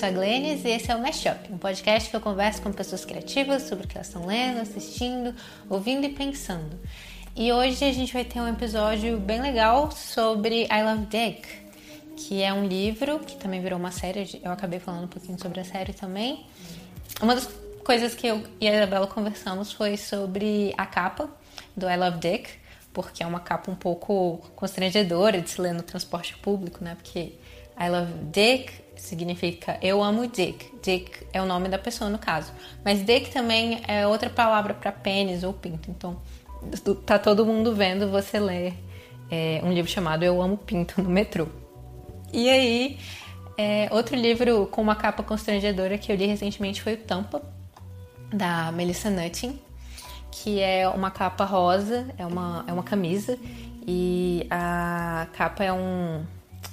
sou 0.00 0.08
a 0.08 0.12
Glennis 0.12 0.64
e 0.64 0.70
esse 0.70 0.90
é 0.90 0.96
o 0.96 1.02
Mashup, 1.02 1.52
um 1.52 1.58
podcast 1.58 2.08
que 2.08 2.16
eu 2.16 2.22
converso 2.22 2.62
com 2.62 2.72
pessoas 2.72 3.04
criativas 3.04 3.64
sobre 3.64 3.84
o 3.84 3.86
que 3.86 3.98
elas 3.98 4.06
estão 4.06 4.24
lendo, 4.24 4.62
assistindo, 4.62 5.34
ouvindo 5.68 6.06
e 6.06 6.08
pensando. 6.08 6.80
E 7.36 7.52
hoje 7.52 7.84
a 7.84 7.92
gente 7.92 8.10
vai 8.10 8.24
ter 8.24 8.40
um 8.40 8.48
episódio 8.48 9.20
bem 9.20 9.42
legal 9.42 9.90
sobre 9.90 10.62
I 10.62 10.82
Love 10.82 11.04
Dick, 11.04 11.46
que 12.16 12.42
é 12.42 12.50
um 12.50 12.64
livro 12.64 13.18
que 13.18 13.36
também 13.36 13.60
virou 13.60 13.78
uma 13.78 13.90
série. 13.90 14.40
Eu 14.42 14.50
acabei 14.52 14.80
falando 14.80 15.04
um 15.04 15.08
pouquinho 15.08 15.38
sobre 15.38 15.60
a 15.60 15.64
série 15.64 15.92
também. 15.92 16.46
Uma 17.20 17.34
das 17.34 17.46
coisas 17.84 18.14
que 18.14 18.26
eu 18.26 18.42
e 18.58 18.66
a 18.68 18.76
Isabela 18.76 19.06
conversamos 19.06 19.70
foi 19.70 19.98
sobre 19.98 20.72
a 20.78 20.86
capa 20.86 21.28
do 21.76 21.86
I 21.86 21.98
Love 21.98 22.20
Dick, 22.20 22.48
porque 22.90 23.22
é 23.22 23.26
uma 23.26 23.40
capa 23.40 23.70
um 23.70 23.76
pouco 23.76 24.38
constrangedora 24.56 25.42
de 25.42 25.50
se 25.50 25.60
ler 25.60 25.74
no 25.74 25.82
transporte 25.82 26.38
público, 26.38 26.82
né? 26.82 26.94
Porque 26.94 27.34
I 27.78 27.88
love 27.90 28.12
Dick 28.32 28.72
significa 29.00 29.78
eu 29.82 30.02
amo 30.02 30.26
Dick. 30.26 30.72
Dick 30.82 31.26
é 31.32 31.40
o 31.40 31.46
nome 31.46 31.68
da 31.68 31.78
pessoa 31.78 32.08
no 32.10 32.18
caso. 32.18 32.52
Mas 32.84 33.04
Dick 33.04 33.30
também 33.30 33.80
é 33.88 34.06
outra 34.06 34.30
palavra 34.30 34.74
para 34.74 34.92
pênis 34.92 35.42
ou 35.42 35.52
pinto. 35.52 35.90
Então 35.90 36.16
tá 37.06 37.18
todo 37.18 37.44
mundo 37.44 37.74
vendo 37.74 38.10
você 38.10 38.38
ler 38.38 38.74
é, 39.30 39.60
um 39.64 39.72
livro 39.72 39.90
chamado 39.90 40.22
Eu 40.22 40.40
Amo 40.42 40.56
Pinto 40.56 41.02
no 41.02 41.08
metrô. 41.08 41.46
E 42.32 42.48
aí, 42.48 42.98
é, 43.56 43.88
outro 43.90 44.14
livro 44.14 44.66
com 44.66 44.80
uma 44.80 44.94
capa 44.94 45.22
constrangedora 45.22 45.98
que 45.98 46.12
eu 46.12 46.16
li 46.16 46.26
recentemente 46.26 46.82
foi 46.82 46.94
o 46.94 46.96
Tampa, 46.96 47.42
da 48.32 48.70
Melissa 48.72 49.10
Nutting, 49.10 49.58
que 50.30 50.60
é 50.60 50.88
uma 50.88 51.10
capa 51.10 51.44
rosa, 51.44 52.06
é 52.16 52.24
uma, 52.24 52.64
é 52.66 52.72
uma 52.72 52.82
camisa, 52.82 53.36
e 53.86 54.46
a 54.48 55.26
capa 55.32 55.64
é 55.64 55.72
um 55.72 56.24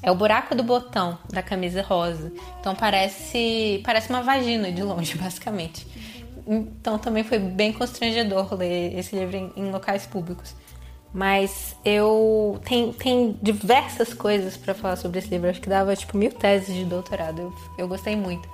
é 0.02 0.12
o 0.12 0.16
buraco 0.16 0.56
do 0.56 0.64
botão 0.64 1.18
da 1.30 1.42
camisa 1.42 1.82
rosa. 1.82 2.32
Então 2.60 2.76
parece 2.76 3.82
parece 3.84 4.10
uma 4.10 4.22
vagina 4.22 4.72
de 4.72 4.84
longe, 4.84 5.16
basicamente. 5.18 5.88
Então 6.48 6.98
também 6.98 7.24
foi 7.24 7.40
bem 7.40 7.74
constrangedor 7.74 8.54
ler 8.54 8.98
esse 8.98 9.16
livro 9.16 9.36
em, 9.36 9.52
em 9.56 9.72
locais 9.72 10.06
públicos. 10.06 10.56
Mas 11.14 11.76
eu 11.84 12.60
tem, 12.66 12.94
tem 12.94 13.40
diversas 13.42 14.14
coisas 14.14 14.56
para 14.56 14.74
falar 14.74 14.98
sobre 14.98 15.20
esse 15.20 15.30
livro. 15.30 15.50
Acho 15.50 15.62
que 15.62 15.70
dava 15.70 15.96
tipo 15.96 16.18
mil 16.18 16.32
teses 16.32 16.76
de 16.76 16.86
doutorado. 16.86 17.42
Eu, 17.42 17.54
eu 17.78 17.88
gostei 17.88 18.16
muito. 18.16 18.48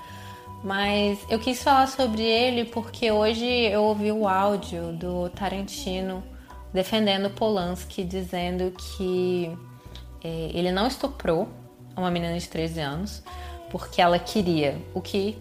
Mas 0.63 1.19
eu 1.29 1.39
quis 1.39 1.61
falar 1.61 1.87
sobre 1.87 2.21
ele 2.21 2.65
porque 2.65 3.11
hoje 3.11 3.45
eu 3.45 3.83
ouvi 3.83 4.11
o 4.11 4.27
áudio 4.27 4.93
do 4.93 5.29
Tarantino 5.29 6.23
defendendo 6.73 7.29
Polanski, 7.29 8.03
dizendo 8.03 8.71
que 8.71 9.51
ele 10.23 10.71
não 10.71 10.87
estuprou 10.87 11.49
uma 11.95 12.09
menina 12.09 12.37
de 12.37 12.47
13 12.47 12.79
anos 12.79 13.23
porque 13.69 14.01
ela 14.01 14.19
queria, 14.19 14.77
o 14.93 15.01
que, 15.01 15.37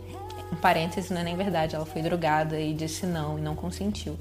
um 0.50 0.56
parêntese, 0.56 1.12
não 1.12 1.20
é 1.20 1.24
nem 1.24 1.36
verdade, 1.36 1.74
ela 1.74 1.84
foi 1.84 2.02
drogada 2.02 2.58
e 2.58 2.72
disse 2.72 3.06
não 3.06 3.38
e 3.38 3.42
não 3.42 3.54
consentiu. 3.54 4.18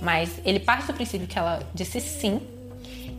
Mas 0.00 0.40
ele 0.44 0.60
parte 0.60 0.86
do 0.86 0.94
princípio 0.94 1.26
que 1.26 1.38
ela 1.38 1.60
disse 1.74 2.00
sim 2.00 2.40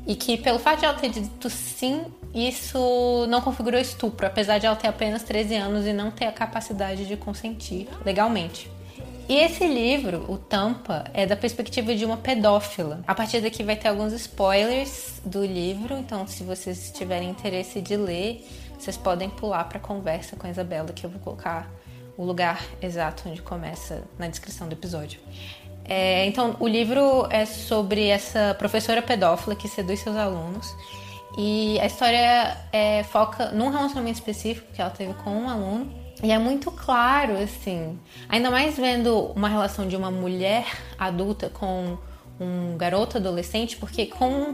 e 0.05 0.15
que 0.15 0.37
pelo 0.37 0.59
fato 0.59 0.79
de 0.79 0.85
ela 0.85 0.93
ter 0.93 1.09
dito 1.09 1.49
sim, 1.49 2.05
isso 2.33 3.25
não 3.29 3.41
configurou 3.41 3.79
estupro, 3.79 4.25
apesar 4.27 4.57
de 4.57 4.65
ela 4.65 4.75
ter 4.75 4.87
apenas 4.87 5.23
13 5.23 5.55
anos 5.55 5.85
e 5.85 5.93
não 5.93 6.11
ter 6.11 6.25
a 6.25 6.31
capacidade 6.31 7.05
de 7.05 7.17
consentir 7.17 7.87
legalmente. 8.05 8.69
E 9.29 9.35
esse 9.35 9.67
livro, 9.67 10.25
o 10.27 10.39
Tampa, 10.39 11.03
é 11.13 11.23
da 11.23 11.35
perspectiva 11.35 11.93
de 11.93 12.03
uma 12.03 12.17
pedófila. 12.17 13.03
A 13.05 13.13
partir 13.13 13.41
daqui 13.41 13.61
vai 13.61 13.75
ter 13.75 13.87
alguns 13.87 14.11
spoilers 14.11 15.21
do 15.23 15.45
livro, 15.45 15.95
então 15.99 16.25
se 16.25 16.43
vocês 16.43 16.91
tiverem 16.91 17.29
interesse 17.29 17.79
de 17.79 17.95
ler, 17.95 18.43
vocês 18.79 18.97
podem 18.97 19.29
pular 19.29 19.65
para 19.65 19.77
a 19.77 19.81
conversa 19.81 20.35
com 20.35 20.47
a 20.47 20.49
Isabela, 20.49 20.87
que 20.93 21.05
eu 21.05 21.11
vou 21.11 21.19
colocar 21.19 21.71
o 22.17 22.25
lugar 22.25 22.59
exato 22.81 23.29
onde 23.29 23.39
começa 23.43 24.03
na 24.17 24.27
descrição 24.27 24.67
do 24.67 24.73
episódio. 24.73 25.19
É, 25.85 26.25
então, 26.25 26.55
o 26.59 26.67
livro 26.67 27.27
é 27.29 27.45
sobre 27.45 28.07
essa 28.07 28.55
professora 28.57 28.99
pedófila 28.99 29.55
que 29.55 29.67
seduz 29.67 29.99
seus 29.99 30.15
alunos. 30.15 30.75
E 31.37 31.79
a 31.79 31.85
história 31.85 32.57
é, 32.73 33.03
foca 33.03 33.51
num 33.51 33.69
relacionamento 33.69 34.17
específico 34.17 34.73
que 34.73 34.81
ela 34.81 34.89
teve 34.89 35.13
com 35.13 35.29
um 35.29 35.47
aluno. 35.47 35.98
E 36.21 36.31
é 36.31 36.37
muito 36.37 36.69
claro, 36.69 37.37
assim, 37.37 37.97
ainda 38.27 38.51
mais 38.51 38.75
vendo 38.75 39.31
uma 39.35 39.47
relação 39.47 39.87
de 39.87 39.95
uma 39.95 40.11
mulher 40.11 40.65
adulta 40.97 41.49
com 41.49 41.97
um 42.39 42.77
garoto 42.77 43.17
adolescente, 43.17 43.77
porque 43.77 44.05
com, 44.05 44.53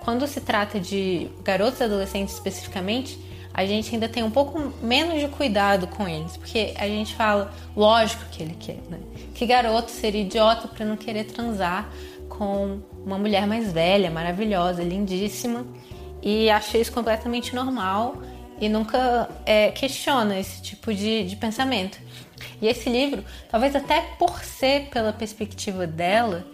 quando 0.00 0.26
se 0.26 0.40
trata 0.40 0.80
de 0.80 1.28
garotos 1.44 1.80
adolescentes 1.80 2.34
especificamente, 2.34 3.18
a 3.54 3.64
gente 3.64 3.92
ainda 3.94 4.08
tem 4.08 4.22
um 4.22 4.30
pouco 4.30 4.72
menos 4.82 5.20
de 5.20 5.28
cuidado 5.28 5.86
com 5.86 6.08
eles, 6.08 6.36
porque 6.36 6.74
a 6.76 6.86
gente 6.86 7.14
fala, 7.14 7.52
lógico 7.76 8.24
que 8.30 8.42
ele 8.42 8.56
quer, 8.58 8.78
né? 8.88 8.98
Que 9.34 9.46
garoto 9.46 9.90
seria 9.90 10.22
idiota 10.22 10.68
para 10.68 10.84
não 10.84 10.96
querer 10.96 11.24
transar 11.24 11.90
com 12.28 12.80
uma 13.04 13.18
mulher 13.18 13.46
mais 13.46 13.72
velha, 13.72 14.10
maravilhosa, 14.10 14.82
lindíssima, 14.82 15.64
e 16.22 16.50
acha 16.50 16.78
isso 16.78 16.92
completamente 16.92 17.54
normal 17.54 18.16
e 18.60 18.68
nunca 18.68 19.28
é, 19.44 19.70
questiona 19.70 20.38
esse 20.38 20.62
tipo 20.62 20.92
de, 20.92 21.24
de 21.24 21.36
pensamento. 21.36 21.98
E 22.60 22.66
esse 22.66 22.88
livro, 22.88 23.24
talvez 23.50 23.74
até 23.74 24.00
por 24.18 24.42
ser 24.44 24.88
pela 24.90 25.12
perspectiva 25.12 25.86
dela 25.86 26.46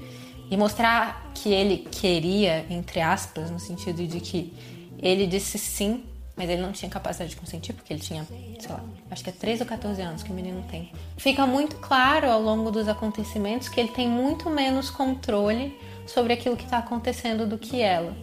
e 0.51 0.57
mostrar 0.57 1.31
que 1.35 1.53
ele 1.53 1.79
queria, 1.91 2.65
entre 2.71 3.01
aspas, 3.01 3.51
no 3.51 3.59
sentido 3.59 4.07
de 4.07 4.21
que 4.21 4.53
ele 4.99 5.27
disse 5.27 5.59
sim, 5.59 6.05
mas 6.37 6.49
ele 6.51 6.61
não 6.61 6.73
tinha 6.73 6.91
capacidade 6.91 7.31
de 7.31 7.37
consentir, 7.37 7.73
porque 7.73 7.93
ele 7.93 8.01
tinha, 8.01 8.27
sei 8.59 8.71
lá, 8.71 8.83
acho 9.11 9.23
que 9.23 9.31
é 9.31 9.33
13 9.33 9.63
ou 9.63 9.69
14 9.69 10.03
anos 10.03 10.23
que 10.23 10.31
o 10.31 10.35
menino 10.35 10.65
tem. 10.71 10.91
Fica 11.17 11.47
muito 11.47 11.77
claro 11.77 12.29
ao 12.29 12.41
longo 12.41 12.71
dos 12.71 12.89
acontecimentos 12.89 13.69
que 13.69 13.79
ele 13.79 13.91
tem 13.91 14.09
muito 14.09 14.51
menos 14.51 14.91
controle 14.91 15.79
sobre 16.07 16.33
aquilo 16.33 16.57
que 16.57 16.65
está 16.65 16.79
acontecendo 16.79 17.47
do 17.47 17.57
que 17.57 17.81
ela. 17.81 18.15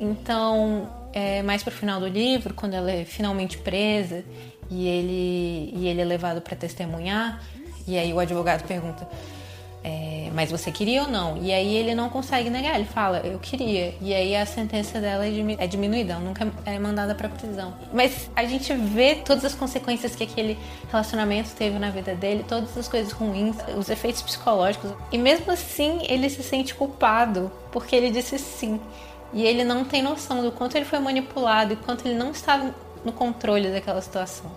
Então, 0.00 0.88
é, 1.12 1.42
mais 1.42 1.62
pro 1.62 1.72
final 1.72 2.00
do 2.00 2.06
livro, 2.06 2.54
quando 2.54 2.74
ela 2.74 2.90
é 2.90 3.04
finalmente 3.04 3.58
presa 3.58 4.24
e 4.70 4.86
ele, 4.86 5.72
e 5.76 5.88
ele 5.88 6.00
é 6.00 6.04
levado 6.04 6.40
para 6.40 6.56
testemunhar, 6.56 7.42
e 7.86 7.98
aí 7.98 8.12
o 8.12 8.20
advogado 8.20 8.66
pergunta: 8.66 9.08
é, 9.82 10.30
Mas 10.34 10.50
você 10.50 10.70
queria 10.70 11.02
ou 11.02 11.08
não? 11.08 11.38
E 11.38 11.52
aí 11.52 11.74
ele 11.74 11.94
não 11.94 12.08
consegue 12.08 12.50
negar, 12.50 12.74
ele 12.74 12.84
fala: 12.84 13.18
Eu 13.18 13.38
queria. 13.38 13.94
E 14.00 14.14
aí 14.14 14.36
a 14.36 14.44
sentença 14.44 15.00
dela 15.00 15.24
é, 15.26 15.66
diminuída, 15.66 16.14
ela 16.14 16.22
nunca 16.22 16.46
é 16.64 16.78
mandada 16.78 17.14
para 17.14 17.28
prisão. 17.28 17.74
Mas 17.92 18.30
a 18.36 18.44
gente 18.44 18.72
vê 18.74 19.16
todas 19.16 19.44
as 19.44 19.54
consequências 19.54 20.14
que 20.14 20.24
aquele 20.24 20.58
relacionamento 20.90 21.50
teve 21.56 21.78
na 21.78 21.90
vida 21.90 22.14
dele, 22.14 22.44
todas 22.46 22.76
as 22.76 22.88
coisas 22.88 23.12
ruins, 23.12 23.56
os 23.76 23.88
efeitos 23.88 24.22
psicológicos. 24.22 24.92
E 25.10 25.18
mesmo 25.18 25.50
assim 25.50 26.00
ele 26.08 26.28
se 26.28 26.42
sente 26.42 26.74
culpado 26.74 27.50
porque 27.72 27.96
ele 27.96 28.10
disse 28.10 28.38
sim. 28.38 28.80
E 29.32 29.44
ele 29.46 29.64
não 29.64 29.84
tem 29.84 30.02
noção 30.02 30.42
do 30.42 30.50
quanto 30.50 30.76
ele 30.76 30.84
foi 30.84 30.98
manipulado 30.98 31.72
e 31.72 31.76
quanto 31.76 32.06
ele 32.06 32.16
não 32.16 32.30
estava 32.30 32.74
no 33.04 33.12
controle 33.12 33.70
daquela 33.70 34.00
situação. 34.02 34.50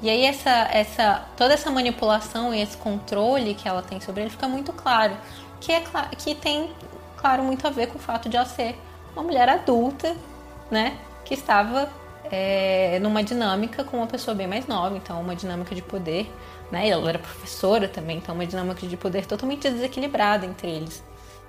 E 0.00 0.08
aí 0.08 0.24
essa, 0.24 0.68
essa, 0.70 1.26
toda 1.36 1.54
essa 1.54 1.70
manipulação 1.70 2.54
e 2.54 2.60
esse 2.60 2.76
controle 2.76 3.54
que 3.54 3.68
ela 3.68 3.82
tem 3.82 4.00
sobre 4.00 4.22
ele 4.22 4.30
fica 4.30 4.46
muito 4.46 4.72
claro. 4.72 5.16
Que, 5.60 5.72
é, 5.72 5.82
que 6.16 6.34
tem, 6.34 6.70
claro, 7.16 7.42
muito 7.42 7.66
a 7.66 7.70
ver 7.70 7.88
com 7.88 7.98
o 7.98 8.00
fato 8.00 8.28
de 8.28 8.36
ela 8.36 8.46
ser 8.46 8.76
uma 9.12 9.24
mulher 9.24 9.48
adulta, 9.48 10.16
né? 10.70 10.96
Que 11.24 11.34
estava 11.34 11.88
é, 12.30 12.98
numa 13.00 13.22
dinâmica 13.22 13.82
com 13.82 13.96
uma 13.96 14.06
pessoa 14.06 14.34
bem 14.34 14.46
mais 14.46 14.66
nova, 14.68 14.96
então 14.96 15.20
uma 15.20 15.34
dinâmica 15.34 15.74
de 15.74 15.82
poder, 15.82 16.32
né? 16.70 16.88
Ela 16.88 17.08
era 17.08 17.18
professora 17.18 17.88
também, 17.88 18.18
então 18.18 18.34
uma 18.34 18.46
dinâmica 18.46 18.86
de 18.86 18.96
poder 18.96 19.26
totalmente 19.26 19.68
desequilibrada 19.68 20.46
entre 20.46 20.70
eles. 20.70 21.02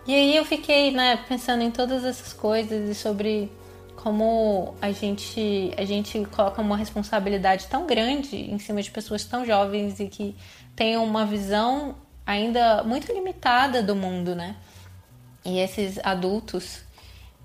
E 0.09 0.15
aí 0.15 0.35
eu 0.35 0.43
fiquei, 0.43 0.89
né, 0.89 1.17
pensando 1.27 1.61
em 1.61 1.69
todas 1.69 2.03
essas 2.03 2.33
coisas 2.33 2.89
e 2.89 2.95
sobre 2.95 3.51
como 3.95 4.73
a 4.81 4.91
gente 4.91 5.71
a 5.77 5.85
gente 5.85 6.25
coloca 6.35 6.59
uma 6.63 6.75
responsabilidade 6.75 7.67
tão 7.67 7.85
grande 7.85 8.35
em 8.35 8.57
cima 8.57 8.81
de 8.81 8.89
pessoas 8.89 9.23
tão 9.23 9.45
jovens 9.45 9.99
e 9.99 10.07
que 10.07 10.35
têm 10.75 10.97
uma 10.97 11.27
visão 11.27 11.95
ainda 12.25 12.83
muito 12.83 13.13
limitada 13.13 13.83
do 13.83 13.95
mundo, 13.95 14.33
né? 14.33 14.55
E 15.45 15.59
esses 15.59 15.99
adultos 16.03 16.81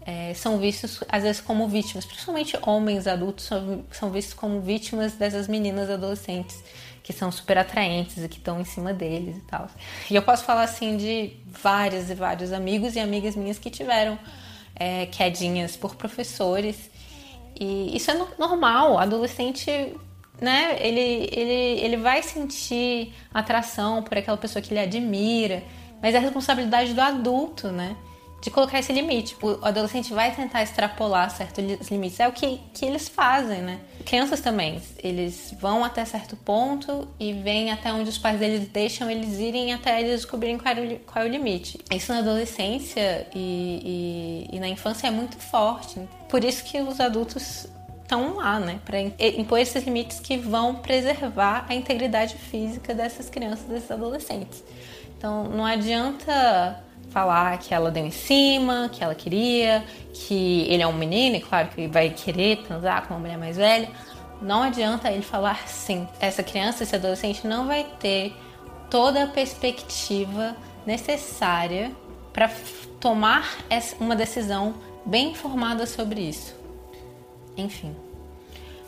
é, 0.04 0.34
são 0.34 0.58
vistos 0.58 1.02
às 1.08 1.22
vezes 1.22 1.40
como 1.40 1.66
vítimas, 1.66 2.04
principalmente 2.04 2.58
homens 2.62 3.06
adultos 3.06 3.46
são, 3.46 3.84
são 3.90 4.10
vistos 4.10 4.34
como 4.34 4.60
vítimas 4.60 5.14
dessas 5.14 5.48
meninas 5.48 5.88
adolescentes 5.88 6.62
que 7.02 7.12
são 7.12 7.30
super 7.30 7.58
atraentes 7.58 8.16
e 8.24 8.28
que 8.28 8.38
estão 8.38 8.58
em 8.60 8.64
cima 8.64 8.92
deles 8.92 9.36
e 9.36 9.40
tal. 9.42 9.68
E 10.10 10.14
eu 10.14 10.22
posso 10.22 10.42
falar 10.42 10.62
assim 10.62 10.96
de 10.96 11.36
vários 11.46 12.08
e 12.10 12.14
vários 12.14 12.50
amigos 12.50 12.96
e 12.96 13.00
amigas 13.00 13.36
minhas 13.36 13.58
que 13.58 13.70
tiveram 13.70 14.18
é, 14.74 15.06
quedinhas 15.06 15.76
por 15.76 15.96
professores. 15.96 16.90
E 17.58 17.94
isso 17.94 18.10
é 18.10 18.14
normal, 18.38 18.98
adolescente, 18.98 19.70
né, 20.40 20.78
ele, 20.80 21.28
ele, 21.30 21.80
ele 21.80 21.96
vai 21.98 22.22
sentir 22.22 23.12
atração 23.32 24.02
por 24.02 24.16
aquela 24.16 24.36
pessoa 24.36 24.62
que 24.62 24.72
ele 24.72 24.80
admira, 24.80 25.62
mas 26.02 26.14
é 26.14 26.18
a 26.18 26.20
responsabilidade 26.20 26.94
do 26.94 27.00
adulto, 27.00 27.68
né, 27.68 27.96
de 28.44 28.50
colocar 28.50 28.78
esse 28.78 28.92
limite. 28.92 29.34
O 29.40 29.64
adolescente 29.64 30.12
vai 30.12 30.30
tentar 30.30 30.62
extrapolar 30.62 31.30
certos 31.30 31.90
limites. 31.90 32.20
É 32.20 32.28
o 32.28 32.32
que, 32.32 32.60
que 32.74 32.84
eles 32.84 33.08
fazem, 33.08 33.62
né? 33.62 33.80
Crianças 34.04 34.42
também. 34.42 34.82
Eles 35.02 35.54
vão 35.58 35.82
até 35.82 36.04
certo 36.04 36.36
ponto 36.36 37.08
e 37.18 37.32
vêm 37.32 37.72
até 37.72 37.90
onde 37.90 38.10
os 38.10 38.18
pais 38.18 38.38
deles 38.38 38.68
deixam 38.68 39.10
eles 39.10 39.38
irem 39.38 39.72
até 39.72 39.98
eles 39.98 40.20
descobrirem 40.20 40.58
qual 40.58 40.74
é 40.74 40.78
o, 40.78 40.98
qual 41.00 41.24
é 41.24 41.26
o 41.26 41.30
limite. 41.30 41.80
Isso 41.90 42.12
na 42.12 42.18
adolescência 42.18 43.26
e, 43.34 44.46
e, 44.52 44.56
e 44.56 44.60
na 44.60 44.68
infância 44.68 45.06
é 45.06 45.10
muito 45.10 45.38
forte. 45.38 45.98
Por 46.28 46.44
isso 46.44 46.64
que 46.64 46.82
os 46.82 47.00
adultos 47.00 47.66
estão 48.02 48.34
lá, 48.34 48.60
né? 48.60 48.78
Para 48.84 49.00
impor 49.00 49.58
esses 49.58 49.82
limites 49.84 50.20
que 50.20 50.36
vão 50.36 50.74
preservar 50.74 51.64
a 51.66 51.74
integridade 51.74 52.34
física 52.34 52.92
dessas 52.92 53.30
crianças, 53.30 53.64
desses 53.64 53.90
adolescentes. 53.90 54.62
Então 55.16 55.44
não 55.44 55.64
adianta 55.64 56.83
falar 57.14 57.56
que 57.58 57.72
ela 57.72 57.92
deu 57.92 58.04
em 58.04 58.10
cima, 58.10 58.90
que 58.92 59.02
ela 59.02 59.14
queria, 59.14 59.84
que 60.12 60.66
ele 60.68 60.82
é 60.82 60.86
um 60.86 60.92
menino, 60.92 61.36
e 61.36 61.40
claro 61.40 61.68
que 61.68 61.86
vai 61.86 62.10
querer 62.10 62.64
transar 62.64 63.06
com 63.06 63.14
uma 63.14 63.20
mulher 63.20 63.38
mais 63.38 63.56
velha. 63.56 63.88
Não 64.42 64.64
adianta 64.64 65.12
ele 65.12 65.22
falar 65.22 65.68
sim. 65.68 66.08
Essa 66.18 66.42
criança, 66.42 66.82
esse 66.82 66.96
adolescente 66.96 67.46
não 67.46 67.68
vai 67.68 67.84
ter 68.00 68.34
toda 68.90 69.22
a 69.22 69.26
perspectiva 69.28 70.56
necessária 70.84 71.92
para 72.32 72.50
tomar 72.98 73.58
uma 74.00 74.16
decisão 74.16 74.74
bem 75.06 75.30
informada 75.30 75.86
sobre 75.86 76.20
isso. 76.20 76.52
Enfim, 77.56 77.94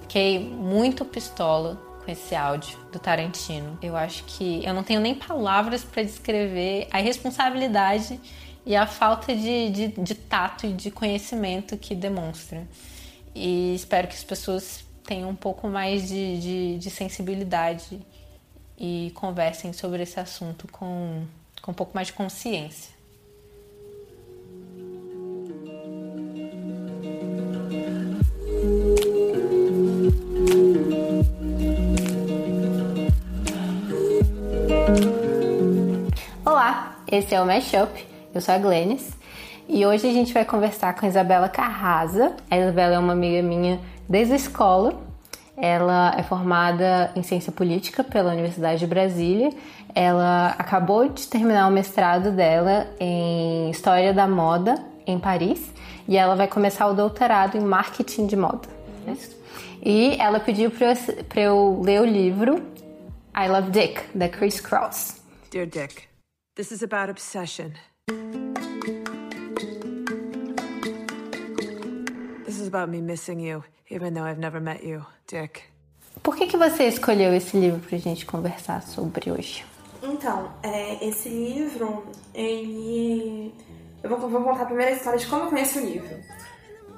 fiquei 0.03 0.41
muito 0.41 1.05
pistola 1.05 1.81
com 2.07 2.13
esse 2.13 2.37
áudio 2.37 2.79
do 2.93 3.01
Tarantino. 3.01 3.77
Eu 3.83 3.97
acho 3.97 4.23
que 4.25 4.65
eu 4.65 4.73
não 4.73 4.85
tenho 4.85 5.01
nem 5.01 5.13
palavras 5.13 5.83
para 5.83 6.05
descrever 6.05 6.87
a 6.93 6.99
responsabilidade 6.99 8.21
e 8.65 8.77
a 8.77 8.87
falta 8.87 9.35
de, 9.35 9.71
de, 9.71 9.89
de, 9.89 10.15
tato 10.15 10.67
e 10.67 10.73
de 10.73 10.89
conhecimento 10.91 11.77
que 11.77 11.97
demonstra. 11.97 12.67
E 13.35 13.75
espero 13.75 14.07
que 14.07 14.15
as 14.15 14.23
pessoas 14.23 14.85
tenham 15.05 15.29
um 15.29 15.35
pouco 15.35 15.69
mais 15.69 16.09
de, 16.09 16.41
de, 16.41 16.79
de 16.79 16.91
sensibilidade 16.91 18.01
e 18.79 19.11
conversem 19.15 19.73
sobre 19.73 20.05
esse 20.05 20.21
assunto 20.21 20.69
com, 20.69 21.25
com 21.61 21.73
um 21.73 21.75
pouco 21.75 21.93
mais 21.93 22.07
de 22.07 22.13
consciência. 22.13 22.96
Esse 37.11 37.37
é 37.37 37.41
o 37.41 37.47
Mashup, 37.47 38.05
eu 38.35 38.41
sou 38.41 38.53
a 38.53 38.59
Glennis 38.59 39.13
e 39.69 39.87
hoje 39.87 40.09
a 40.09 40.13
gente 40.13 40.35
vai 40.35 40.45
conversar 40.45 40.93
com 40.95 41.07
a 41.07 41.09
Isabela 41.09 41.49
Carrasa. 41.49 42.35
A 42.51 42.59
Isabela 42.59 42.97
é 42.97 42.99
uma 42.99 43.13
amiga 43.13 43.41
minha 43.47 43.81
desde 44.09 44.33
a 44.33 44.37
escola. 44.37 45.01
Ela 45.57 46.15
é 46.19 46.25
formada 46.25 47.13
em 47.15 47.23
ciência 47.23 47.53
política 47.53 48.03
pela 48.03 48.33
Universidade 48.33 48.81
de 48.81 48.89
Brasília. 48.89 49.51
Ela 49.95 50.49
acabou 50.59 51.09
de 51.09 51.29
terminar 51.29 51.69
o 51.69 51.71
mestrado 51.71 52.33
dela 52.33 52.89
em 52.99 53.71
história 53.71 54.13
da 54.13 54.27
moda 54.27 54.75
em 55.07 55.17
Paris 55.17 55.63
e 56.09 56.17
ela 56.17 56.35
vai 56.35 56.49
começar 56.49 56.89
o 56.89 56.93
doutorado 56.93 57.57
em 57.57 57.61
marketing 57.61 58.27
de 58.27 58.35
moda. 58.35 58.69
E 59.81 60.17
ela 60.21 60.41
pediu 60.41 60.73
para 60.73 61.41
eu 61.41 61.81
ler 61.85 62.01
o 62.01 62.05
livro 62.05 62.57
I 63.33 63.49
Love 63.49 63.71
Dick, 63.71 64.01
da 64.13 64.29
Chris 64.29 64.61
Cross. 64.61 65.23
Dear 65.53 65.67
Dick. 65.67 66.16
This 66.57 66.73
is 66.73 66.83
about 66.83 67.11
obsession. 67.11 67.75
This 72.47 72.59
is 72.59 72.67
about 72.67 72.89
me 72.89 73.03
missing 73.03 73.41
you, 73.41 73.63
even 73.91 74.15
though 74.15 74.25
I've 74.25 74.39
never 74.39 74.59
met 74.59 74.83
you, 74.83 75.05
Dick. 75.27 75.65
Por 76.23 76.35
que, 76.35 76.47
que 76.47 76.57
você 76.57 76.85
escolheu 76.85 77.35
esse 77.35 77.59
livro 77.59 77.79
pra 77.81 77.99
gente 77.99 78.25
conversar 78.25 78.83
sobre 78.83 79.31
hoje? 79.31 79.67
Então, 80.03 80.51
é, 80.63 81.07
esse 81.07 81.29
livro, 81.29 82.07
ele. 82.33 83.53
Eu 84.03 84.09
vou, 84.09 84.27
vou 84.27 84.43
contar 84.43 84.63
a 84.63 84.67
primeira 84.67 84.93
história 84.93 85.19
de 85.19 85.27
como 85.27 85.45
eu 85.45 85.49
conheci 85.51 85.79
o 85.79 85.85
livro. 85.85 86.17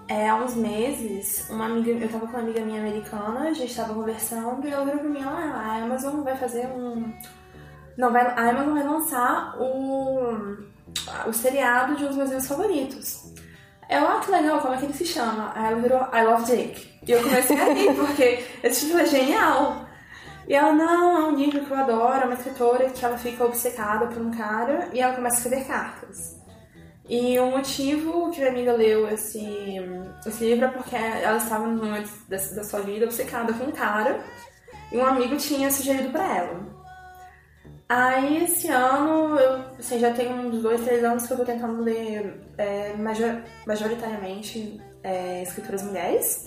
É, 0.06 0.28
há 0.28 0.36
uns 0.36 0.54
meses, 0.54 1.50
uma 1.50 1.66
amiga, 1.66 1.90
eu 1.90 2.08
tava 2.08 2.28
com 2.28 2.32
uma 2.34 2.42
amiga 2.42 2.60
minha 2.60 2.80
americana, 2.80 3.48
a 3.48 3.52
gente 3.52 3.74
tava 3.74 3.92
conversando 3.92 4.64
e 4.68 4.70
ela 4.70 4.84
virou 4.84 5.00
pra 5.00 5.10
mim, 5.10 5.20
ah, 5.20 5.80
a 5.80 5.82
Amazon 5.82 6.22
vai 6.22 6.36
fazer 6.36 6.68
um, 6.68 7.12
não, 7.98 8.12
vai, 8.12 8.24
a 8.24 8.50
Amazon 8.50 8.74
vai 8.74 8.84
lançar 8.84 9.56
o, 9.58 10.56
o 11.26 11.32
seriado 11.32 11.96
de 11.96 12.04
um 12.04 12.06
dos 12.06 12.16
meus 12.16 12.30
livros 12.30 12.48
favoritos. 12.48 13.32
Eu, 13.90 14.06
ah, 14.06 14.20
que 14.24 14.30
legal, 14.30 14.60
como 14.60 14.74
é 14.74 14.76
que 14.76 14.84
ele 14.84 14.92
se 14.94 15.04
chama? 15.04 15.50
Aí 15.52 15.72
ela 15.72 15.82
virou 15.82 16.00
I 16.14 16.22
Love 16.22 16.44
Jake. 16.44 17.00
E 17.04 17.10
eu 17.10 17.22
comecei 17.22 17.60
a 17.60 17.64
rir, 17.72 17.92
porque 17.98 18.44
esse 18.62 18.82
título 18.82 19.00
é 19.00 19.06
genial. 19.06 19.84
E 20.46 20.54
ela, 20.54 20.72
não, 20.72 21.16
é 21.16 21.24
um 21.24 21.34
livro 21.34 21.64
que 21.64 21.70
eu 21.70 21.76
adoro, 21.76 22.22
é 22.22 22.24
uma 22.26 22.34
escritora 22.34 22.88
que 22.90 23.04
ela 23.04 23.18
fica 23.18 23.44
obcecada 23.44 24.06
por 24.06 24.22
um 24.22 24.30
cara 24.30 24.90
e 24.92 25.00
ela 25.00 25.16
começa 25.16 25.36
a 25.36 25.38
escrever 25.40 25.66
cartas. 25.66 26.38
E 27.08 27.36
o 27.40 27.50
motivo 27.50 28.30
que 28.30 28.38
minha 28.38 28.52
amiga 28.52 28.72
leu 28.74 29.08
esse, 29.08 29.44
esse 30.24 30.44
livro 30.44 30.66
é 30.66 30.68
porque 30.68 30.94
ela 30.94 31.38
estava 31.38 31.66
no 31.66 31.82
momento 31.82 32.10
da, 32.28 32.36
da 32.36 32.62
sua 32.62 32.80
vida 32.80 33.06
obcecada 33.06 33.52
com 33.54 33.64
um 33.64 33.72
cara 33.72 34.20
e 34.92 34.96
um 34.98 35.04
amigo 35.04 35.36
tinha 35.36 35.70
sugerido 35.70 36.10
para 36.10 36.36
ela. 36.36 36.78
Aí 37.88 38.44
esse 38.44 38.68
ano, 38.68 39.38
eu 39.38 39.64
assim, 39.78 39.98
já 39.98 40.12
tem 40.12 40.30
uns 40.30 40.60
dois, 40.60 40.84
três 40.84 41.02
anos 41.02 41.26
que 41.26 41.32
eu 41.32 41.38
tô 41.38 41.44
tentando 41.44 41.82
ler 41.82 42.38
é, 42.58 42.94
major, 42.94 43.42
majoritariamente 43.66 44.78
é, 45.02 45.44
mulheres. 45.82 46.46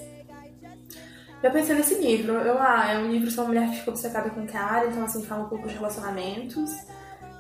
Eu 1.42 1.50
pensei 1.50 1.76
nesse 1.76 1.96
livro, 1.96 2.34
eu, 2.34 2.62
ah, 2.62 2.92
é 2.92 2.98
um 3.00 3.10
livro 3.10 3.32
sobre 3.32 3.54
uma 3.54 3.62
mulher 3.62 3.72
que 3.72 3.80
ficou 3.80 3.96
obcecada 3.96 4.30
com 4.30 4.46
cara, 4.46 4.86
então 4.86 5.04
assim, 5.04 5.24
fala 5.24 5.46
um 5.46 5.50
pouco 5.50 5.68
de 5.68 5.74
relacionamentos. 5.74 6.70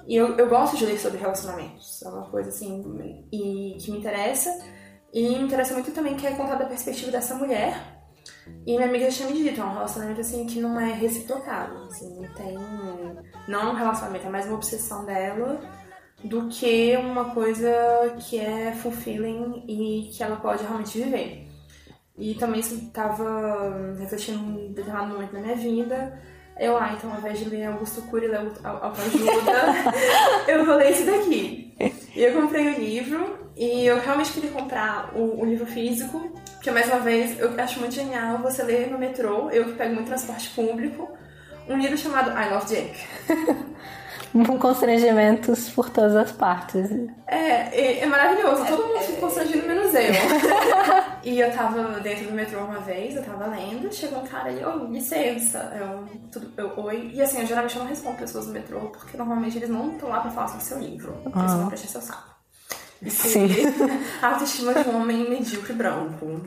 E 0.07 0.15
eu, 0.15 0.36
eu 0.36 0.50
gosto 0.50 0.75
de 0.75 0.86
ler 0.88 0.98
sobre 0.98 1.19
relacionamentos, 1.19 2.01
é 2.01 2.09
uma 2.09 2.24
coisa 2.24 2.50
assim, 2.50 2.83
e, 3.31 3.77
que 3.80 3.92
me 3.92 4.00
interessa. 4.00 4.50
E 5.13 5.30
me 5.30 5.44
interessa 5.44 5.75
muito 5.75 5.92
também 5.92 6.15
que 6.15 6.25
é 6.25 6.31
contar 6.31 6.56
da 6.56 6.65
perspectiva 6.65 7.12
dessa 7.12 7.36
mulher, 7.36 8.00
e 8.65 8.75
minha 8.75 8.88
amiga 8.88 9.09
já 9.09 9.18
tinha 9.18 9.30
me 9.30 9.44
dito, 9.44 9.59
é 9.59 9.63
um 9.63 9.74
relacionamento 9.74 10.21
assim 10.21 10.45
que 10.45 10.59
não 10.59 10.80
é 10.80 10.94
reciprocado, 10.94 11.77
assim, 11.86 12.21
não 12.21 12.33
tem. 12.33 12.57
Não 13.48 13.62
é 13.62 13.65
um 13.71 13.75
relacionamento, 13.75 14.27
é 14.27 14.30
mais 14.30 14.45
uma 14.45 14.56
obsessão 14.56 15.03
dela 15.06 15.59
do 16.24 16.48
que 16.48 16.96
uma 16.98 17.34
coisa 17.34 17.72
que 18.20 18.38
é 18.38 18.72
fulfilling 18.72 19.63
e 19.67 20.12
que 20.13 20.24
ela 20.24 20.36
pode 20.36 20.63
realmente 20.63 20.98
viver. 20.98 21.48
E 22.17 22.36
também 22.36 22.60
isso 22.60 22.75
estava 22.75 23.96
refletindo 23.98 24.60
em 24.60 24.74
determinado 24.74 25.13
momento 25.13 25.34
da 25.34 25.39
minha 25.39 25.55
vida. 25.55 26.22
Eu, 26.60 26.77
ah, 26.77 26.93
então 26.93 27.12
ao 27.12 27.17
invés 27.17 27.39
de 27.39 27.46
ler 27.46 27.65
Augusto 27.65 28.03
Cury 28.03 28.25
e 28.25 28.29
ler 28.29 28.51
Autoajuda, 28.63 29.51
eu 30.48 30.65
vou 30.65 30.75
ler 30.75 30.91
esse 30.91 31.03
daqui. 31.03 31.74
E 32.15 32.24
eu 32.24 32.39
comprei 32.39 32.67
o 32.67 32.79
livro 32.79 33.39
e 33.55 33.86
eu 33.86 34.00
realmente 34.00 34.34
queria 34.34 34.51
comprar 34.51 35.12
o, 35.15 35.41
o 35.41 35.46
livro 35.46 35.65
físico 35.65 36.31
porque, 36.62 36.70
mais 36.70 36.86
uma 36.86 37.00
vez, 37.00 37.39
eu 37.39 37.60
acho 37.60 37.80
muito 37.80 37.96
genial 37.96 38.38
você 38.38 38.62
ler 38.62 38.88
no 38.91 39.00
metrô, 39.00 39.50
eu 39.50 39.65
que 39.65 39.72
pego 39.72 39.96
muito 39.96 40.10
transporte 40.10 40.51
público, 40.51 41.10
um 41.68 41.75
livro 41.75 41.98
chamado 41.98 42.30
I 42.39 42.53
Love 42.53 42.68
Jake. 42.68 43.00
Com 44.46 44.60
constrangimentos 44.60 45.70
por 45.70 45.89
todas 45.89 46.15
as 46.15 46.32
partes. 46.32 46.91
É, 47.25 47.38
é, 47.75 48.00
é 48.01 48.06
maravilhoso. 48.06 48.63
Todo 48.68 48.88
mundo 48.88 49.00
fica 49.00 49.20
constrangido, 49.20 49.68
menos 49.68 49.91
eu. 49.96 50.13
e 51.24 51.39
eu 51.39 51.51
tava 51.51 52.00
dentro 52.00 52.25
do 52.25 52.34
metrô 52.34 52.60
uma 52.60 52.80
vez, 52.80 53.15
eu 53.15 53.24
tava 53.24 53.48
lendo, 53.48 53.91
chegou 53.91 54.20
um 54.20 54.27
cara 54.27 54.51
e, 54.51 54.63
oh, 54.63 54.86
licença. 54.86 55.74
Eu, 55.75 56.08
tudo, 56.32 56.53
eu, 56.56 56.80
oi. 56.80 57.10
E 57.12 57.22
assim, 57.24 57.41
eu 57.41 57.48
geralmente 57.48 57.77
não 57.80 57.88
respondo 57.88 58.18
pessoas 58.18 58.46
no 58.46 58.53
metrô, 58.53 58.82
porque 58.82 59.18
normalmente 59.18 59.58
eles 59.58 59.70
não 59.70 59.94
estão 59.94 60.10
lá 60.10 60.20
pra 60.20 60.30
falar 60.30 60.48
sobre 60.48 60.63
seu 60.63 60.77
livro. 60.77 61.12
Eles 61.25 61.34
ah. 61.36 61.58
vão 61.58 61.68
prestar 61.70 61.88
seu 61.88 62.01
saco. 62.01 62.31
Sim. 63.08 63.48
a 64.22 64.27
autoestima 64.27 64.74
de 64.74 64.89
um 64.89 65.01
homem 65.01 65.29
medíocre 65.29 65.74
branco. 65.74 66.41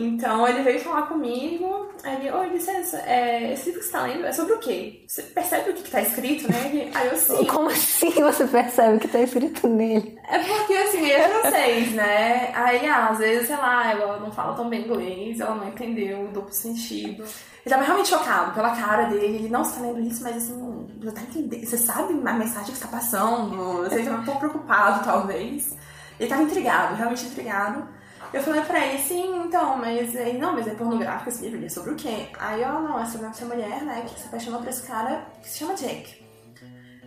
Então 0.00 0.46
ele 0.46 0.62
veio 0.62 0.78
falar 0.78 1.02
comigo, 1.08 1.88
aí 2.04 2.14
ele, 2.16 2.30
oi, 2.30 2.50
licença, 2.50 2.98
é, 2.98 3.52
esse 3.52 3.66
livro 3.66 3.80
que 3.80 3.86
você 3.86 3.92
tá 3.92 4.02
lendo 4.02 4.24
é 4.24 4.32
sobre 4.32 4.52
o 4.52 4.58
quê? 4.58 5.02
Você 5.08 5.22
percebe 5.24 5.70
o 5.70 5.74
que, 5.74 5.82
que 5.82 5.90
tá 5.90 6.00
escrito 6.00 6.46
nele? 6.52 6.88
Aí 6.94 7.08
eu 7.08 7.16
sim. 7.16 7.44
Como 7.46 7.68
assim 7.68 8.10
você 8.12 8.46
percebe 8.46 8.96
o 8.96 9.00
que 9.00 9.08
tá 9.08 9.18
escrito 9.18 9.66
nele? 9.66 10.16
É 10.28 10.38
porque 10.38 10.74
assim, 10.74 11.10
é 11.10 11.28
francês, 11.28 11.92
né? 11.94 12.52
Aí 12.54 12.86
ah, 12.86 13.08
às 13.08 13.18
vezes, 13.18 13.48
sei 13.48 13.56
lá, 13.56 13.90
ela 13.90 14.20
não 14.20 14.30
fala 14.30 14.54
tão 14.54 14.68
bem 14.68 14.82
inglês, 14.82 15.40
ela 15.40 15.56
não 15.56 15.68
entendeu 15.68 16.26
o 16.26 16.28
duplo 16.28 16.52
sentido. 16.52 17.24
Ele 17.64 17.74
tava 17.74 17.84
realmente 17.84 18.08
chocado 18.08 18.52
pela 18.52 18.74
cara 18.74 19.04
dele. 19.04 19.36
Ele 19.36 19.48
não 19.48 19.62
está 19.62 19.80
lendo 19.80 20.00
isso, 20.00 20.22
mas 20.22 20.36
assim, 20.36 20.88
você 21.00 21.12
tá 21.12 21.20
entendendo. 21.22 21.66
Você 21.66 21.76
sabe 21.76 22.12
a 22.12 22.32
mensagem 22.32 22.66
que 22.66 22.72
está 22.72 22.88
passando. 22.88 23.82
Você 23.84 24.02
tá 24.02 24.12
um 24.12 24.24
pouco 24.24 24.40
preocupado, 24.40 25.04
talvez. 25.04 25.76
Ele 26.18 26.28
tava 26.28 26.42
intrigado, 26.42 26.94
realmente 26.94 27.26
intrigado. 27.26 27.86
Eu 28.32 28.42
falei 28.42 28.60
pra 28.60 28.84
ele, 28.84 28.98
sim, 28.98 29.42
então, 29.46 29.78
mas 29.78 30.14
ele, 30.14 30.38
não, 30.38 30.52
mas 30.52 30.66
é 30.66 30.74
pornográfico 30.74 31.30
esse 31.30 31.42
livro, 31.42 31.56
ele 31.56 31.66
é 31.66 31.68
sobre 31.70 31.92
o 31.92 31.96
quê? 31.96 32.28
Aí, 32.38 32.62
ó, 32.62 32.78
não, 32.80 33.00
é 33.00 33.06
sobre 33.06 33.26
essa 33.26 33.46
mulher, 33.46 33.82
né, 33.82 34.04
que 34.06 34.20
se 34.20 34.26
apaixonou 34.26 34.60
por 34.60 34.68
esse 34.68 34.86
cara 34.86 35.24
que 35.40 35.48
se 35.48 35.58
chama 35.60 35.74
Jake. 35.74 36.22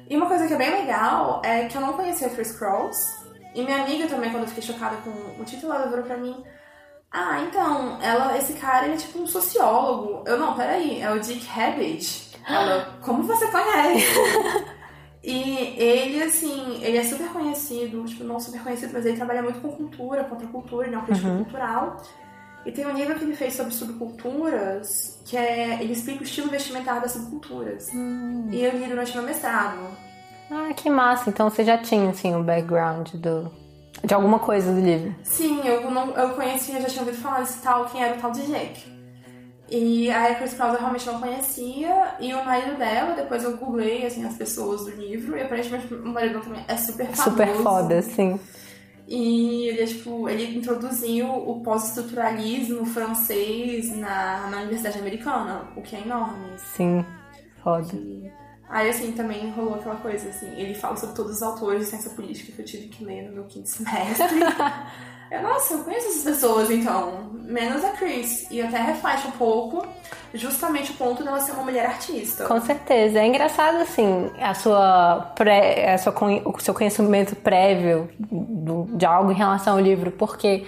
E 0.10 0.18
uma 0.18 0.26
coisa 0.26 0.48
que 0.48 0.54
é 0.54 0.58
bem 0.58 0.72
legal 0.72 1.40
é 1.46 1.66
que 1.66 1.78
eu 1.78 1.82
não 1.82 1.94
conhecia 1.94 2.28
Chris 2.30 2.58
Cross, 2.58 2.98
E 3.54 3.64
minha 3.64 3.84
amiga 3.84 4.08
também, 4.08 4.32
quando 4.32 4.44
eu 4.44 4.48
fiquei 4.48 4.64
chocada 4.64 4.96
com 4.98 5.10
o 5.42 5.46
título, 5.46 5.74
ela 5.74 5.88
virou 5.88 6.04
pra 6.04 6.18
mim. 6.18 6.42
Ah, 7.12 7.42
então, 7.42 7.98
ela, 8.02 8.38
esse 8.38 8.54
cara, 8.54 8.86
ele 8.86 8.94
é 8.94 8.98
tipo 8.98 9.20
um 9.20 9.28
sociólogo. 9.28 10.24
Eu, 10.26 10.40
não, 10.40 10.54
peraí, 10.56 11.02
é 11.02 11.12
o 11.12 11.20
Dick 11.20 11.46
Habit. 11.60 12.32
Ela, 12.48 12.98
como 13.04 13.24
você 13.24 13.48
conhece? 13.48 14.06
e 15.24 15.76
ele, 15.78 16.24
assim, 16.24 16.82
ele 16.82 16.98
é 16.98 17.04
super 17.04 17.28
conhecido, 17.30 18.04
tipo, 18.06 18.24
não 18.24 18.40
super 18.40 18.64
conhecido, 18.64 18.94
mas 18.94 19.06
ele 19.06 19.18
trabalha 19.18 19.44
muito 19.44 19.60
com 19.60 19.72
cultura, 19.72 20.24
contracultura, 20.24 20.88
ele 20.88 20.96
é 20.96 21.00
um 21.00 21.06
crítico 21.06 21.28
Uhum. 21.28 21.44
cultural. 21.44 21.98
E 22.66 22.72
tem 22.72 22.86
um 22.86 22.94
livro 22.94 23.16
que 23.16 23.24
ele 23.26 23.36
fez 23.36 23.56
sobre 23.56 23.74
subculturas, 23.74 25.20
que 25.26 25.36
é. 25.36 25.82
Ele 25.82 25.94
explica 25.94 26.22
o 26.22 26.24
estilo 26.24 26.48
vestimentar 26.50 27.02
das 27.02 27.12
subculturas. 27.14 27.90
Hum. 27.94 28.48
E 28.52 28.64
eu 28.64 28.78
li 28.78 28.86
durante 28.88 29.14
meu 29.16 29.24
mestrado. 29.26 29.80
Ah, 30.52 30.72
que 30.74 30.90
massa. 30.90 31.30
Então 31.30 31.50
você 31.50 31.64
já 31.66 31.78
tinha, 31.80 32.10
assim, 32.12 32.36
o 32.36 32.44
background 32.44 33.10
do... 33.16 33.52
de 34.04 34.14
alguma 34.14 34.40
coisa 34.40 34.74
do 34.74 34.80
livro. 34.80 35.14
Sim, 35.24 35.62
eu, 35.66 35.90
não, 35.92 36.12
eu 36.12 36.30
conhecia, 36.32 36.82
já 36.82 36.88
tinha 36.88 37.04
ouvido 37.04 37.22
falar 37.22 37.42
desse 37.42 37.62
tal, 37.62 37.86
quem 37.86 38.04
era 38.04 38.16
o 38.16 38.22
tal 38.22 38.32
de 38.32 38.42
Jake. 38.42 38.92
E 39.70 40.12
aí 40.12 40.34
a 40.34 40.36
Chris 40.36 40.54
Cross 40.54 40.74
eu 40.74 40.80
realmente 40.80 41.08
não 41.08 41.20
conhecia, 41.20 42.16
e 42.20 42.34
o 42.34 42.44
marido 42.44 42.78
dela, 42.78 43.16
depois 43.16 43.44
eu 43.44 43.56
googlei, 43.56 44.06
assim, 44.06 44.26
as 44.26 44.36
pessoas 44.36 44.82
do 44.82 44.92
livro, 44.92 45.38
e 45.38 45.42
aparentemente 45.42 45.94
o 45.94 46.08
marido 46.08 46.34
dela 46.34 46.44
também 46.44 46.66
é 46.68 46.76
super 46.76 47.06
famoso. 47.06 47.24
Super 47.24 47.56
foda, 47.64 48.00
assim. 48.00 48.38
E 49.08 49.68
ele, 49.70 49.82
é, 49.82 49.86
tipo, 49.86 50.28
ele 50.28 50.58
introduziu 50.58 51.28
o 51.28 51.62
pós-estruturalismo 51.62 52.86
francês 52.86 53.96
na, 53.96 54.48
na 54.50 54.58
Universidade 54.60 55.00
Americana, 55.00 55.70
o 55.76 55.82
que 55.82 55.96
é 55.96 56.02
enorme. 56.02 56.58
Sim, 56.58 57.06
foda. 57.64 57.88
Aí, 58.72 58.90
assim, 58.90 59.12
também 59.12 59.52
rolou 59.52 59.76
aquela 59.76 59.98
coisa, 59.98 60.30
assim, 60.30 60.50
ele 60.56 60.74
fala 60.74 60.96
sobre 60.96 61.14
todos 61.14 61.34
os 61.34 61.44
autores 61.44 61.82
de 61.82 61.86
ciência 61.88 62.10
política 62.12 62.54
que 62.54 62.62
eu 62.62 62.66
tive 62.66 62.88
que 62.88 63.04
ler 63.04 63.24
no 63.24 63.34
meu 63.34 63.44
quinto 63.44 63.68
semestre. 63.68 64.40
eu, 65.30 65.44
nossa, 65.44 65.74
eu 65.74 65.84
conheço 65.84 66.08
essas 66.08 66.24
pessoas, 66.24 66.72
então, 66.72 67.32
menos 67.34 67.84
a 67.84 67.90
Chris. 67.90 68.50
E 68.50 68.62
até 68.62 68.78
reflete 68.78 69.28
um 69.28 69.32
pouco 69.32 69.86
justamente 70.34 70.92
o 70.92 70.94
ponto 70.94 71.22
dela 71.22 71.42
ser 71.42 71.52
uma 71.52 71.64
mulher 71.64 71.86
artista. 71.86 72.46
Com 72.46 72.62
certeza. 72.62 73.20
É 73.20 73.28
engraçado, 73.28 73.76
assim, 73.82 74.32
a 74.40 74.54
sua 74.54 75.34
pré, 75.36 75.94
a 75.94 75.98
sua, 75.98 76.16
o 76.46 76.60
seu 76.62 76.74
conhecimento 76.74 77.36
prévio 77.36 78.10
de 78.94 79.06
algo 79.06 79.34
em 79.34 79.36
relação 79.36 79.74
ao 79.74 79.82
livro, 79.82 80.12
porque 80.12 80.66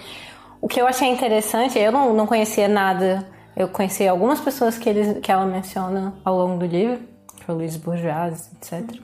o 0.60 0.68
que 0.68 0.78
eu 0.78 0.86
achei 0.86 1.08
interessante, 1.08 1.78
eu 1.78 1.90
não, 1.90 2.12
não 2.12 2.26
conhecia 2.26 2.68
nada, 2.68 3.26
eu 3.56 3.66
conheci 3.68 4.06
algumas 4.06 4.40
pessoas 4.40 4.76
que, 4.76 4.90
eles, 4.90 5.20
que 5.20 5.32
ela 5.32 5.46
menciona 5.46 6.12
ao 6.22 6.36
longo 6.36 6.58
do 6.58 6.66
livro, 6.66 7.13
o 7.52 7.54
Luiz 7.54 7.76
Bourgeois, 7.76 8.50
etc. 8.56 9.00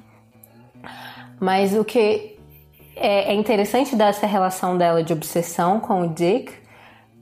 Mas 1.38 1.74
o 1.74 1.84
que 1.84 2.38
é, 2.96 3.32
é 3.32 3.34
interessante 3.34 3.96
dessa 3.96 4.26
relação 4.26 4.76
dela 4.76 5.02
de 5.02 5.12
obsessão 5.12 5.80
com 5.80 6.02
o 6.02 6.08
Dick 6.08 6.52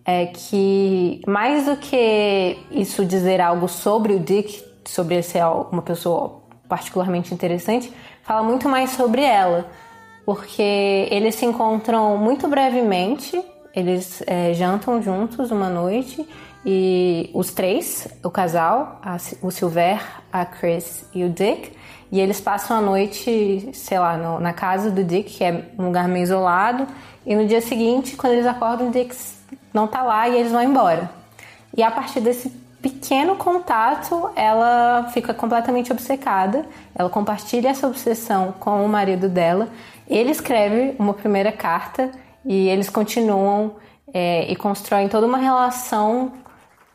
é 0.04 0.26
que 0.26 1.20
mais 1.26 1.66
do 1.66 1.76
que 1.76 2.58
isso 2.70 3.04
dizer 3.04 3.40
algo 3.40 3.68
sobre 3.68 4.14
o 4.14 4.18
Dick, 4.18 4.64
sobre 4.84 5.16
ele 5.16 5.22
ser 5.22 5.44
uma 5.70 5.82
pessoa 5.82 6.40
particularmente 6.68 7.32
interessante, 7.32 7.92
fala 8.22 8.42
muito 8.42 8.68
mais 8.68 8.90
sobre 8.90 9.22
ela, 9.22 9.70
porque 10.24 11.08
eles 11.10 11.34
se 11.34 11.46
encontram 11.46 12.16
muito 12.16 12.48
brevemente, 12.48 13.42
eles 13.74 14.22
é, 14.26 14.52
jantam 14.54 15.02
juntos 15.02 15.50
uma 15.50 15.68
noite 15.68 16.26
e 16.64 17.30
os 17.34 17.52
três, 17.52 18.08
o 18.22 18.30
casal, 18.30 19.00
a- 19.02 19.16
o 19.42 19.50
Silver, 19.50 20.00
a 20.32 20.44
Chris 20.44 21.04
e 21.14 21.24
o 21.24 21.28
Dick, 21.30 21.72
e 22.10 22.20
eles 22.20 22.40
passam 22.40 22.76
a 22.76 22.80
noite, 22.80 23.70
sei 23.72 23.98
lá, 23.98 24.16
no- 24.16 24.40
na 24.40 24.52
casa 24.52 24.90
do 24.90 25.04
Dick, 25.04 25.30
que 25.36 25.44
é 25.44 25.70
um 25.78 25.86
lugar 25.86 26.08
meio 26.08 26.22
isolado, 26.22 26.86
e 27.24 27.34
no 27.34 27.46
dia 27.46 27.60
seguinte, 27.60 28.16
quando 28.16 28.32
eles 28.32 28.46
acordam, 28.46 28.88
o 28.88 28.90
Dick 28.90 29.14
não 29.72 29.86
tá 29.86 30.02
lá 30.02 30.28
e 30.28 30.36
eles 30.36 30.50
vão 30.52 30.62
embora. 30.62 31.10
E 31.76 31.82
a 31.82 31.90
partir 31.90 32.20
desse 32.20 32.48
pequeno 32.80 33.36
contato, 33.36 34.30
ela 34.34 35.10
fica 35.12 35.34
completamente 35.34 35.92
obcecada. 35.92 36.64
Ela 36.94 37.10
compartilha 37.10 37.68
essa 37.68 37.86
obsessão 37.86 38.52
com 38.58 38.84
o 38.84 38.88
marido 38.88 39.28
dela. 39.28 39.68
Ele 40.08 40.30
escreve 40.30 40.94
uma 40.98 41.12
primeira 41.12 41.52
carta 41.52 42.10
e 42.44 42.68
eles 42.68 42.88
continuam 42.88 43.72
é, 44.14 44.50
e 44.50 44.56
constroem 44.56 45.06
toda 45.06 45.26
uma 45.26 45.36
relação 45.36 46.32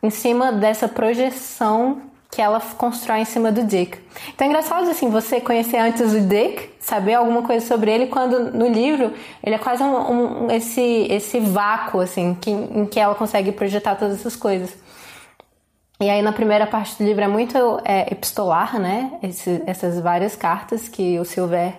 em 0.04 0.10
cima 0.10 0.52
dessa 0.52 0.88
projeção 0.88 2.02
que 2.30 2.42
ela 2.42 2.60
constrói 2.78 3.20
em 3.20 3.26
cima 3.26 3.52
do 3.52 3.64
Dick. 3.64 3.98
Então 4.34 4.46
é 4.46 4.50
engraçado 4.50 4.90
assim, 4.90 5.10
você 5.10 5.40
conhecer 5.40 5.78
antes 5.78 6.14
o 6.14 6.20
Dick, 6.20 6.72
saber 6.80 7.14
alguma 7.14 7.44
coisa 7.44 7.66
sobre 7.66 7.92
ele, 7.92 8.08
quando 8.08 8.52
no 8.52 8.68
livro 8.68 9.14
ele 9.44 9.56
é 9.56 9.60
quase 9.60 9.84
um, 9.84 10.46
um- 10.48 10.52
esse, 10.52 10.82
esse 11.10 11.40
vácuo 11.40 12.00
assim, 12.02 12.36
que, 12.42 12.50
em 12.50 12.86
que 12.88 13.00
ela 13.00 13.14
consegue 13.16 13.52
projetar 13.52 13.96
todas 13.96 14.20
essas 14.20 14.36
coisas. 14.36 14.76
E 16.02 16.10
aí 16.10 16.22
na 16.24 16.34
primeira 16.34 16.66
parte 16.66 16.98
do 16.98 17.04
livro 17.08 17.24
é 17.24 17.28
muito 17.28 17.56
é, 17.86 18.12
epistolar, 18.12 18.80
né? 18.80 19.12
Esse- 19.22 19.62
essas 19.68 20.00
várias 20.00 20.36
cartas 20.36 20.90
que 20.90 21.20
o 21.20 21.24
Silver 21.26 21.76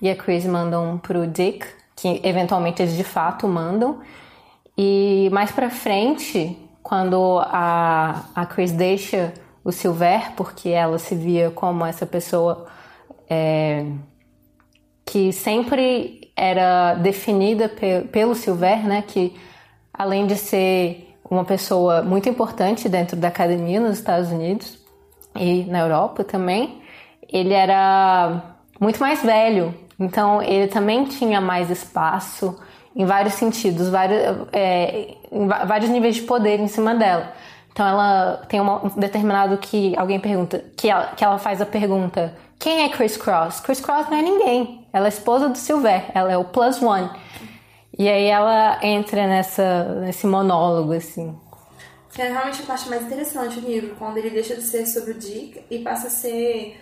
e 0.00 0.08
a 0.10 0.16
Chris 0.16 0.46
mandam 0.46 0.96
pro 0.98 1.26
Dick, 1.26 1.66
que 1.94 2.18
eventualmente 2.24 2.80
eles 2.80 2.96
de 2.96 3.04
fato 3.04 3.46
mandam. 3.46 3.98
E 4.76 5.28
mais 5.32 5.50
pra 5.50 5.68
frente, 5.68 6.56
quando 6.88 7.38
a, 7.44 8.22
a 8.34 8.46
Chris 8.46 8.72
deixa 8.72 9.34
o 9.62 9.70
Silver, 9.70 10.32
porque 10.34 10.70
ela 10.70 10.98
se 10.98 11.14
via 11.14 11.50
como 11.50 11.84
essa 11.84 12.06
pessoa 12.06 12.66
é, 13.28 13.84
que 15.04 15.30
sempre 15.34 16.32
era 16.34 16.94
definida 16.94 17.68
pe- 17.68 18.08
pelo 18.10 18.34
Silver, 18.34 18.86
né? 18.86 19.04
Que 19.06 19.36
além 19.92 20.26
de 20.26 20.34
ser 20.36 21.14
uma 21.30 21.44
pessoa 21.44 22.00
muito 22.00 22.26
importante 22.26 22.88
dentro 22.88 23.16
da 23.18 23.28
academia 23.28 23.80
nos 23.80 23.98
Estados 23.98 24.30
Unidos 24.30 24.78
e 25.36 25.64
na 25.64 25.80
Europa 25.80 26.24
também, 26.24 26.80
ele 27.30 27.52
era 27.52 28.56
muito 28.80 28.98
mais 28.98 29.22
velho, 29.22 29.74
então 30.00 30.40
ele 30.40 30.68
também 30.68 31.04
tinha 31.04 31.38
mais 31.38 31.68
espaço 31.68 32.58
em 32.98 33.06
vários 33.06 33.34
sentidos, 33.34 33.88
vários, 33.88 34.20
é, 34.52 35.14
vários 35.64 35.88
níveis 35.88 36.16
de 36.16 36.22
poder 36.22 36.58
em 36.60 36.66
cima 36.68 36.94
dela. 36.94 37.32
Então 37.72 37.86
ela 37.86 38.42
tem 38.48 38.60
uma- 38.60 38.84
um 38.86 38.88
determinado 38.88 39.56
que 39.58 39.96
alguém 39.96 40.18
pergunta, 40.18 40.64
que 40.76 40.90
ela, 40.90 41.06
que 41.16 41.24
ela 41.24 41.38
faz 41.38 41.62
a 41.62 41.66
pergunta: 41.66 42.34
quem 42.58 42.82
é 42.82 42.88
Chris 42.88 43.16
Cross? 43.16 43.60
Chris 43.60 43.80
Cross 43.80 44.08
não 44.10 44.18
é 44.18 44.22
ninguém. 44.22 44.84
Ela 44.92 45.06
é 45.06 45.08
esposa 45.10 45.48
do 45.48 45.56
Silver, 45.56 46.06
ela 46.12 46.32
é 46.32 46.36
o 46.36 46.44
plus 46.44 46.82
one. 46.82 47.08
E 47.96 48.08
aí 48.08 48.24
ela 48.26 48.78
entra 48.82 49.26
nessa, 49.26 49.84
nesse 50.00 50.26
monólogo, 50.26 50.92
assim. 50.92 51.36
Que 52.12 52.22
é 52.22 52.28
realmente 52.32 52.62
a 52.62 52.66
parte 52.66 52.88
mais 52.88 53.02
interessante 53.02 53.60
do 53.60 53.68
livro, 53.68 53.94
quando 53.96 54.16
ele 54.16 54.30
deixa 54.30 54.56
de 54.56 54.62
ser 54.62 54.86
sobre 54.86 55.12
o 55.12 55.14
Dick 55.14 55.62
e 55.70 55.78
passa 55.80 56.08
a 56.08 56.10
ser. 56.10 56.80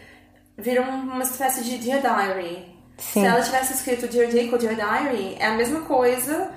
vira 0.58 0.80
um- 0.80 1.12
uma 1.12 1.22
espécie 1.22 1.62
de 1.62 1.76
Dear 1.76 2.00
Diary. 2.00 2.74
Sim. 2.98 3.20
Se 3.20 3.26
ela 3.26 3.42
tivesse 3.42 3.74
escrito 3.74 4.08
Dear 4.08 4.28
Dick 4.28 4.52
ou 4.52 4.58
Dear 4.58 4.74
Diary, 4.74 5.36
é 5.38 5.46
a 5.46 5.54
mesma 5.54 5.80
coisa. 5.82 6.50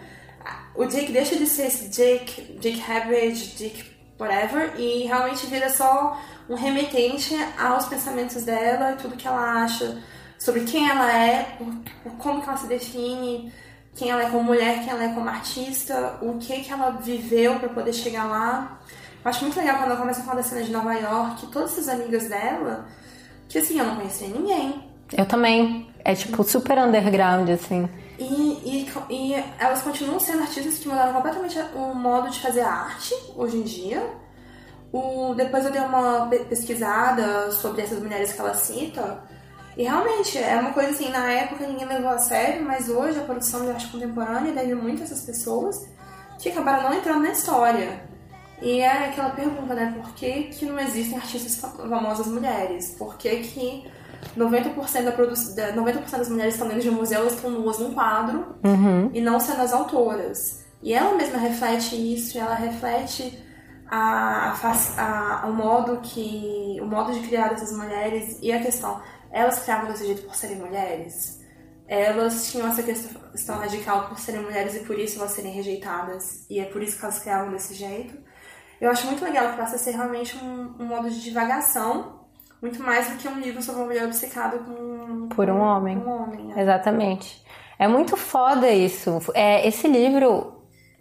O 0.75 0.85
Dick 0.85 1.11
deixa 1.11 1.35
de 1.35 1.45
ser 1.45 1.67
esse 1.67 1.89
Dick, 1.89 2.57
Dick 2.59 2.81
Habit, 2.89 3.57
Dick 3.57 3.99
whatever, 4.19 4.73
e 4.77 5.05
realmente 5.05 5.45
vira 5.47 5.69
só 5.69 6.19
um 6.49 6.55
remetente 6.55 7.35
aos 7.57 7.85
pensamentos 7.85 8.43
dela, 8.43 8.97
tudo 9.01 9.15
que 9.15 9.27
ela 9.27 9.63
acha 9.63 10.01
sobre 10.37 10.61
quem 10.61 10.89
ela 10.89 11.11
é, 11.11 11.57
como 12.17 12.41
que 12.41 12.47
ela 12.47 12.57
se 12.57 12.67
define, 12.67 13.53
quem 13.95 14.09
ela 14.09 14.23
é 14.23 14.29
como 14.29 14.43
mulher, 14.43 14.79
quem 14.79 14.89
ela 14.89 15.03
é 15.03 15.13
como 15.13 15.29
artista, 15.29 16.17
o 16.21 16.37
que 16.37 16.61
que 16.61 16.71
ela 16.71 16.91
viveu 16.91 17.59
para 17.59 17.69
poder 17.69 17.93
chegar 17.93 18.25
lá. 18.25 18.79
Eu 19.23 19.29
acho 19.29 19.43
muito 19.43 19.59
legal 19.59 19.77
quando 19.77 19.91
ela 19.91 19.99
começa 19.99 20.21
a 20.21 20.23
falar 20.23 20.37
da 20.37 20.43
cena 20.43 20.63
de 20.63 20.71
Nova 20.71 20.93
York, 20.93 21.47
todas 21.47 21.73
essas 21.73 21.89
amigas 21.89 22.29
dela, 22.29 22.87
que 23.49 23.57
assim, 23.57 23.77
eu 23.77 23.85
não 23.85 23.97
conhecia 23.97 24.29
ninguém. 24.29 24.88
Eu 25.17 25.25
também. 25.25 25.87
É 26.03 26.15
tipo 26.15 26.43
super 26.43 26.77
underground, 26.79 27.49
assim. 27.49 27.87
E, 28.17 28.87
e, 29.09 29.13
e 29.13 29.43
elas 29.59 29.81
continuam 29.81 30.19
sendo 30.19 30.41
artistas 30.43 30.79
que 30.79 30.87
mudaram 30.87 31.13
completamente 31.13 31.59
o 31.75 31.93
modo 31.93 32.29
de 32.29 32.39
fazer 32.39 32.61
arte 32.61 33.13
hoje 33.35 33.57
em 33.57 33.63
dia. 33.63 34.01
O, 34.91 35.33
depois 35.35 35.65
eu 35.65 35.71
dei 35.71 35.81
uma 35.81 36.25
pe- 36.27 36.39
pesquisada 36.45 37.51
sobre 37.51 37.81
essas 37.81 37.99
mulheres 37.99 38.31
que 38.33 38.39
ela 38.39 38.53
cita. 38.53 39.23
E 39.77 39.83
realmente, 39.83 40.37
é 40.37 40.55
uma 40.57 40.71
coisa 40.73 40.89
assim, 40.91 41.09
na 41.09 41.31
época 41.31 41.67
ninguém 41.67 41.85
levou 41.87 42.09
a 42.09 42.17
sério, 42.17 42.65
mas 42.65 42.89
hoje 42.89 43.19
a 43.19 43.23
produção 43.23 43.61
de 43.65 43.71
arte 43.71 43.87
contemporânea 43.87 44.51
deve 44.53 44.73
muito 44.75 45.01
a 45.01 45.05
essas 45.05 45.21
pessoas 45.21 45.87
que 46.39 46.49
acabaram 46.49 46.83
não 46.89 46.93
entrando 46.97 47.21
na 47.23 47.31
história. 47.31 48.01
E 48.61 48.79
é 48.79 49.09
aquela 49.09 49.29
pergunta, 49.29 49.73
né? 49.73 49.93
Por 50.01 50.13
que, 50.15 50.43
que 50.43 50.65
não 50.65 50.79
existem 50.79 51.17
artistas 51.17 51.55
fam- 51.57 51.87
famosas 51.89 52.27
mulheres? 52.27 52.95
Por 52.97 53.15
que, 53.17 53.29
que 53.41 53.89
90% 54.37 55.03
da 55.05 55.11
produ- 55.11 55.55
da 55.55 55.71
90% 55.73 56.17
das 56.17 56.29
mulheres 56.29 56.53
que 56.55 56.61
estão 56.61 56.67
dentro 56.67 56.83
de 56.83 56.89
um 56.89 56.99
museu 56.99 57.21
elas 57.21 57.33
estão 57.33 57.49
nuas 57.51 57.79
num 57.79 57.93
quadro 57.93 58.55
e 59.13 59.21
não 59.21 59.39
sendo 59.39 59.61
as 59.61 59.73
autoras? 59.73 60.65
E 60.81 60.93
ela 60.93 61.15
mesma 61.15 61.37
reflete 61.37 61.95
isso, 61.95 62.37
ela 62.37 62.55
reflete 62.55 63.37
a, 63.89 64.51
a, 64.97 65.41
a- 65.43 65.47
o 65.47 65.53
modo 65.53 65.99
que 66.01 66.77
o 66.81 66.85
modo 66.85 67.11
de 67.13 67.21
criar 67.27 67.49
dessas 67.49 67.75
mulheres 67.75 68.37
e 68.41 68.51
a 68.51 68.61
questão 68.61 69.01
elas 69.31 69.59
criavam 69.59 69.91
desse 69.91 70.05
jeito 70.05 70.23
por 70.23 70.35
serem 70.35 70.57
mulheres 70.57 71.37
elas 71.87 72.51
tinham 72.51 72.67
essa 72.67 72.83
questão 72.83 73.57
radical 73.57 74.07
por 74.09 74.19
serem 74.19 74.43
mulheres 74.43 74.75
e 74.75 74.81
por 74.81 74.97
isso 74.99 75.17
elas 75.19 75.31
serem 75.31 75.51
rejeitadas. 75.51 76.45
E 76.47 76.59
é 76.59 76.65
por 76.65 76.83
isso 76.83 76.99
que 76.99 77.03
elas 77.03 77.17
criavam 77.17 77.51
desse 77.51 77.73
jeito. 77.73 78.15
Eu 78.79 78.91
acho 78.91 79.07
muito 79.07 79.23
legal 79.23 79.49
que 79.49 79.57
passa 79.57 79.75
a 79.75 79.79
ser 79.79 79.93
realmente 79.93 80.37
um, 80.37 80.75
um 80.79 80.85
modo 80.85 81.09
de 81.09 81.19
divagação, 81.19 82.18
muito 82.61 82.81
mais 82.83 83.09
do 83.09 83.17
que 83.17 83.27
um 83.27 83.39
livro 83.39 83.61
sobre 83.61 83.81
uma 83.81 83.87
mulher 83.87 84.05
obcecada 84.05 84.57
com, 84.59 85.29
por 85.29 85.49
um 85.49 85.59
homem. 85.59 85.97
Um 85.97 86.09
homem 86.09 86.53
é. 86.55 86.61
Exatamente. 86.61 87.43
É 87.77 87.87
muito 87.87 88.17
foda 88.17 88.69
isso. 88.69 89.21
É, 89.33 89.65
esse 89.65 89.87
livro, 89.87 90.53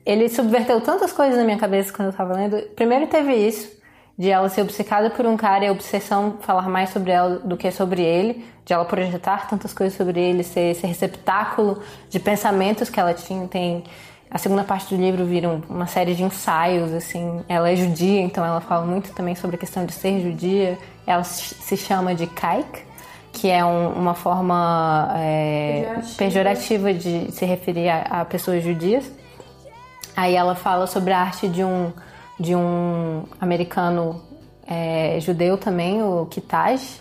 ele 0.07 0.29
subverteu 0.29 0.81
tantas 0.81 1.12
coisas 1.12 1.37
na 1.37 1.45
minha 1.45 1.59
cabeça 1.59 1.93
quando 1.93 2.09
eu 2.09 2.15
tava 2.15 2.35
lendo. 2.35 2.57
Primeiro 2.77 3.09
teve 3.09 3.35
isso, 3.35 3.77
de 4.17 4.31
ela 4.31 4.49
ser 4.49 4.62
obcecada 4.62 5.11
por 5.11 5.27
um 5.27 5.37
cara 5.37 5.65
e 5.65 5.69
a 5.69 5.73
obsessão 5.73 6.38
falar 6.41 6.69
mais 6.69 6.91
sobre 6.91 7.11
ela 7.11 7.41
do 7.41 7.57
que 7.57 7.71
sobre 7.73 8.03
ele, 8.03 8.45
de 8.65 8.73
ela 8.73 8.85
projetar 8.85 9.49
tantas 9.49 9.75
coisas 9.75 9.97
sobre 9.97 10.21
ele, 10.21 10.45
ser 10.45 10.71
esse 10.71 10.87
receptáculo 10.87 11.83
de 12.09 12.21
pensamentos 12.21 12.88
que 12.88 13.00
ela 13.00 13.12
tinha. 13.12 13.49
Tem 13.49 13.83
a 14.31 14.37
segunda 14.37 14.63
parte 14.63 14.95
do 14.95 15.01
livro 15.01 15.25
vira 15.25 15.61
uma 15.69 15.87
série 15.87 16.15
de 16.15 16.23
ensaios, 16.23 16.93
assim. 16.93 17.43
Ela 17.49 17.71
é 17.71 17.77
judia, 17.77 18.21
então 18.21 18.45
ela 18.45 18.61
fala 18.61 18.85
muito 18.85 19.13
também 19.13 19.35
sobre 19.35 19.57
a 19.57 19.59
questão 19.59 19.87
de 19.87 19.93
ser 19.93 20.21
judia. 20.21 20.79
Ela 21.07 21.25
se 21.25 21.77
chama 21.77 22.15
de 22.15 22.27
kaik, 22.27 22.83
que 23.33 23.49
é 23.49 23.65
um, 23.65 23.93
uma 23.93 24.15
forma 24.15 25.15
é, 25.17 26.01
pejorativa. 26.19 26.93
de 26.93 27.33
se 27.33 27.47
referir 27.47 27.89
a, 27.89 28.21
a 28.21 28.25
pessoas 28.25 28.63
judias. 28.63 29.11
Aí 30.15 30.35
ela 30.35 30.55
fala 30.55 30.87
sobre 30.87 31.13
a 31.13 31.21
arte 31.21 31.49
de 31.49 31.65
um 31.65 31.93
de 32.39 32.55
um 32.55 33.25
americano 33.41 34.23
é, 34.67 35.19
judeu 35.21 35.59
também, 35.59 36.03
o 36.03 36.27
Kitaj. 36.27 37.01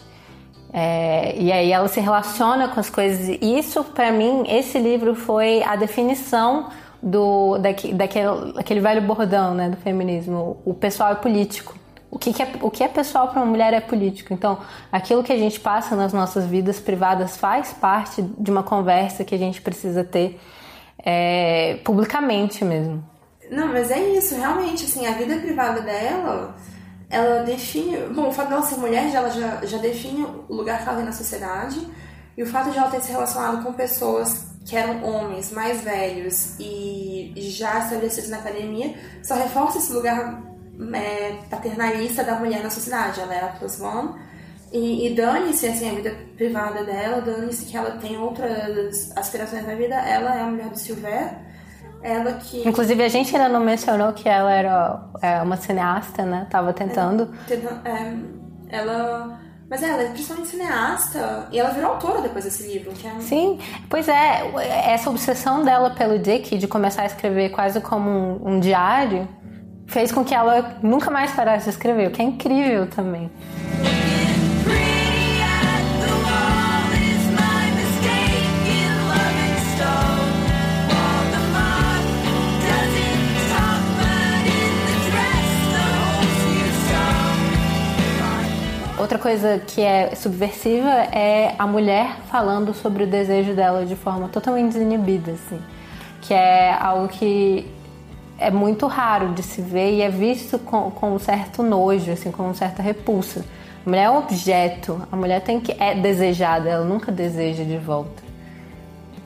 É, 0.74 1.36
e 1.38 1.52
aí 1.52 1.72
ela 1.72 1.88
se 1.88 2.00
relaciona 2.00 2.70
com 2.70 2.80
as 2.80 2.90
coisas. 2.90 3.38
Isso, 3.42 3.84
para 3.84 4.12
mim, 4.12 4.46
esse 4.48 4.80
livro 4.80 5.14
foi 5.14 5.62
a 5.64 5.76
definição 5.76 6.70
do 7.02 7.58
daquele, 7.58 8.54
daquele 8.54 8.80
velho 8.80 9.02
bordão 9.02 9.54
né, 9.54 9.70
do 9.70 9.78
feminismo. 9.78 10.62
O 10.66 10.74
pessoal 10.74 11.12
é 11.12 11.16
político. 11.16 11.78
O 12.10 12.18
que, 12.18 12.34
que 12.34 12.42
é, 12.42 12.50
o 12.62 12.72
que 12.72 12.84
é 12.84 12.88
pessoal 12.88 13.28
para 13.28 13.42
uma 13.42 13.46
mulher 13.46 13.74
é 13.74 13.82
político. 13.82 14.34
Então, 14.34 14.60
aquilo 14.92 15.24
que 15.24 15.34
a 15.34 15.38
gente 15.38 15.60
passa 15.60 15.96
nas 15.96 16.14
nossas 16.14 16.46
vidas 16.46 16.80
privadas 16.80 17.36
faz 17.36 17.74
parte 17.74 18.22
de 18.22 18.50
uma 18.50 18.64
conversa 18.64 19.26
que 19.26 19.36
a 19.36 19.38
gente 19.38 19.62
precisa 19.62 20.04
ter 20.04 20.40
é, 21.04 21.80
publicamente 21.84 22.64
mesmo. 22.64 23.04
Não, 23.52 23.68
mas 23.68 23.92
é 23.92 24.00
isso, 24.00 24.36
realmente, 24.36 24.86
assim, 24.86 25.06
a 25.06 25.12
vida 25.12 25.38
privada 25.38 25.82
dela, 25.82 26.56
ela 27.10 27.44
define. 27.44 27.98
Bom, 28.14 28.30
o 28.30 28.32
fato 28.32 28.50
dela 28.50 28.62
ser 28.62 28.78
mulher, 28.78 29.14
ela 29.14 29.30
já, 29.30 29.66
já 29.66 29.78
define 29.78 30.26
o 30.48 30.54
lugar 30.54 30.82
que 30.82 30.88
ela 30.88 30.98
tem 30.98 31.06
na 31.06 31.14
sociedade. 31.14 31.80
E 32.38 32.44
o 32.44 32.46
fato 32.46 32.72
de 32.72 32.78
ela 32.78 32.90
ter 32.90 33.02
se 33.02 33.12
relacionado 33.12 33.64
com 33.64 33.74
pessoas 33.74 34.57
que 34.68 34.76
eram 34.76 35.04
homens 35.04 35.52
mais 35.52 35.82
velhos 35.82 36.60
e 36.60 37.32
já 37.38 37.80
estabelecidos 37.80 38.30
na 38.30 38.38
academia, 38.38 38.94
só 39.24 39.36
reforça 39.36 39.78
esse 39.78 39.94
lugar 39.94 40.44
é, 40.94 41.38
paternalista 41.50 42.24
da 42.24 42.36
mulher 42.36 42.62
na 42.62 42.70
sociedade. 42.70 43.22
Ela 43.22 43.34
é 43.34 43.44
a 43.46 43.48
plus 43.48 43.80
one. 43.80 44.14
E, 44.72 45.08
e 45.08 45.16
dane-se 45.16 45.66
assim, 45.66 45.90
a 45.90 45.94
vida 45.94 46.14
privada 46.36 46.84
dela, 46.84 47.22
dane-se 47.22 47.66
que 47.66 47.78
ela 47.78 47.92
tem 47.92 48.18
outras 48.18 49.16
aspirações 49.16 49.66
na 49.66 49.76
vida, 49.76 49.96
ela 49.96 50.36
é 50.36 50.42
a 50.42 50.46
mulher 50.46 50.70
do 50.70 50.78
Silver 50.78 51.48
ela 52.02 52.34
que. 52.34 52.68
Inclusive, 52.68 53.04
a 53.04 53.10
gente 53.10 53.36
ainda 53.36 53.50
não 53.50 53.60
mencionou 53.60 54.14
que 54.14 54.30
ela 54.30 54.52
era 54.52 55.02
é, 55.22 55.42
uma 55.42 55.58
cineasta, 55.58 56.24
né? 56.24 56.48
Tava 56.50 56.74
tentando. 56.74 57.34
É, 57.50 57.90
é, 57.90 58.18
ela. 58.70 59.40
Mas 59.70 59.84
ela 59.84 60.02
é 60.02 60.10
principalmente 60.10 60.48
cineasta 60.50 61.48
e 61.52 61.60
ela 61.60 61.72
virou 61.72 61.92
autora 61.92 62.22
depois 62.22 62.46
desse 62.46 62.64
livro. 62.72 62.92
É... 63.04 63.20
Sim, 63.20 63.60
pois 63.90 64.08
é, 64.08 64.50
essa 64.86 65.10
obsessão 65.10 65.64
dela 65.64 65.90
pelo 65.90 66.18
Dick 66.18 66.58
de 66.58 66.68
começar 66.68 67.02
a 67.02 67.06
escrever 67.06 67.50
quase 67.50 67.82
como 67.82 68.10
um, 68.10 68.54
um 68.54 68.60
diário 68.60 69.28
fez 69.88 70.12
com 70.12 70.24
que 70.24 70.34
ela 70.34 70.78
nunca 70.82 71.10
mais 71.10 71.32
parasse 71.32 71.66
de 71.66 71.70
escrever, 71.72 72.10
o 72.10 72.12
que 72.12 72.22
é 72.22 72.26
incrível 72.26 72.88
também. 72.88 73.32
Outra 89.08 89.20
coisa 89.20 89.58
que 89.66 89.80
é 89.80 90.14
subversiva 90.16 90.90
é 90.90 91.56
a 91.58 91.66
mulher 91.66 92.18
falando 92.30 92.74
sobre 92.74 93.06
o 93.06 93.08
desejo 93.08 93.54
dela 93.54 93.86
de 93.86 93.96
forma 93.96 94.28
totalmente 94.28 94.74
desinibida, 94.74 95.32
assim. 95.32 95.62
Que 96.20 96.34
é 96.34 96.74
algo 96.74 97.08
que 97.08 97.72
é 98.38 98.52
muito 98.52 98.86
raro 98.86 99.34
de 99.34 99.42
se 99.42 99.62
ver 99.62 99.94
e 99.94 100.02
é 100.02 100.10
visto 100.10 100.60
com, 100.60 100.92
com 100.92 101.16
um 101.16 101.20
certo 101.20 101.64
nojo, 101.64 102.12
assim, 102.12 102.34
com 102.34 102.44
uma 102.44 102.54
certa 102.54 102.84
repulsa. 102.84 103.46
A 103.86 103.90
mulher 103.90 104.04
é 104.04 104.10
um 104.10 104.18
objeto, 104.18 105.02
a 105.10 105.16
mulher 105.16 105.40
tem 105.40 105.62
que 105.62 105.72
é 105.82 105.96
desejada, 105.96 106.68
ela 106.68 106.84
nunca 106.84 107.10
deseja 107.10 107.64
de 107.64 107.78
volta. 107.78 108.22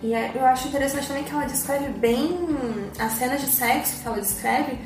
E 0.04 0.14
é, 0.14 0.30
eu 0.36 0.46
acho 0.46 0.68
interessante 0.68 1.08
também 1.08 1.24
que 1.24 1.32
ela 1.32 1.46
descreve 1.46 1.90
bem 1.94 2.38
as 3.00 3.14
cenas 3.14 3.42
de 3.42 3.48
sexo 3.48 4.00
que 4.00 4.08
ela 4.08 4.22
descreve 4.22 4.78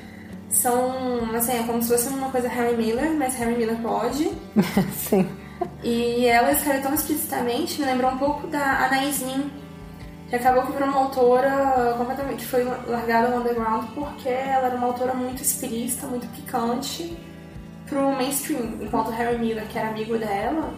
são, 0.55 1.35
assim, 1.35 1.59
é 1.59 1.63
como 1.63 1.81
se 1.81 1.89
fosse 1.89 2.07
uma 2.09 2.29
coisa 2.29 2.47
Harry 2.47 2.75
Miller, 2.75 3.13
mas 3.13 3.35
Harry 3.35 3.55
Miller 3.55 3.77
pode. 3.77 4.31
Sim. 4.95 5.27
E 5.83 6.25
ela 6.25 6.51
escreve 6.51 6.81
tão 6.81 6.93
explicitamente, 6.93 7.79
me 7.79 7.85
lembrou 7.85 8.11
um 8.11 8.17
pouco 8.17 8.47
da 8.47 8.85
Anaïs 8.85 9.21
Nin, 9.21 9.51
que 10.29 10.35
acabou 10.35 10.63
que 10.65 10.71
virou 10.71 10.87
uma 10.87 10.99
autora 10.99 11.95
completamente, 11.97 12.37
que 12.39 12.45
foi 12.45 12.63
largada 12.63 13.29
no 13.29 13.41
underground 13.41 13.85
porque 13.93 14.29
ela 14.29 14.67
era 14.67 14.75
uma 14.75 14.87
autora 14.87 15.13
muito 15.13 15.41
espirista, 15.41 16.07
muito 16.07 16.27
picante 16.35 17.15
pro 17.85 18.11
mainstream, 18.13 18.81
enquanto 18.81 19.11
Harry 19.11 19.37
Miller, 19.37 19.67
que 19.67 19.77
era 19.77 19.89
amigo 19.89 20.17
dela, 20.17 20.73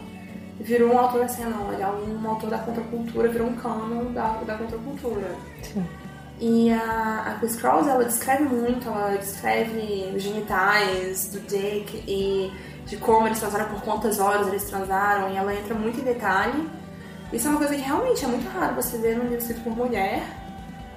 virou 0.60 0.94
um 0.94 1.00
autor 1.00 1.24
assim, 1.24 1.44
não, 1.44 1.72
ele 1.72 1.82
é 1.82 1.88
um 1.88 2.30
autor 2.30 2.50
da 2.50 2.58
contracultura, 2.58 3.30
virou 3.30 3.48
um 3.48 3.56
canon 3.56 4.12
da, 4.12 4.28
da 4.46 4.58
contracultura. 4.58 5.36
Sim. 5.62 5.86
E 6.40 6.72
a, 6.72 7.24
a 7.26 7.40
Chris 7.40 7.56
Cross, 7.56 7.88
ela 7.88 8.04
descreve 8.06 8.44
muito, 8.44 8.88
ela 8.88 9.18
descreve 9.18 10.12
os 10.16 10.22
genitais 10.22 11.30
do 11.32 11.40
Dick 11.40 12.04
e 12.08 12.52
de 12.86 12.96
como 12.98 13.28
eles 13.28 13.40
transaram, 13.40 13.66
por 13.70 13.82
quantas 13.82 14.20
horas 14.20 14.48
eles 14.48 14.64
transaram, 14.66 15.32
e 15.32 15.36
ela 15.36 15.54
entra 15.54 15.74
muito 15.74 16.00
em 16.00 16.04
detalhe. 16.04 16.70
Isso 17.34 17.48
é 17.48 17.50
uma 17.50 17.58
coisa 17.58 17.76
que 17.76 17.82
realmente 17.82 18.24
é 18.24 18.28
muito 18.28 18.48
raro 18.50 18.76
você 18.76 18.98
ver 18.98 19.18
num 19.18 19.24
livro 19.24 19.40
escrito 19.40 19.62
por 19.62 19.76
mulher, 19.76 20.24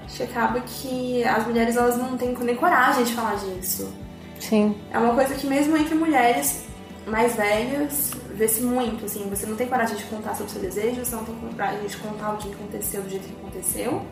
que 0.07 0.23
acaba 0.23 0.61
que 0.61 1.25
as 1.25 1.47
mulheres 1.47 1.77
elas 1.77 1.97
não 1.97 2.17
têm 2.17 2.37
nem 2.37 2.55
coragem 2.55 3.05
de 3.05 3.15
falar 3.15 3.37
disso. 3.37 3.93
Sim. 4.39 4.77
É 4.93 4.99
uma 4.99 5.15
coisa 5.15 5.35
que 5.35 5.47
mesmo 5.47 5.77
entre 5.77 5.95
mulheres 5.95 6.65
mais 7.07 7.35
velhas, 7.35 8.13
vê-se 8.35 8.61
muito, 8.61 9.07
assim, 9.07 9.29
você 9.29 9.47
não 9.47 9.57
tem 9.57 9.67
coragem 9.67 9.97
de 9.97 10.05
contar 10.05 10.35
sobre 10.35 10.51
o 10.51 10.53
seu 10.53 10.61
desejo, 10.61 11.05
você 11.05 11.17
não 11.17 11.25
tem 11.25 11.35
coragem 11.35 11.87
de 11.87 11.97
contar 11.97 12.35
o 12.35 12.37
que 12.37 12.53
aconteceu 12.53 13.03
do 13.03 13.09
jeito 13.09 13.27
que 13.27 13.35
aconteceu 13.41 14.03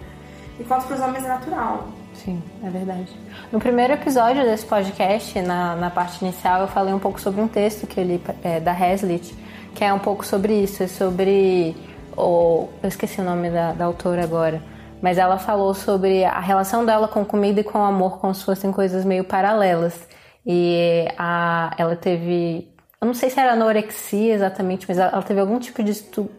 enquanto 0.59 0.87
para 0.87 0.97
os 0.97 1.03
homens 1.03 1.25
é 1.25 1.29
natural. 1.29 1.89
Sim, 2.15 2.43
é 2.65 2.71
verdade. 2.71 3.09
No 3.53 3.61
primeiro 3.61 3.93
episódio 3.93 4.43
desse 4.43 4.67
podcast, 4.67 5.41
na, 5.41 5.77
na 5.77 5.91
parte 5.91 6.25
inicial, 6.25 6.63
eu 6.63 6.69
falei 6.69 6.93
um 6.93 6.99
pouco 6.99 7.21
sobre 7.21 7.41
um 7.41 7.49
texto 7.49 7.87
que 7.87 8.01
eu 8.01 8.05
li 8.05 8.21
é, 8.43 8.59
da 8.59 8.73
Hazlitt, 8.73 9.35
que 9.75 9.85
é 9.85 9.93
um 9.93 9.99
pouco 9.99 10.27
sobre 10.27 10.53
isso, 10.55 10.83
é 10.83 10.89
sobre. 10.89 11.77
Oh, 12.17 12.67
eu 12.83 12.89
esqueci 12.89 13.21
o 13.21 13.25
nome 13.25 13.49
da, 13.51 13.73
da 13.73 13.85
autora 13.85 14.25
agora, 14.25 14.61
mas 15.01 15.19
ela 15.19 15.39
falou 15.39 15.73
sobre 15.75 16.25
a 16.25 16.41
relação 16.41 16.85
dela 16.85 17.07
com 17.07 17.25
comida 17.25 17.61
e 17.61 17.65
com 17.65 17.79
amor 17.79 18.19
como 18.19 18.35
se 18.35 18.45
fossem 18.45 18.73
coisas 18.73 19.05
meio 19.05 19.23
paralelas. 19.23 20.09
E 20.45 21.07
a, 21.17 21.73
ela 21.79 21.95
teve. 21.95 22.69
Eu 23.01 23.07
não 23.07 23.15
sei 23.15 23.31
se 23.31 23.39
era 23.39 23.53
anorexia 23.53 24.35
exatamente, 24.35 24.87
mas 24.89 24.99
ela 24.99 25.23
teve 25.23 25.39
algum 25.39 25.61
tipo 25.61 25.85
de 25.85 25.93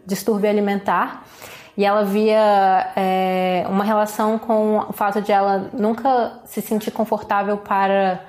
distúrbio 0.06 0.50
alimentar 0.50 1.24
e 1.76 1.84
ela 1.84 2.04
via 2.04 2.92
é, 2.96 3.64
uma 3.68 3.84
relação 3.84 4.38
com 4.38 4.78
o 4.78 4.92
fato 4.92 5.20
de 5.20 5.32
ela 5.32 5.70
nunca 5.72 6.40
se 6.44 6.60
sentir 6.60 6.90
confortável 6.90 7.56
para 7.56 8.20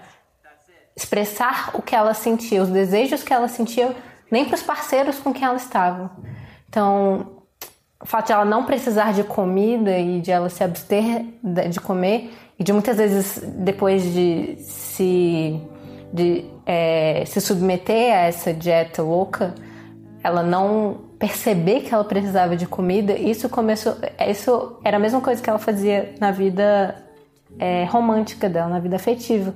expressar 0.95 1.71
o 1.73 1.82
que 1.82 1.95
ela 1.95 2.13
sentia, 2.13 2.62
os 2.62 2.69
desejos 2.69 3.23
que 3.23 3.34
ela 3.34 3.47
sentia, 3.47 3.95
nem 4.30 4.45
para 4.45 4.56
os 4.56 4.63
parceiros 4.63 5.19
com 5.19 5.34
quem 5.34 5.43
ela 5.43 5.58
estava. 5.58 6.12
Então, 6.69 7.41
o 8.01 8.06
fato 8.06 8.27
de 8.27 8.34
ela 8.34 8.45
não 8.45 8.65
precisar 8.65 9.13
de 9.13 9.23
comida 9.23 9.97
e 9.97 10.21
de 10.21 10.32
ela 10.32 10.49
se 10.49 10.63
abster 10.63 11.25
de 11.69 11.80
comer 11.80 12.34
e 12.58 12.63
de 12.63 12.73
muitas 12.73 12.97
vezes 12.97 13.39
depois 13.58 14.04
de 14.04 14.56
se 14.60 15.62
de 16.13 16.45
é, 16.65 17.23
se 17.25 17.39
submeter 17.39 18.13
a 18.13 18.21
essa 18.21 18.54
dieta 18.54 19.01
louca, 19.01 19.56
ela 20.23 20.43
não 20.43 21.11
perceber 21.21 21.81
que 21.81 21.93
ela 21.93 22.03
precisava 22.03 22.57
de 22.57 22.65
comida, 22.65 23.13
isso 23.13 23.47
começou. 23.47 23.95
Isso 24.27 24.79
era 24.84 24.97
a 24.97 24.99
mesma 24.99 25.21
coisa 25.21 25.39
que 25.39 25.47
ela 25.47 25.60
fazia 25.60 26.15
na 26.19 26.31
vida 26.31 26.95
é, 27.60 27.86
romântica 27.86 28.49
dela, 28.49 28.67
na 28.67 28.79
vida 28.79 28.95
afetiva. 28.95 29.53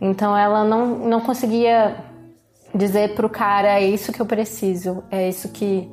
Então 0.00 0.36
ela 0.38 0.64
não, 0.64 0.86
não 1.00 1.20
conseguia 1.20 1.96
dizer 2.72 3.16
pro 3.16 3.28
cara: 3.28 3.80
é 3.80 3.84
isso 3.84 4.12
que 4.12 4.22
eu 4.22 4.26
preciso, 4.26 5.02
é 5.10 5.28
isso 5.28 5.48
que, 5.48 5.90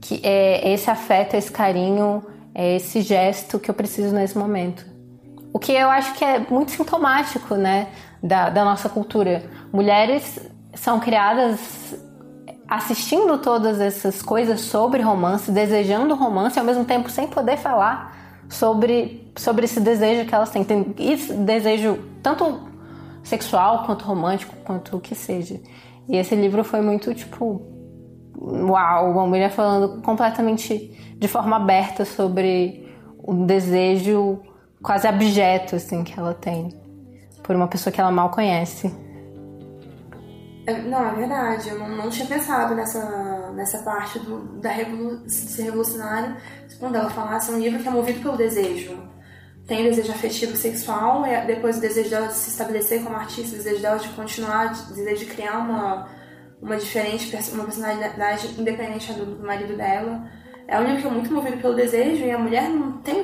que 0.00 0.20
é 0.22 0.72
esse 0.72 0.88
afeto, 0.88 1.34
esse 1.34 1.50
carinho, 1.50 2.24
é 2.54 2.76
esse 2.76 3.02
gesto 3.02 3.58
que 3.58 3.68
eu 3.68 3.74
preciso 3.74 4.14
nesse 4.14 4.38
momento. 4.38 4.86
O 5.52 5.58
que 5.58 5.72
eu 5.72 5.90
acho 5.90 6.14
que 6.14 6.24
é 6.24 6.38
muito 6.48 6.70
sintomático, 6.70 7.56
né, 7.56 7.88
da, 8.22 8.50
da 8.50 8.64
nossa 8.64 8.88
cultura. 8.88 9.42
Mulheres 9.72 10.38
são 10.74 11.00
criadas 11.00 11.98
assistindo 12.68 13.38
todas 13.38 13.80
essas 13.80 14.20
coisas 14.20 14.60
sobre 14.60 15.00
romance, 15.00 15.50
desejando 15.50 16.14
romance, 16.14 16.58
ao 16.58 16.64
mesmo 16.64 16.84
tempo 16.84 17.10
sem 17.10 17.26
poder 17.26 17.56
falar 17.56 18.44
sobre, 18.48 19.32
sobre 19.36 19.64
esse 19.64 19.80
desejo 19.80 20.28
que 20.28 20.34
elas 20.34 20.50
têm. 20.50 20.62
Tem 20.62 20.94
esse 20.98 21.32
desejo 21.32 21.98
tanto 22.22 22.68
sexual 23.22 23.84
quanto 23.84 24.04
romântico, 24.04 24.54
quanto 24.64 24.96
o 24.96 25.00
que 25.00 25.14
seja. 25.14 25.60
E 26.08 26.16
esse 26.16 26.34
livro 26.34 26.62
foi 26.62 26.82
muito 26.82 27.14
tipo. 27.14 27.62
Uau, 28.40 29.10
uma 29.10 29.26
mulher 29.26 29.50
falando 29.50 30.00
completamente 30.02 31.16
de 31.18 31.26
forma 31.26 31.56
aberta 31.56 32.04
sobre 32.04 32.86
o 33.18 33.34
desejo 33.34 34.40
quase 34.80 35.08
abjeto 35.08 35.74
assim, 35.74 36.04
que 36.04 36.18
ela 36.18 36.34
tem 36.34 36.68
por 37.42 37.56
uma 37.56 37.66
pessoa 37.66 37.92
que 37.92 38.00
ela 38.00 38.12
mal 38.12 38.30
conhece. 38.30 38.94
É, 40.68 40.82
não, 40.82 41.08
é 41.08 41.14
verdade. 41.14 41.70
Eu 41.70 41.78
não, 41.78 42.10
tinha 42.10 42.26
pensado 42.26 42.74
nessa, 42.74 43.50
nessa 43.52 43.78
parte 43.78 44.18
do, 44.18 44.60
da 44.60 44.70
revolu 44.70 45.26
ser 45.26 45.62
revolucionário 45.62 46.36
quando 46.78 46.96
ela 46.96 47.08
falasse 47.08 47.50
um 47.50 47.58
livro 47.58 47.80
que 47.82 47.88
é 47.88 47.90
movido 47.90 48.20
pelo 48.20 48.36
desejo. 48.36 49.02
Tem 49.66 49.80
o 49.80 49.90
desejo 49.90 50.12
afetivo 50.12 50.54
sexual, 50.56 51.26
e 51.26 51.46
depois 51.46 51.78
o 51.78 51.80
desejo 51.80 52.10
dela 52.10 52.28
de 52.28 52.34
se 52.34 52.50
estabelecer 52.50 53.02
como 53.02 53.16
artista, 53.16 53.54
o 53.54 53.58
desejo 53.58 53.80
dela 53.80 53.98
de 53.98 54.08
continuar, 54.10 54.72
o 54.90 54.94
desejo 54.94 55.24
de 55.24 55.32
criar 55.32 55.58
uma, 55.58 56.08
uma 56.60 56.76
diferente, 56.76 57.34
uma 57.52 57.64
personalidade 57.64 58.60
independente 58.60 59.12
do, 59.14 59.24
do 59.36 59.46
marido 59.46 59.74
dela. 59.74 60.30
É 60.66 60.78
um 60.78 60.84
livro 60.84 61.00
que 61.00 61.06
é 61.06 61.10
muito 61.10 61.32
movido 61.32 61.56
pelo 61.56 61.74
desejo 61.74 62.26
e 62.26 62.30
a 62.30 62.38
mulher 62.38 62.68
não 62.68 62.98
tem 62.98 63.22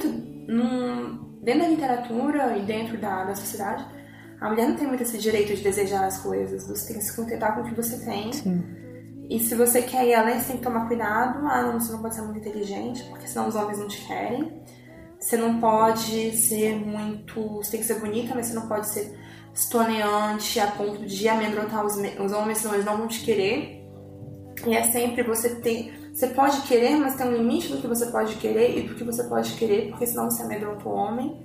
dentro 1.42 1.62
da 1.62 1.68
literatura 1.68 2.56
e 2.56 2.62
dentro 2.62 2.96
da, 2.96 3.24
da 3.24 3.34
sociedade, 3.34 3.84
a 4.44 4.50
mulher 4.50 4.68
não 4.68 4.76
tem 4.76 4.86
muito 4.86 5.02
esse 5.02 5.16
direito 5.16 5.56
de 5.56 5.62
desejar 5.62 6.04
as 6.04 6.18
coisas. 6.18 6.66
Você 6.66 6.88
tem 6.88 6.98
que 6.98 7.04
se 7.04 7.16
contentar 7.16 7.54
com 7.54 7.62
o 7.62 7.64
que 7.64 7.74
você 7.74 7.96
tem. 8.04 8.30
Sim. 8.30 8.62
E 9.30 9.40
se 9.40 9.54
você 9.54 9.80
quer 9.80 10.06
ir 10.06 10.12
além, 10.12 10.38
você 10.38 10.48
tem 10.48 10.56
que 10.58 10.62
tomar 10.62 10.86
cuidado. 10.86 11.46
Ah, 11.46 11.62
não, 11.62 11.80
você 11.80 11.90
não 11.90 12.02
pode 12.02 12.14
ser 12.14 12.20
muito 12.20 12.40
inteligente, 12.40 13.02
porque 13.04 13.26
senão 13.26 13.48
os 13.48 13.54
homens 13.56 13.78
não 13.78 13.88
te 13.88 14.06
querem. 14.06 14.62
Você 15.18 15.38
não 15.38 15.58
pode 15.58 16.32
ser 16.32 16.76
muito. 16.76 17.40
Você 17.56 17.70
tem 17.70 17.80
que 17.80 17.86
ser 17.86 17.98
bonita, 18.00 18.34
mas 18.34 18.48
você 18.48 18.54
não 18.54 18.68
pode 18.68 18.86
ser 18.88 19.18
estoneante 19.54 20.60
a 20.60 20.66
ponto 20.66 21.06
de 21.06 21.26
amedrontar 21.26 21.82
os, 21.82 21.96
os 21.96 22.32
homens, 22.32 22.58
senão 22.58 22.74
eles 22.74 22.84
não 22.84 22.98
vão 22.98 23.08
te 23.08 23.20
querer. 23.20 23.82
E 24.66 24.74
é 24.76 24.82
sempre 24.82 25.22
você 25.22 25.54
tem. 25.54 25.90
Você 26.12 26.26
pode 26.26 26.60
querer, 26.68 26.96
mas 26.96 27.16
tem 27.16 27.26
um 27.26 27.32
limite 27.32 27.68
do 27.68 27.78
que 27.78 27.86
você 27.86 28.04
pode 28.08 28.34
querer 28.34 28.78
e 28.78 28.82
do 28.82 28.94
que 28.94 29.04
você 29.04 29.24
pode 29.24 29.54
querer, 29.54 29.88
porque 29.88 30.06
senão 30.06 30.30
você 30.30 30.42
amedronta 30.42 30.86
o 30.86 30.92
homem 30.92 31.42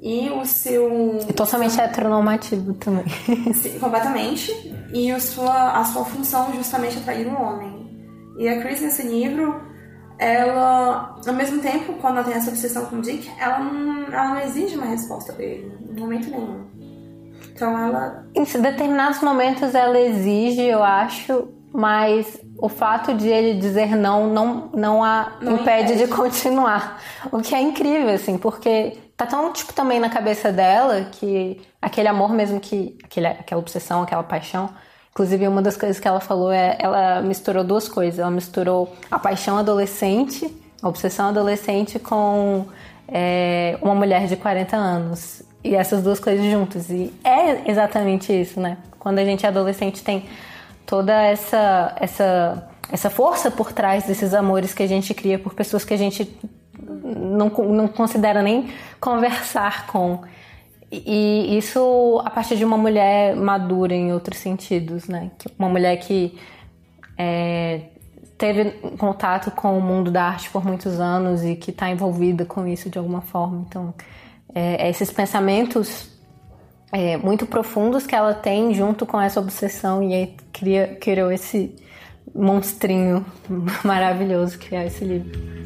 e 0.00 0.30
o 0.30 0.44
seu. 0.44 1.18
Totalmente 1.34 1.80
heteronormativo 1.80 2.74
também. 2.74 3.04
Sim, 3.54 3.78
completamente. 3.78 4.52
E 4.92 5.12
o 5.12 5.20
sua, 5.20 5.78
a 5.78 5.84
sua 5.84 6.04
função 6.04 6.52
justamente 6.54 6.96
é 6.96 7.00
atrair 7.00 7.26
um 7.26 7.40
homem. 7.40 7.88
E 8.38 8.48
a 8.48 8.60
Chris, 8.60 8.80
nesse 8.80 9.02
livro, 9.02 9.60
ela, 10.18 11.16
ao 11.26 11.34
mesmo 11.34 11.60
tempo, 11.60 11.94
quando 11.94 12.18
ela 12.18 12.24
tem 12.24 12.34
essa 12.34 12.50
obsessão 12.50 12.86
com 12.86 12.96
o 12.96 13.02
Dick, 13.02 13.28
ela 13.38 13.58
não, 13.58 14.06
ela 14.06 14.28
não 14.34 14.40
exige 14.40 14.76
uma 14.76 14.86
resposta 14.86 15.32
dele, 15.32 15.72
em 15.88 15.98
momento 15.98 16.30
nenhum. 16.30 16.64
Então 17.52 17.76
ela. 17.76 18.24
Em 18.34 18.44
determinados 18.44 19.20
momentos 19.20 19.74
ela 19.74 19.98
exige, 19.98 20.62
eu 20.62 20.82
acho, 20.82 21.48
mas 21.72 22.40
o 22.58 22.68
fato 22.68 23.14
de 23.14 23.28
ele 23.28 23.58
dizer 23.58 23.96
não 23.96 24.26
não, 24.26 24.70
não 24.74 25.04
a 25.04 25.32
não 25.40 25.54
impede, 25.54 25.92
impede 25.92 26.06
de 26.06 26.08
continuar. 26.08 27.00
O 27.30 27.40
que 27.40 27.54
é 27.54 27.60
incrível, 27.60 28.12
assim, 28.12 28.36
porque 28.36 28.98
tá 29.16 29.26
tão, 29.26 29.52
tipo, 29.52 29.72
também 29.72 30.00
na 30.00 30.08
cabeça 30.08 30.52
dela 30.52 31.04
que 31.10 31.60
aquele 31.80 32.08
amor 32.08 32.32
mesmo 32.32 32.60
que. 32.60 32.96
Aquele, 33.04 33.26
aquela 33.26 33.60
obsessão, 33.60 34.02
aquela 34.02 34.22
paixão. 34.22 34.70
Inclusive, 35.10 35.48
uma 35.48 35.60
das 35.60 35.76
coisas 35.76 35.98
que 35.98 36.06
ela 36.06 36.20
falou 36.20 36.52
é. 36.52 36.76
Ela 36.78 37.20
misturou 37.20 37.64
duas 37.64 37.88
coisas. 37.88 38.18
Ela 38.18 38.30
misturou 38.30 38.92
a 39.10 39.18
paixão 39.18 39.58
adolescente, 39.58 40.52
a 40.82 40.88
obsessão 40.88 41.28
adolescente, 41.28 41.98
com 41.98 42.66
é, 43.08 43.78
uma 43.82 43.94
mulher 43.94 44.26
de 44.26 44.36
40 44.36 44.76
anos. 44.76 45.42
E 45.62 45.74
essas 45.74 46.02
duas 46.02 46.20
coisas 46.20 46.44
juntas. 46.50 46.88
E 46.88 47.12
é 47.24 47.68
exatamente 47.70 48.32
isso, 48.32 48.60
né? 48.60 48.78
Quando 48.98 49.18
a 49.18 49.24
gente 49.24 49.44
é 49.44 49.48
adolescente, 49.48 50.02
tem 50.02 50.28
toda 50.88 51.12
essa. 51.22 51.94
essa 52.00 52.68
essa 52.90 53.10
força 53.10 53.50
por 53.50 53.70
trás 53.70 54.06
desses 54.06 54.32
amores 54.32 54.72
que 54.72 54.82
a 54.82 54.86
gente 54.86 55.12
cria 55.12 55.38
por 55.38 55.52
pessoas 55.52 55.84
que 55.84 55.92
a 55.92 55.96
gente 55.96 56.38
não, 56.82 57.50
não 57.50 57.86
considera 57.86 58.42
nem 58.42 58.70
conversar 58.98 59.86
com. 59.88 60.22
E 60.90 61.58
isso 61.58 62.18
a 62.24 62.30
partir 62.30 62.56
de 62.56 62.64
uma 62.64 62.78
mulher 62.78 63.36
madura 63.36 63.94
em 63.94 64.10
outros 64.10 64.38
sentidos, 64.38 65.06
né? 65.06 65.30
Uma 65.58 65.68
mulher 65.68 65.98
que 65.98 66.38
é, 67.16 67.82
teve 68.38 68.70
contato 68.96 69.50
com 69.50 69.76
o 69.76 69.82
mundo 69.82 70.10
da 70.10 70.24
arte 70.24 70.48
por 70.48 70.64
muitos 70.64 70.98
anos 70.98 71.44
e 71.44 71.56
que 71.56 71.70
está 71.70 71.90
envolvida 71.90 72.46
com 72.46 72.66
isso 72.66 72.88
de 72.88 72.96
alguma 72.96 73.20
forma. 73.20 73.66
Então, 73.68 73.92
é, 74.54 74.88
esses 74.88 75.12
pensamentos 75.12 76.08
é, 76.92 77.16
muito 77.16 77.46
profundos 77.46 78.06
que 78.06 78.14
ela 78.14 78.34
tem 78.34 78.72
junto 78.74 79.04
com 79.04 79.20
essa 79.20 79.40
obsessão 79.40 80.02
e 80.02 80.14
aí 80.14 80.36
cria, 80.52 80.96
criou 81.00 81.30
esse 81.30 81.74
monstrinho 82.34 83.24
maravilhoso 83.84 84.58
que 84.58 84.74
é 84.74 84.86
esse 84.86 85.04
livro. 85.04 85.57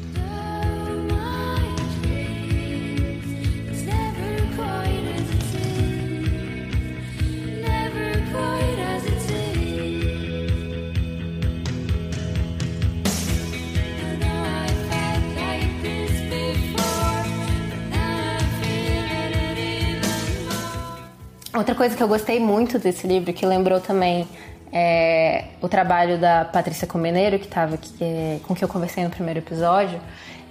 Outra 21.63 21.75
coisa 21.75 21.95
que 21.95 22.03
eu 22.03 22.09
gostei 22.09 22.41
muito 22.41 22.77
desse 22.77 23.07
livro, 23.07 23.31
que 23.31 23.45
lembrou 23.45 23.79
também 23.79 24.27
é, 24.69 25.45
o 25.61 25.69
trabalho 25.69 26.17
da 26.17 26.43
Patrícia 26.43 26.85
Comeneiro, 26.85 27.39
que 27.39 27.45
estava 27.45 27.79
é, 28.01 28.37
com 28.45 28.53
que 28.53 28.65
eu 28.65 28.67
conversei 28.67 29.01
no 29.01 29.09
primeiro 29.09 29.39
episódio, 29.39 29.97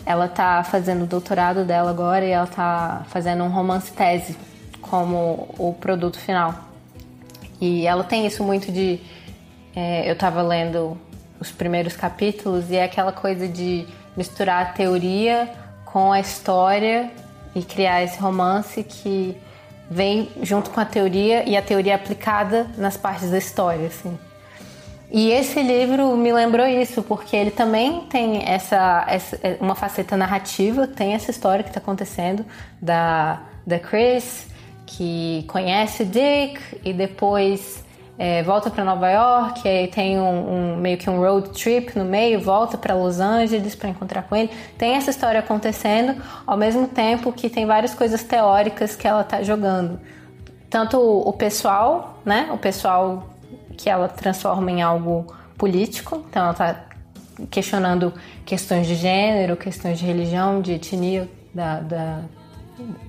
ela 0.06 0.24
está 0.24 0.64
fazendo 0.64 1.02
o 1.02 1.06
doutorado 1.06 1.66
dela 1.66 1.90
agora 1.90 2.24
e 2.24 2.30
ela 2.30 2.46
está 2.46 3.04
fazendo 3.10 3.44
um 3.44 3.50
romance 3.50 3.92
tese 3.92 4.38
como 4.80 5.54
o 5.58 5.76
produto 5.78 6.18
final. 6.18 6.54
E 7.60 7.86
ela 7.86 8.04
tem 8.04 8.26
isso 8.26 8.42
muito 8.42 8.72
de. 8.72 8.98
É, 9.76 10.08
eu 10.08 10.14
estava 10.14 10.40
lendo 10.40 10.96
os 11.38 11.50
primeiros 11.50 11.94
capítulos 11.94 12.70
e 12.70 12.76
é 12.76 12.84
aquela 12.84 13.12
coisa 13.12 13.46
de 13.46 13.86
misturar 14.16 14.62
a 14.62 14.66
teoria 14.72 15.52
com 15.84 16.10
a 16.10 16.20
história 16.20 17.10
e 17.54 17.62
criar 17.62 18.02
esse 18.02 18.18
romance 18.18 18.82
que 18.82 19.36
vem 19.92 20.30
junto 20.42 20.70
com 20.70 20.80
a 20.80 20.84
teoria 20.84 21.48
e 21.48 21.56
a 21.56 21.62
teoria 21.62 21.94
aplicada 21.94 22.66
nas 22.78 22.96
partes 22.96 23.30
da 23.30 23.38
história, 23.38 23.86
assim. 23.86 24.18
E 25.10 25.30
esse 25.30 25.62
livro 25.62 26.16
me 26.16 26.32
lembrou 26.32 26.66
isso, 26.66 27.02
porque 27.02 27.36
ele 27.36 27.50
também 27.50 28.06
tem 28.08 28.42
essa, 28.48 29.04
essa 29.06 29.38
uma 29.60 29.74
faceta 29.74 30.16
narrativa, 30.16 30.86
tem 30.86 31.12
essa 31.12 31.30
história 31.30 31.62
que 31.62 31.68
está 31.68 31.80
acontecendo 31.80 32.46
da, 32.80 33.42
da 33.66 33.78
Chris, 33.78 34.46
que 34.86 35.44
conhece 35.48 36.02
o 36.02 36.06
Dick 36.06 36.58
e 36.82 36.94
depois 36.94 37.81
é, 38.18 38.42
volta 38.42 38.70
para 38.70 38.84
Nova 38.84 39.10
York, 39.10 39.66
aí 39.66 39.88
tem 39.88 40.18
um, 40.18 40.74
um, 40.74 40.76
meio 40.76 40.98
que 40.98 41.08
um 41.08 41.18
road 41.18 41.48
trip 41.50 41.98
no 41.98 42.04
meio, 42.04 42.40
volta 42.40 42.76
para 42.76 42.94
Los 42.94 43.20
Angeles 43.20 43.74
para 43.74 43.88
encontrar 43.88 44.22
com 44.22 44.36
ele. 44.36 44.50
Tem 44.76 44.94
essa 44.94 45.10
história 45.10 45.40
acontecendo, 45.40 46.22
ao 46.46 46.56
mesmo 46.56 46.86
tempo 46.86 47.32
que 47.32 47.48
tem 47.48 47.64
várias 47.64 47.94
coisas 47.94 48.22
teóricas 48.22 48.94
que 48.94 49.08
ela 49.08 49.22
está 49.22 49.42
jogando. 49.42 49.98
Tanto 50.68 50.98
o, 51.00 51.32
pessoal, 51.32 52.18
né? 52.24 52.50
O 52.52 52.58
pessoal 52.58 53.28
que 53.76 53.88
ela 53.88 54.08
transforma 54.08 54.70
em 54.70 54.82
algo 54.82 55.26
político, 55.56 56.24
então 56.28 56.42
ela 56.42 56.52
está 56.52 56.84
questionando 57.50 58.12
questões 58.44 58.86
de 58.86 58.94
gênero, 58.94 59.56
questões 59.56 59.98
de 59.98 60.06
religião, 60.06 60.60
de 60.60 60.72
etnia, 60.72 61.28
da, 61.54 61.80
da 61.80 62.20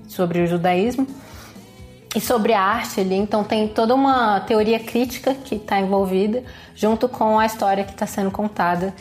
sobre 0.07 0.41
o 0.41 0.47
judaísmo 0.47 1.07
e 2.15 2.21
sobre 2.21 2.53
a 2.53 2.61
arte 2.61 2.99
ali. 2.99 3.15
Então 3.15 3.43
tem 3.43 3.67
toda 3.67 3.93
uma 3.95 4.39
teoria 4.41 4.79
crítica 4.79 5.33
que 5.33 5.55
está 5.55 5.79
envolvida, 5.79 6.43
junto 6.75 7.09
com 7.09 7.39
a 7.39 7.45
história 7.45 7.83
que 7.83 7.91
está 7.91 8.05
sendo 8.05 8.31
contada. 8.31 8.93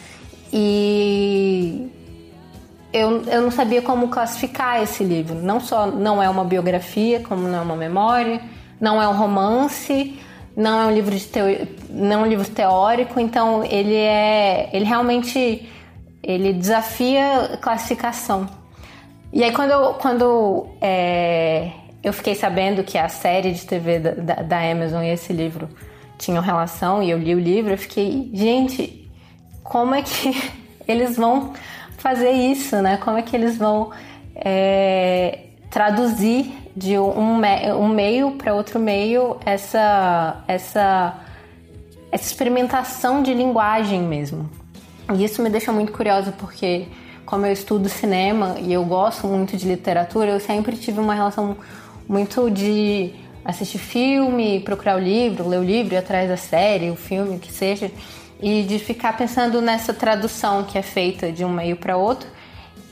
E 0.52 1.90
eu, 2.92 3.22
eu 3.24 3.42
não 3.42 3.50
sabia 3.50 3.82
como 3.82 4.08
classificar 4.08 4.82
esse 4.82 5.02
livro. 5.02 5.36
Não 5.36 5.60
só 5.60 5.86
não 5.86 6.22
é 6.22 6.28
uma 6.28 6.44
biografia, 6.44 7.20
como 7.20 7.48
não 7.48 7.58
é 7.58 7.62
uma 7.62 7.76
memória, 7.76 8.40
não 8.80 9.00
é 9.00 9.08
um 9.08 9.16
romance, 9.16 10.18
não 10.56 10.80
é 10.80 10.86
um 10.86 10.90
livro 10.90 11.16
de 11.16 11.26
teo, 11.26 11.68
não 11.88 12.20
é 12.20 12.24
um 12.24 12.26
livro 12.26 12.48
teórico. 12.48 13.18
Então 13.18 13.64
ele 13.64 13.94
é, 13.94 14.70
ele 14.72 14.84
realmente 14.84 15.68
ele 16.22 16.52
desafia 16.52 17.58
classificação. 17.60 18.48
E 19.32 19.42
aí 19.42 19.52
quando 19.52 19.70
eu, 19.70 19.94
quando, 19.94 20.66
é, 20.80 21.70
eu 22.02 22.12
fiquei 22.12 22.34
sabendo 22.34 22.82
que 22.82 22.98
a 22.98 23.08
série 23.08 23.52
de 23.52 23.64
TV 23.64 23.98
da, 23.98 24.10
da, 24.10 24.34
da 24.42 24.70
Amazon 24.70 25.02
e 25.02 25.10
esse 25.10 25.32
livro 25.32 25.68
tinham 26.18 26.42
relação, 26.42 27.02
e 27.02 27.10
eu 27.10 27.18
li 27.18 27.34
o 27.34 27.40
livro, 27.40 27.72
eu 27.72 27.78
fiquei, 27.78 28.30
gente, 28.32 29.10
como 29.62 29.94
é 29.94 30.02
que 30.02 30.52
eles 30.86 31.16
vão 31.16 31.52
fazer 31.98 32.30
isso, 32.30 32.76
né? 32.76 32.96
Como 32.96 33.16
é 33.16 33.22
que 33.22 33.34
eles 33.34 33.56
vão 33.56 33.90
é, 34.34 35.40
traduzir 35.70 36.52
de 36.76 36.98
um, 36.98 37.40
um 37.78 37.88
meio 37.88 38.32
para 38.32 38.54
outro 38.54 38.78
meio 38.78 39.36
essa, 39.44 40.42
essa, 40.48 41.14
essa 42.10 42.24
experimentação 42.24 43.22
de 43.22 43.32
linguagem 43.34 44.02
mesmo. 44.02 44.50
E 45.14 45.24
isso 45.24 45.42
me 45.42 45.50
deixa 45.50 45.72
muito 45.72 45.92
curiosa 45.92 46.32
porque, 46.32 46.86
como 47.26 47.44
eu 47.46 47.52
estudo 47.52 47.88
cinema 47.88 48.56
e 48.58 48.72
eu 48.72 48.84
gosto 48.84 49.26
muito 49.26 49.56
de 49.56 49.68
literatura, 49.68 50.30
eu 50.30 50.40
sempre 50.40 50.76
tive 50.76 51.00
uma 51.00 51.14
relação 51.14 51.56
muito 52.12 52.50
de 52.50 53.10
assistir 53.42 53.78
filme, 53.78 54.60
procurar 54.60 54.96
o 54.96 55.00
livro, 55.00 55.48
ler 55.48 55.58
o 55.58 55.64
livro, 55.64 55.94
ir 55.94 55.96
atrás 55.96 56.28
da 56.28 56.36
série, 56.36 56.90
o 56.90 56.94
filme, 56.94 57.36
o 57.36 57.38
que 57.38 57.50
seja, 57.50 57.90
e 58.40 58.64
de 58.64 58.78
ficar 58.78 59.16
pensando 59.16 59.62
nessa 59.62 59.94
tradução 59.94 60.62
que 60.62 60.76
é 60.76 60.82
feita 60.82 61.32
de 61.32 61.42
um 61.42 61.48
meio 61.48 61.74
para 61.74 61.96
outro 61.96 62.28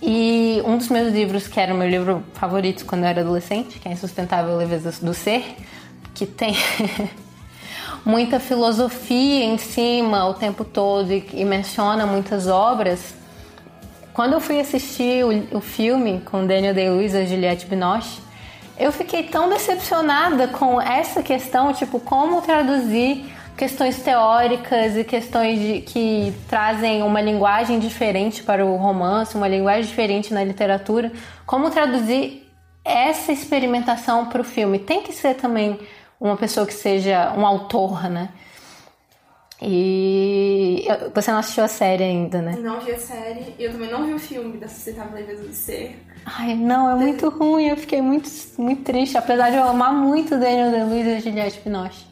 e 0.01 0.63
um 0.65 0.79
dos 0.79 0.89
meus 0.89 1.13
livros, 1.13 1.47
que 1.47 1.61
era 1.61 1.75
o 1.75 1.77
meu 1.77 1.87
livro 1.87 2.25
favorito 2.33 2.87
quando 2.87 3.03
eu 3.03 3.09
era 3.09 3.21
adolescente, 3.21 3.79
que 3.79 3.87
é 3.87 3.93
Insustentável 3.93 4.57
Leveza 4.57 4.91
do 5.05 5.13
Ser, 5.13 5.45
que 6.15 6.25
tem 6.25 6.57
muita 8.03 8.41
filosofia 8.41 9.45
em 9.45 9.59
cima 9.59 10.27
o 10.27 10.33
tempo 10.33 10.65
todo 10.65 11.13
e, 11.13 11.29
e, 11.35 11.45
menciona 11.45 12.07
muitas 12.07 12.47
obras. 12.49 13.15
Quando 14.15 14.33
eu 14.33 14.41
fui 14.41 14.59
assistir 14.59 15.27
o, 15.27 15.59
o 15.59 15.61
filme 15.61 16.23
com 16.25 16.47
Daniel 16.47 16.73
Day-Lewis 16.73 17.13
e 17.13 17.27
Juliette 17.27 17.67
Binoche, 17.67 18.30
eu 18.79 18.93
fiquei 18.93 19.25
tão 19.25 19.49
decepcionada 19.49 20.49
com 20.49 20.81
essa 20.81 21.23
questão, 21.23 21.73
tipo, 21.73 22.01
como 22.01 22.41
traduzir 22.43 23.31
questões 23.57 24.03
teóricas 24.03 24.97
e 24.97 25.05
questões 25.05 25.61
de, 25.61 25.81
que 25.83 26.33
trazem 26.49 27.03
uma 27.03 27.21
linguagem 27.21 27.79
diferente 27.79 28.43
para 28.43 28.65
o 28.65 28.77
romance, 28.77 29.37
uma 29.37 29.49
linguagem 29.49 29.83
diferente 29.83 30.33
na 30.33 30.43
literatura. 30.43 31.13
Como 31.45 31.71
traduzir 31.71 32.51
essa 32.83 33.33
experimentação 33.33 34.27
para 34.27 34.41
o 34.41 34.45
filme? 34.45 34.79
Tem 34.79 35.03
que 35.03 35.13
ser 35.13 35.35
também 35.35 35.79
uma 36.19 36.37
pessoa 36.39 36.67
que 36.67 36.73
seja 36.73 37.35
um 37.37 37.45
autor, 37.45 38.09
né? 38.09 38.31
E 39.63 40.87
você 41.15 41.31
não 41.31 41.39
assistiu 41.39 41.65
a 41.65 41.69
série 41.69 42.03
ainda, 42.03 42.41
né? 42.41 42.57
Não 42.59 42.81
vi 42.81 42.93
a 42.93 42.99
série. 42.99 43.55
Eu 43.59 43.73
também 43.73 43.91
não 43.91 44.07
vi 44.07 44.15
o 44.15 44.19
filme 44.19 44.57
da 44.57 44.67
Sustentável 44.67 45.13
Leveza 45.13 45.43
do 45.43 45.53
Ser. 45.53 46.01
Ai, 46.25 46.55
não, 46.55 46.91
é 46.91 46.95
muito 46.95 47.29
ruim. 47.29 47.67
Eu 47.67 47.77
fiquei 47.77 48.01
muito, 48.03 48.29
muito 48.59 48.83
triste. 48.83 49.17
Apesar 49.17 49.51
de 49.51 49.57
eu 49.57 49.65
amar 49.65 49.93
muito 49.93 50.31
Daniel 50.39 50.71
Day-Lewis 50.71 51.07
e 51.07 51.21
Juliette 51.29 51.61
Binoche. 51.65 52.07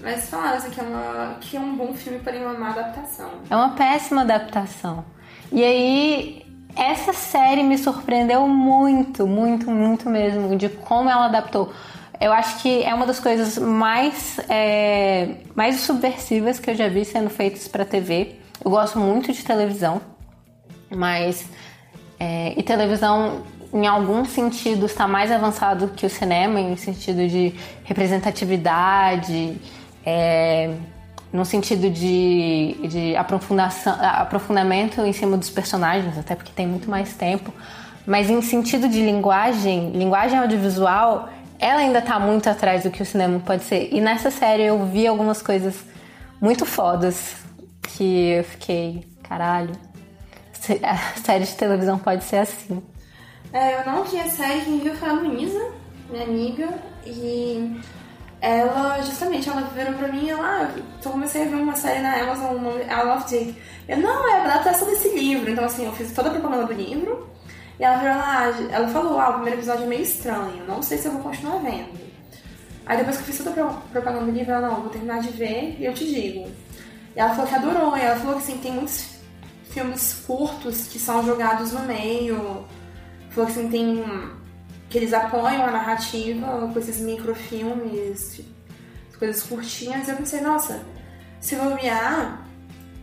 Mas 0.00 0.28
falaram 0.30 0.58
assim, 0.58 0.70
que, 0.70 0.80
é 0.80 0.82
uma, 0.82 1.36
que 1.40 1.56
é 1.56 1.60
um 1.60 1.76
bom 1.76 1.92
filme, 1.92 2.20
porém 2.20 2.44
uma 2.44 2.54
má 2.54 2.70
adaptação. 2.70 3.30
É 3.50 3.56
uma 3.56 3.70
péssima 3.70 4.20
adaptação. 4.20 5.04
E 5.50 5.64
aí, 5.64 6.46
essa 6.76 7.12
série 7.12 7.62
me 7.62 7.76
surpreendeu 7.76 8.46
muito, 8.46 9.26
muito, 9.26 9.70
muito 9.70 10.08
mesmo, 10.08 10.56
de 10.56 10.68
como 10.68 11.10
ela 11.10 11.24
adaptou. 11.24 11.72
Eu 12.20 12.32
acho 12.32 12.62
que 12.62 12.82
é 12.82 12.92
uma 12.94 13.06
das 13.06 13.18
coisas 13.18 13.58
mais, 13.58 14.38
é, 14.48 15.36
mais 15.54 15.80
subversivas 15.80 16.58
que 16.58 16.70
eu 16.70 16.74
já 16.74 16.88
vi 16.88 17.04
sendo 17.04 17.30
feitas 17.30 17.66
para 17.66 17.84
TV. 17.84 18.36
Eu 18.64 18.70
gosto 18.70 18.98
muito 18.98 19.32
de 19.32 19.44
televisão, 19.44 20.00
mas. 20.90 21.48
É, 22.20 22.54
e 22.56 22.62
televisão, 22.62 23.42
em 23.72 23.86
algum 23.86 24.24
sentido, 24.24 24.86
está 24.86 25.06
mais 25.06 25.30
avançado 25.30 25.88
que 25.88 26.04
o 26.04 26.10
cinema, 26.10 26.60
em 26.60 26.76
sentido 26.76 27.26
de 27.28 27.54
representatividade 27.84 29.56
é, 30.04 30.74
no 31.32 31.44
sentido 31.44 31.90
de, 31.90 32.76
de 32.88 33.16
aprofundação, 33.16 33.94
aprofundamento 34.00 35.00
em 35.02 35.12
cima 35.12 35.36
dos 35.36 35.50
personagens, 35.50 36.16
até 36.18 36.34
porque 36.34 36.52
tem 36.52 36.66
muito 36.66 36.90
mais 36.90 37.14
tempo. 37.14 37.52
Mas 38.06 38.30
em 38.30 38.40
sentido 38.40 38.88
de 38.88 39.02
linguagem, 39.02 39.90
linguagem 39.90 40.38
audiovisual, 40.38 41.28
ela 41.58 41.80
ainda 41.80 41.98
está 41.98 42.18
muito 42.18 42.48
atrás 42.48 42.84
do 42.84 42.90
que 42.90 43.02
o 43.02 43.06
cinema 43.06 43.38
pode 43.40 43.64
ser. 43.64 43.90
E 43.92 44.00
nessa 44.00 44.30
série 44.30 44.64
eu 44.64 44.86
vi 44.86 45.06
algumas 45.06 45.42
coisas 45.42 45.84
muito 46.40 46.64
fodas 46.64 47.36
que 47.82 48.30
eu 48.30 48.44
fiquei, 48.44 49.06
caralho, 49.22 49.72
a 50.82 50.96
série 51.20 51.44
de 51.44 51.54
televisão 51.54 51.98
pode 51.98 52.24
ser 52.24 52.38
assim. 52.38 52.82
É, 53.52 53.80
eu 53.80 53.86
não 53.86 54.04
vi 54.04 54.20
a 54.20 54.28
série, 54.28 54.60
quem 54.60 54.78
viu 54.78 54.94
foi 54.94 55.08
a 55.08 55.12
Luísa, 55.12 55.70
minha 56.10 56.24
amiga, 56.24 56.68
e 57.06 57.80
ela, 58.40 59.00
justamente, 59.00 59.48
ela 59.48 59.62
virou 59.62 59.94
pra 59.94 60.08
mim, 60.08 60.28
ela, 60.28 60.70
ah, 60.70 60.78
eu 61.04 61.10
comecei 61.10 61.42
a 61.42 61.46
ver 61.46 61.56
uma 61.56 61.74
série 61.74 62.00
na 62.00 62.14
Amazon, 62.20 62.56
o 62.56 62.60
nome 62.60 62.82
I 62.82 63.04
Love 63.04 63.28
Jake. 63.28 63.56
Eu, 63.88 63.96
não, 63.98 64.28
é 64.28 64.40
a 64.40 64.44
adaptação 64.44 64.86
desse 64.86 65.08
livro. 65.08 65.50
Então, 65.50 65.64
assim, 65.64 65.86
eu 65.86 65.92
fiz 65.92 66.12
toda 66.12 66.28
a 66.28 66.32
propaganda 66.32 66.66
do 66.66 66.72
livro. 66.72 67.28
E 67.80 67.84
ela 67.84 67.98
virou 67.98 68.16
lá, 68.16 68.44
ela 68.70 68.88
falou, 68.88 69.18
ah, 69.18 69.30
o 69.30 69.32
primeiro 69.34 69.58
episódio 69.58 69.84
é 69.84 69.86
meio 69.86 70.02
estranho, 70.02 70.64
não 70.66 70.82
sei 70.82 70.98
se 70.98 71.06
eu 71.06 71.12
vou 71.12 71.22
continuar 71.22 71.58
vendo. 71.58 71.98
Aí 72.86 72.96
depois 72.96 73.16
que 73.16 73.22
eu 73.22 73.26
fiz 73.26 73.38
toda 73.38 73.50
a 73.62 73.72
propaganda 73.92 74.24
do 74.24 74.30
livro, 74.32 74.52
ela, 74.52 74.68
não, 74.68 74.80
vou 74.82 74.90
terminar 74.90 75.20
de 75.20 75.28
ver 75.30 75.76
e 75.78 75.84
eu 75.84 75.94
te 75.94 76.04
digo. 76.04 76.48
E 77.14 77.20
ela 77.20 77.34
falou 77.34 77.46
que 77.46 77.54
adorou, 77.54 77.96
e 77.96 78.00
ela 78.00 78.16
falou 78.16 78.36
que, 78.36 78.42
assim, 78.42 78.58
tem 78.58 78.72
muitos 78.72 79.17
filmes 79.70 80.22
curtos 80.26 80.88
que 80.88 80.98
são 80.98 81.24
jogados 81.24 81.72
no 81.72 81.80
meio. 81.80 82.64
Falou 83.30 83.46
que, 83.46 83.58
assim, 83.58 83.68
tem 83.68 84.04
que 84.88 84.96
eles 84.96 85.12
apoiam 85.12 85.64
a 85.64 85.70
narrativa 85.70 86.70
com 86.72 86.78
esses 86.78 86.98
microfilmes, 87.00 88.40
coisas 89.18 89.42
curtinhas. 89.42 90.08
Eu 90.08 90.16
pensei, 90.16 90.40
nossa, 90.40 90.80
se 91.40 91.56
bobear, 91.56 92.40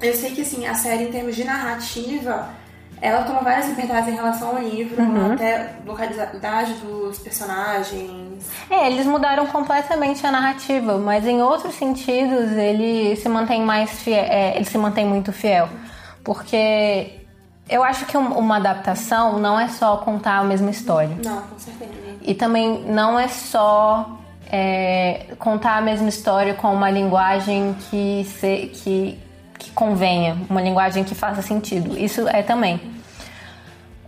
eu 0.01 0.13
sei 0.13 0.31
que 0.31 0.41
assim, 0.41 0.65
a 0.65 0.73
série 0.73 1.05
em 1.05 1.11
termos 1.11 1.35
de 1.35 1.43
narrativa, 1.43 2.49
ela 3.01 3.23
toma 3.23 3.41
várias 3.41 3.67
liberdades 3.67 4.09
em 4.09 4.15
relação 4.15 4.57
ao 4.57 4.63
livro, 4.63 5.01
uhum. 5.01 5.33
até 5.33 5.75
localidade 5.85 6.73
dos 6.75 7.19
personagens. 7.19 8.49
É, 8.69 8.87
eles 8.87 9.05
mudaram 9.05 9.45
completamente 9.47 10.25
a 10.25 10.31
narrativa, 10.31 10.97
mas 10.97 11.25
em 11.25 11.41
outros 11.41 11.75
sentidos 11.75 12.51
ele 12.51 13.15
se 13.15 13.29
mantém 13.29 13.61
mais 13.61 13.91
fiel, 14.01 14.25
é, 14.27 14.55
ele 14.55 14.65
se 14.65 14.77
mantém 14.77 15.05
muito 15.05 15.31
fiel. 15.31 15.69
Porque 16.25 17.21
eu 17.69 17.83
acho 17.83 18.05
que 18.05 18.17
uma 18.17 18.57
adaptação 18.57 19.39
não 19.39 19.57
é 19.57 19.69
só 19.69 19.97
contar 19.97 20.39
a 20.39 20.43
mesma 20.43 20.69
história. 20.69 21.15
Não, 21.23 21.41
com 21.43 21.57
certeza. 21.57 21.93
E 22.21 22.33
também 22.33 22.83
não 22.85 23.17
é 23.17 23.27
só 23.29 24.19
é, 24.51 25.27
contar 25.39 25.77
a 25.77 25.81
mesma 25.81 26.09
história 26.09 26.53
com 26.55 26.73
uma 26.73 26.89
linguagem 26.89 27.75
que, 27.89 28.25
se, 28.25 28.71
que, 28.73 29.19
que 29.57 29.71
convenha, 29.71 30.35
uma 30.49 30.61
linguagem 30.61 31.03
que 31.03 31.15
faça 31.15 31.41
sentido. 31.41 31.97
Isso 31.97 32.27
é 32.27 32.41
também. 32.41 32.81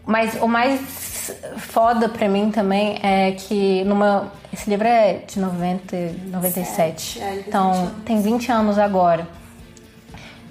Mas 0.05 0.35
o 0.41 0.47
mais 0.47 1.31
foda 1.57 2.09
pra 2.09 2.27
mim 2.27 2.49
também 2.51 2.99
é 3.03 3.31
que 3.31 3.83
numa. 3.83 4.31
Esse 4.51 4.69
livro 4.69 4.87
é 4.87 5.21
de 5.27 5.39
90, 5.39 5.97
97. 6.27 7.21
É, 7.21 7.43
então 7.45 7.91
tem 8.05 8.21
20 8.21 8.51
anos 8.51 8.79
agora. 8.79 9.27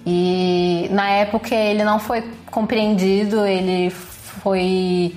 E 0.06 0.88
na 0.92 1.10
época 1.10 1.52
ele 1.52 1.82
não 1.82 1.98
foi 1.98 2.22
compreendido, 2.48 3.44
ele 3.44 3.90
foi 3.90 5.16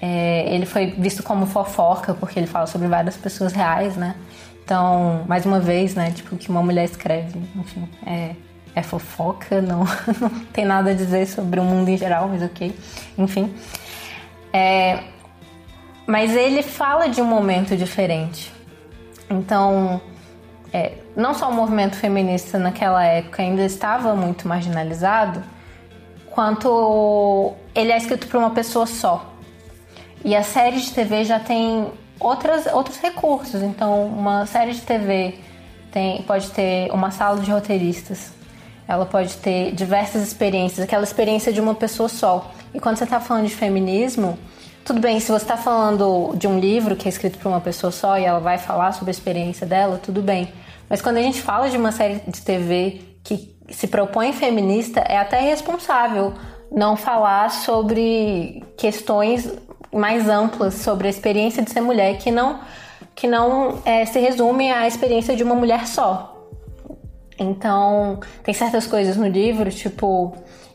é, 0.00 0.54
ele 0.54 0.64
foi 0.64 0.86
visto 0.86 1.22
como 1.22 1.44
fofoca 1.44 2.14
porque 2.14 2.38
ele 2.38 2.46
fala 2.46 2.66
sobre 2.66 2.88
várias 2.88 3.18
pessoas 3.18 3.52
reais, 3.52 3.96
né? 3.96 4.14
Então, 4.64 5.24
mais 5.28 5.44
uma 5.44 5.60
vez, 5.60 5.94
né? 5.94 6.10
Tipo, 6.10 6.36
que 6.36 6.48
uma 6.48 6.62
mulher 6.62 6.84
escreve, 6.84 7.38
enfim, 7.54 7.86
é, 8.06 8.34
é 8.74 8.82
fofoca, 8.82 9.60
não, 9.60 9.84
não 10.20 10.30
tem 10.52 10.64
nada 10.64 10.90
a 10.90 10.94
dizer 10.94 11.26
sobre 11.26 11.60
o 11.60 11.64
mundo 11.64 11.90
em 11.90 11.96
geral, 11.98 12.28
mas 12.28 12.42
ok. 12.42 12.74
Enfim. 13.18 13.52
É, 14.52 15.00
mas 16.06 16.34
ele 16.34 16.62
fala 16.62 17.08
de 17.08 17.20
um 17.20 17.26
momento 17.26 17.76
diferente. 17.76 18.52
Então, 19.28 20.00
é, 20.72 20.92
não 21.16 21.34
só 21.34 21.50
o 21.50 21.52
movimento 21.52 21.96
feminista 21.96 22.58
naquela 22.58 23.04
época 23.04 23.42
ainda 23.42 23.64
estava 23.64 24.14
muito 24.14 24.46
marginalizado, 24.46 25.42
quanto 26.30 27.54
ele 27.74 27.92
é 27.92 27.96
escrito 27.96 28.28
por 28.28 28.38
uma 28.38 28.50
pessoa 28.50 28.86
só. 28.86 29.34
E 30.24 30.36
a 30.36 30.42
série 30.42 30.80
de 30.80 30.92
TV 30.92 31.24
já 31.24 31.40
tem 31.40 31.88
outras, 32.18 32.66
outros 32.66 32.98
recursos. 32.98 33.62
Então, 33.62 34.06
uma 34.06 34.46
série 34.46 34.72
de 34.72 34.82
TV 34.82 35.34
tem, 35.90 36.22
pode 36.22 36.50
ter 36.50 36.90
uma 36.92 37.10
sala 37.10 37.40
de 37.40 37.50
roteiristas, 37.50 38.32
ela 38.86 39.06
pode 39.06 39.36
ter 39.38 39.72
diversas 39.72 40.22
experiências, 40.22 40.84
aquela 40.84 41.04
experiência 41.04 41.52
de 41.52 41.60
uma 41.60 41.74
pessoa 41.74 42.08
só. 42.08 42.52
E 42.72 42.78
quando 42.78 42.96
você 42.96 43.04
está 43.04 43.18
falando 43.20 43.46
de 43.46 43.54
feminismo, 43.54 44.38
tudo 44.84 45.00
bem, 45.00 45.20
se 45.20 45.30
você 45.30 45.44
está 45.44 45.56
falando 45.56 46.34
de 46.36 46.46
um 46.46 46.58
livro 46.58 46.96
que 46.96 47.06
é 47.06 47.10
escrito 47.10 47.38
por 47.38 47.48
uma 47.48 47.60
pessoa 47.60 47.90
só 47.90 48.18
e 48.18 48.24
ela 48.24 48.40
vai 48.40 48.58
falar 48.58 48.92
sobre 48.92 49.10
a 49.10 49.12
experiência 49.12 49.66
dela, 49.66 50.00
tudo 50.02 50.22
bem. 50.22 50.52
Mas 50.88 51.00
quando 51.00 51.18
a 51.18 51.22
gente 51.22 51.40
fala 51.40 51.70
de 51.70 51.76
uma 51.76 51.92
série 51.92 52.20
de 52.26 52.40
TV 52.40 53.00
que 53.22 53.54
se 53.68 53.86
propõe 53.86 54.32
feminista, 54.32 55.00
é 55.00 55.16
até 55.16 55.42
irresponsável 55.46 56.34
não 56.70 56.96
falar 56.96 57.50
sobre 57.50 58.64
questões 58.76 59.52
mais 59.92 60.28
amplas 60.28 60.74
sobre 60.74 61.06
a 61.08 61.10
experiência 61.10 61.62
de 61.62 61.70
ser 61.70 61.80
mulher 61.80 62.18
que 62.18 62.30
não 62.30 62.60
que 63.14 63.26
não 63.26 63.82
é, 63.84 64.06
se 64.06 64.18
resume 64.18 64.70
à 64.72 64.86
experiência 64.86 65.36
de 65.36 65.42
uma 65.42 65.54
mulher 65.54 65.86
só. 65.86 66.48
Então 67.38 68.20
tem 68.42 68.54
certas 68.54 68.86
coisas 68.86 69.16
no 69.16 69.26
livro, 69.26 69.70
tipo 69.70 70.34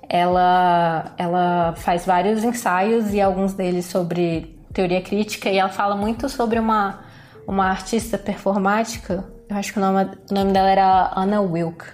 ela 0.09 1.13
ela 1.17 1.73
faz 1.77 2.05
vários 2.05 2.43
ensaios 2.43 3.13
e 3.13 3.21
alguns 3.21 3.53
deles 3.53 3.85
sobre 3.85 4.57
teoria 4.73 5.01
crítica 5.01 5.49
e 5.49 5.57
ela 5.57 5.69
fala 5.69 5.95
muito 5.95 6.29
sobre 6.29 6.59
uma 6.59 7.05
uma 7.47 7.69
artista 7.69 8.17
performática, 8.17 9.23
eu 9.47 9.55
acho 9.55 9.71
que 9.71 9.79
o 9.79 9.81
nome, 9.81 10.09
o 10.29 10.33
nome 10.33 10.51
dela 10.51 10.69
era 10.69 11.11
Anna 11.15 11.41
Wilk, 11.41 11.85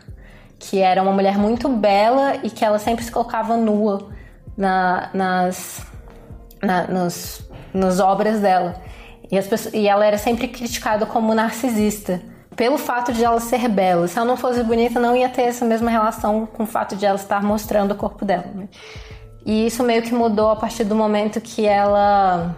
que 0.58 0.80
era 0.80 1.02
uma 1.02 1.12
mulher 1.12 1.38
muito 1.38 1.68
bela 1.68 2.38
e 2.44 2.50
que 2.50 2.64
ela 2.64 2.80
sempre 2.80 3.04
se 3.04 3.12
colocava 3.12 3.58
nua 3.58 4.10
na, 4.56 5.10
nas, 5.14 5.86
na, 6.62 6.88
nos, 6.88 7.46
nas 7.74 8.00
obras 8.00 8.40
dela. 8.40 8.82
E, 9.30 9.38
as 9.38 9.48
pessoas, 9.48 9.74
e 9.74 9.88
ela 9.88 10.06
era 10.06 10.18
sempre 10.18 10.48
criticada 10.48 11.06
como 11.06 11.34
narcisista 11.34 12.22
pelo 12.56 12.78
fato 12.78 13.14
de 13.14 13.24
ela 13.24 13.40
ser 13.40 13.68
bela. 13.68 14.08
Se 14.08 14.18
ela 14.18 14.28
não 14.28 14.38
fosse 14.38 14.64
bonita, 14.64 15.00
não 15.00 15.16
ia 15.16 15.30
ter 15.30 15.44
essa 15.44 15.66
mesma 15.66 15.90
relação 15.90 16.46
com 16.46 16.64
o 16.64 16.66
fato 16.66 16.96
de 16.96 17.06
ela 17.06 17.16
estar 17.16 17.42
mostrando 17.44 17.92
o 17.92 17.96
corpo 17.96 18.26
dela. 18.26 18.48
Né? 18.54 18.68
E 19.46 19.66
isso 19.66 19.84
meio 19.84 20.02
que 20.02 20.14
mudou 20.14 20.50
a 20.50 20.56
partir 20.56 20.84
do 20.84 20.96
momento 20.96 21.40
que 21.42 21.66
ela 21.66 22.56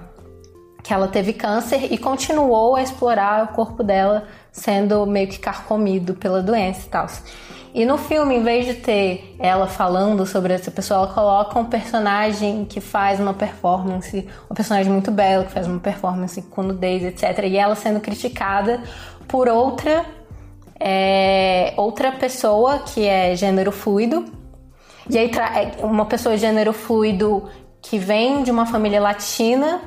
que 0.84 0.93
ela 0.93 1.08
teve 1.08 1.32
câncer 1.32 1.93
e 1.93 1.97
continuou 1.97 2.75
a 2.75 2.82
explorar 2.82 3.45
o 3.45 3.47
corpo 3.56 3.82
dela 3.82 4.27
sendo 4.51 5.06
meio 5.06 5.29
que 5.29 5.39
carcomido 5.39 6.13
pela 6.13 6.43
doença 6.43 6.86
e 6.86 6.89
tal. 6.89 7.08
E 7.73 7.86
no 7.86 7.97
filme, 7.97 8.36
em 8.36 8.43
vez 8.43 8.67
de 8.67 8.75
ter 8.75 9.36
ela 9.39 9.65
falando 9.65 10.27
sobre 10.27 10.53
essa 10.53 10.69
pessoa, 10.69 10.99
ela 10.99 11.08
coloca 11.08 11.58
um 11.58 11.65
personagem 11.65 12.65
que 12.65 12.79
faz 12.79 13.19
uma 13.19 13.34
performance, 13.34 14.27
um 14.49 14.53
personagem 14.53 14.91
muito 14.91 15.10
belo, 15.10 15.45
que 15.45 15.51
faz 15.51 15.65
uma 15.65 15.79
performance 15.79 16.39
com 16.39 16.62
nudez, 16.62 17.03
etc. 17.03 17.45
E 17.45 17.58
ela 17.58 17.73
sendo 17.73 17.99
criticada 17.99 18.84
por 19.33 19.49
outra, 19.49 20.05
é, 20.79 21.73
outra 21.75 22.11
pessoa 22.11 22.77
que 22.77 23.07
é 23.07 23.35
gênero 23.35 23.71
fluido. 23.71 24.25
E 25.09 25.17
aí, 25.17 25.31
é, 25.55 25.83
uma 25.83 26.05
pessoa 26.05 26.37
gênero 26.37 26.71
fluido 26.71 27.49
que 27.81 27.97
vem 27.97 28.43
de 28.43 28.51
uma 28.51 28.67
família 28.67 29.01
latina 29.01 29.81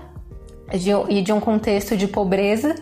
de, 0.72 0.90
e 1.08 1.22
de 1.22 1.32
um 1.32 1.38
contexto 1.38 1.96
de 1.96 2.08
pobreza, 2.08 2.74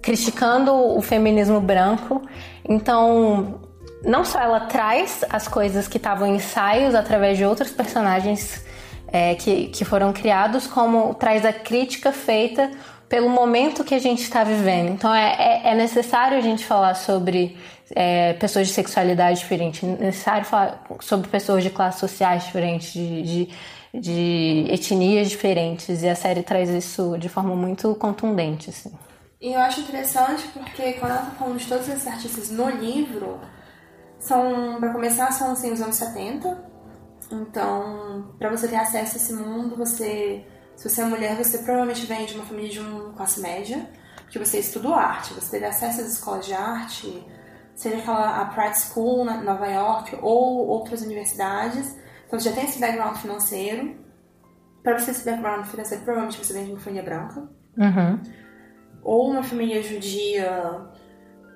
criticando 0.00 0.72
o 0.72 1.02
feminismo 1.02 1.60
branco. 1.60 2.22
Então, 2.66 3.60
não 4.02 4.24
só 4.24 4.40
ela 4.40 4.60
traz 4.60 5.22
as 5.28 5.46
coisas 5.46 5.86
que 5.86 5.98
estavam 5.98 6.26
em 6.28 6.36
ensaios 6.36 6.94
através 6.94 7.36
de 7.36 7.44
outros 7.44 7.70
personagens 7.72 8.64
é, 9.06 9.34
que, 9.34 9.66
que 9.66 9.84
foram 9.84 10.14
criados, 10.14 10.66
como 10.66 11.12
traz 11.12 11.44
a 11.44 11.52
crítica 11.52 12.10
feita 12.10 12.70
pelo 13.10 13.28
momento 13.28 13.84
que 13.84 13.94
a 13.94 13.98
gente 13.98 14.22
está 14.22 14.42
vivendo. 14.42 14.92
Então 14.92 15.14
é, 15.14 15.36
é, 15.38 15.72
é, 15.72 15.74
necessário 15.74 16.38
a 16.38 16.40
gente 16.40 16.64
falar 16.64 16.94
sobre 16.94 17.58
é, 17.94 18.32
pessoas 18.34 18.68
de 18.68 18.72
sexualidade 18.72 19.40
diferente, 19.40 19.84
é 19.84 19.88
necessário 19.88 20.46
falar 20.46 20.82
sobre 21.00 21.28
pessoas 21.28 21.62
de 21.62 21.68
classes 21.68 22.00
sociais 22.00 22.44
diferentes, 22.44 22.92
de, 22.94 23.22
de 23.22 23.48
de 23.92 24.66
etnias 24.70 25.28
diferentes. 25.28 26.02
E 26.02 26.08
a 26.08 26.14
série 26.14 26.42
traz 26.42 26.70
isso 26.70 27.16
de 27.18 27.28
forma 27.28 27.54
muito 27.54 27.94
contundente, 27.96 28.70
assim. 28.70 28.92
E 29.40 29.52
eu 29.52 29.60
acho 29.60 29.80
interessante 29.80 30.46
porque 30.48 30.92
quando 30.94 31.12
ela 31.12 31.22
tá 31.22 31.30
falando 31.30 31.58
de 31.58 31.66
todos 31.66 31.88
esses 31.88 32.06
artistas 32.06 32.50
no 32.50 32.68
livro, 32.68 33.40
são, 34.18 34.78
para 34.78 34.92
começar, 34.92 35.32
são 35.32 35.52
assim, 35.52 35.72
os 35.72 35.80
anos 35.80 35.96
70. 35.96 36.70
Então, 37.32 38.34
para 38.38 38.50
você 38.50 38.68
ter 38.68 38.76
acesso 38.76 39.14
a 39.14 39.16
esse 39.16 39.32
mundo, 39.32 39.76
você, 39.76 40.44
se 40.80 40.88
você 40.88 41.02
é 41.02 41.04
mulher, 41.04 41.36
você 41.36 41.58
provavelmente 41.58 42.06
vem 42.06 42.24
de 42.24 42.34
uma 42.34 42.44
família 42.46 42.70
de 42.70 42.80
uma 42.80 43.12
classe 43.12 43.38
média, 43.38 43.86
porque 44.22 44.38
você 44.38 44.60
estudou 44.60 44.94
arte, 44.94 45.34
você 45.34 45.50
teve 45.50 45.66
acesso 45.66 46.00
às 46.00 46.10
escolas 46.10 46.46
de 46.46 46.54
arte, 46.54 47.22
seja 47.74 47.98
aquela 47.98 48.40
a 48.40 48.46
Pride 48.46 48.78
School 48.78 49.26
na 49.26 49.42
Nova 49.42 49.66
York 49.66 50.16
ou 50.22 50.66
outras 50.66 51.02
universidades. 51.02 51.94
Então 52.26 52.40
você 52.40 52.48
já 52.48 52.54
tem 52.54 52.64
esse 52.64 52.80
background 52.80 53.14
financeiro. 53.18 53.94
Para 54.82 54.98
você 54.98 55.04
ter 55.04 55.10
esse 55.10 55.24
background 55.26 55.66
financeiro, 55.66 56.02
provavelmente 56.02 56.42
você 56.42 56.54
vem 56.54 56.64
de 56.64 56.70
uma 56.70 56.80
família 56.80 57.02
branca. 57.02 57.46
Uhum. 57.76 58.20
Ou 59.02 59.30
uma 59.32 59.42
família 59.42 59.82
judia, 59.82 60.88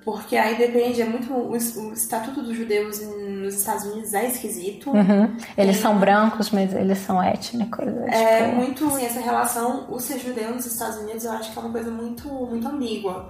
porque 0.05 0.37
aí 0.37 0.55
depende, 0.55 1.01
é 1.01 1.05
muito. 1.05 1.33
O, 1.33 1.53
o 1.53 1.93
estatuto 1.93 2.43
dos 2.43 2.55
judeus 2.55 3.01
nos 3.01 3.55
Estados 3.55 3.85
Unidos 3.85 4.13
é 4.13 4.27
esquisito. 4.27 4.91
Uhum. 4.91 5.35
Eles 5.57 5.77
tem, 5.77 5.81
são 5.81 5.97
brancos, 5.97 6.51
mas 6.51 6.71
eles 6.75 6.99
são 6.99 7.21
étnicos. 7.21 7.87
É 8.07 8.47
que... 8.47 8.55
muito. 8.55 8.85
Assim, 8.85 9.05
essa 9.07 9.19
relação, 9.19 9.87
o 9.89 9.99
ser 9.99 10.19
judeu 10.19 10.51
nos 10.51 10.67
Estados 10.67 10.97
Unidos, 10.97 11.25
eu 11.25 11.31
acho 11.31 11.51
que 11.51 11.57
é 11.57 11.61
uma 11.61 11.71
coisa 11.71 11.89
muito, 11.89 12.29
muito 12.29 12.67
ambígua. 12.67 13.29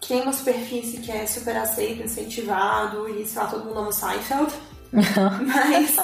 Que 0.00 0.08
tem 0.08 0.22
uma 0.22 0.32
superfície 0.32 0.98
que 0.98 1.12
é 1.12 1.24
super 1.26 1.56
aceito, 1.56 2.02
incentivado, 2.02 3.08
e 3.08 3.24
sei 3.24 3.40
lá, 3.40 3.48
todo 3.48 3.64
mundo 3.64 3.78
ama 3.78 3.92
Seinfeld. 3.92 4.52
Mas, 4.92 5.96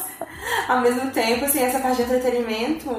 ao 0.68 0.80
mesmo 0.82 1.10
tempo, 1.10 1.44
assim, 1.44 1.58
essa 1.58 1.80
parte 1.80 1.96
de 1.96 2.02
entretenimento, 2.02 2.90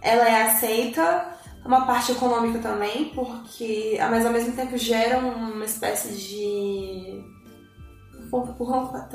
ela 0.00 0.26
é 0.26 0.46
aceita, 0.46 1.26
uma 1.70 1.86
parte 1.86 2.10
econômica 2.10 2.58
também, 2.58 3.10
porque, 3.14 3.96
mas 4.10 4.26
ao 4.26 4.32
mesmo 4.32 4.56
tempo 4.56 4.76
gera 4.76 5.18
uma 5.18 5.64
espécie 5.64 6.12
de. 6.14 7.24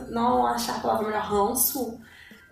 Não 0.10 0.46
achar 0.48 0.78
a 0.78 0.80
palavra 0.80 1.08
melhor, 1.08 1.24
ranço, 1.24 2.00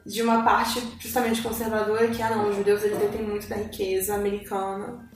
de 0.05 0.21
uma 0.21 0.43
parte 0.43 0.81
justamente 0.99 1.41
conservadora 1.41 2.07
que, 2.09 2.21
ah 2.21 2.29
não, 2.31 2.49
os 2.49 2.55
judeus 2.57 2.83
eles 2.83 2.99
detêm 2.99 3.23
muito 3.23 3.47
da 3.47 3.55
riqueza 3.55 4.15
americana. 4.15 5.09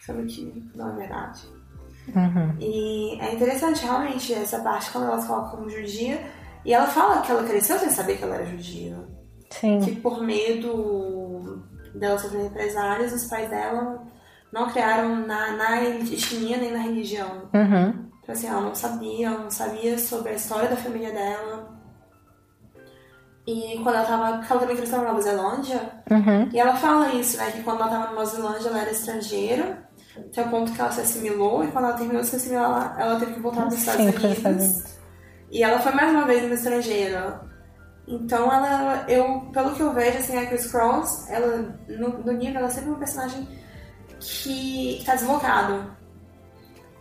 Sabe 0.00 0.24
que 0.24 0.70
não 0.74 0.92
é 0.92 0.96
verdade. 0.96 1.42
Uhum. 2.08 2.56
E 2.58 3.20
é 3.20 3.34
interessante 3.34 3.84
realmente 3.84 4.34
essa 4.34 4.60
parte 4.60 4.90
quando 4.90 5.04
elas 5.04 5.26
colocam 5.26 5.50
como 5.50 5.70
judia 5.70 6.20
e 6.64 6.72
ela 6.72 6.86
fala 6.86 7.22
que 7.22 7.30
ela 7.30 7.44
cresceu 7.44 7.78
sem 7.78 7.90
saber 7.90 8.16
que 8.16 8.24
ela 8.24 8.36
era 8.36 8.46
judia. 8.46 8.96
Sim. 9.50 9.80
Que 9.80 9.94
por 9.96 10.22
medo 10.22 11.62
dela 11.94 12.18
sofrer 12.18 12.44
represálias, 12.44 13.12
os 13.12 13.24
pais 13.26 13.48
dela 13.48 14.12
não 14.52 14.68
criaram 14.68 15.26
na, 15.26 15.52
na 15.52 15.82
etnia 15.82 16.58
nem 16.58 16.72
na 16.72 16.78
religião. 16.78 17.48
Uhum. 17.54 18.10
Então, 18.22 18.34
assim, 18.34 18.46
ela 18.46 18.60
não 18.60 18.74
sabia, 18.74 19.28
ela 19.28 19.38
não 19.38 19.50
sabia 19.50 19.98
sobre 19.98 20.32
a 20.32 20.34
história 20.34 20.68
da 20.68 20.76
família 20.76 21.10
dela. 21.10 21.72
E 23.46 23.80
quando 23.82 23.96
ela 23.96 24.06
tava. 24.06 24.46
Ela 24.48 24.60
também 24.60 24.76
cresceu 24.76 24.98
na 24.98 25.08
Nova 25.08 25.22
Zelândia. 25.22 25.80
Uhum. 26.10 26.48
E 26.52 26.60
ela 26.60 26.76
fala 26.76 27.08
isso, 27.14 27.38
né? 27.38 27.50
Que 27.50 27.62
quando 27.62 27.80
ela 27.80 27.90
tava 27.90 28.04
na 28.04 28.12
Nova 28.12 28.26
Zelândia 28.26 28.68
ela 28.68 28.80
era 28.82 28.90
estrangeira. 28.90 29.88
Até 30.16 30.42
o 30.42 30.50
ponto 30.50 30.70
que 30.70 30.80
ela 30.80 30.92
se 30.92 31.00
assimilou. 31.00 31.64
E 31.64 31.68
quando 31.68 31.86
ela 31.86 31.96
terminou 31.96 32.22
de 32.22 32.28
se 32.28 32.36
assimilar, 32.36 32.94
ela, 32.96 33.02
ela 33.02 33.18
teve 33.18 33.34
que 33.34 33.40
voltar 33.40 33.62
para 33.62 33.68
os 33.68 33.78
Estados 33.78 34.00
Unidos. 34.00 34.98
E 35.50 35.62
ela 35.62 35.80
foi 35.80 35.92
mais 35.92 36.10
uma 36.10 36.24
vez 36.24 36.44
uma 36.44 36.54
estrangeira. 36.54 37.40
Então 38.06 38.52
ela, 38.52 39.04
eu, 39.08 39.50
pelo 39.52 39.74
que 39.74 39.80
eu 39.80 39.92
vejo, 39.92 40.18
assim, 40.18 40.36
a 40.36 40.46
Chris 40.46 40.70
Cross, 40.70 41.28
ela, 41.30 41.76
no, 41.88 42.18
no 42.18 42.32
livro, 42.32 42.58
ela 42.58 42.66
é 42.66 42.70
sempre 42.70 42.90
uma 42.90 42.98
personagem 42.98 43.48
que 44.22 44.98
está 44.98 45.14
deslocado. 45.14 45.84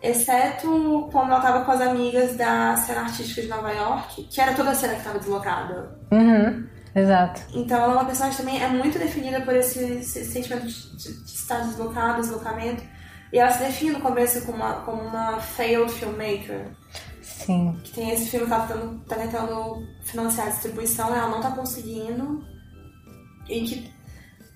Exceto 0.01 1.07
quando 1.11 1.27
ela 1.29 1.37
estava 1.37 1.63
com 1.63 1.71
as 1.71 1.81
amigas 1.81 2.35
da 2.35 2.75
cena 2.75 3.01
artística 3.01 3.43
de 3.43 3.47
Nova 3.47 3.71
York, 3.71 4.23
que 4.23 4.41
era 4.41 4.53
toda 4.53 4.71
a 4.71 4.75
cena 4.75 4.93
que 4.93 4.99
estava 4.99 5.19
deslocada. 5.19 5.95
Uhum, 6.11 6.67
exato. 6.95 7.41
Então 7.53 7.77
ela 7.83 7.93
é 7.93 7.95
uma 7.97 8.05
personagem 8.05 8.37
também 8.37 8.63
é 8.63 8.67
muito 8.67 8.97
definida 8.97 9.41
por 9.41 9.55
esse, 9.55 9.79
esse 9.79 10.25
sentimento 10.25 10.65
de, 10.65 10.97
de, 10.97 11.23
de, 11.23 11.31
estar 11.31 11.59
deslocado, 11.59 12.21
deslocamento. 12.21 12.83
E 13.31 13.37
ela 13.37 13.51
se 13.51 13.59
define 13.59 13.91
no 13.91 14.01
começo 14.01 14.43
como 14.45 14.57
uma, 14.57 14.73
como 14.81 15.01
uma 15.03 15.39
failed 15.39 15.91
filmmaker. 15.91 16.71
Sim. 17.21 17.79
Que 17.83 17.91
tem 17.91 18.09
esse 18.11 18.29
filme 18.29 18.47
que 18.47 18.53
ela 18.53 18.65
tá 18.65 18.73
tentando, 18.73 19.05
tá 19.05 19.15
tentando 19.15 19.87
financiar 20.01 20.47
a 20.47 20.49
distribuição, 20.49 21.15
ela 21.15 21.29
não 21.29 21.41
tá 21.41 21.51
conseguindo. 21.51 22.43
E 23.47 23.61
que 23.61 23.91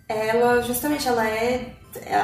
ela, 0.08 0.62
justamente, 0.62 1.08
ela 1.08 1.28
é. 1.28 1.74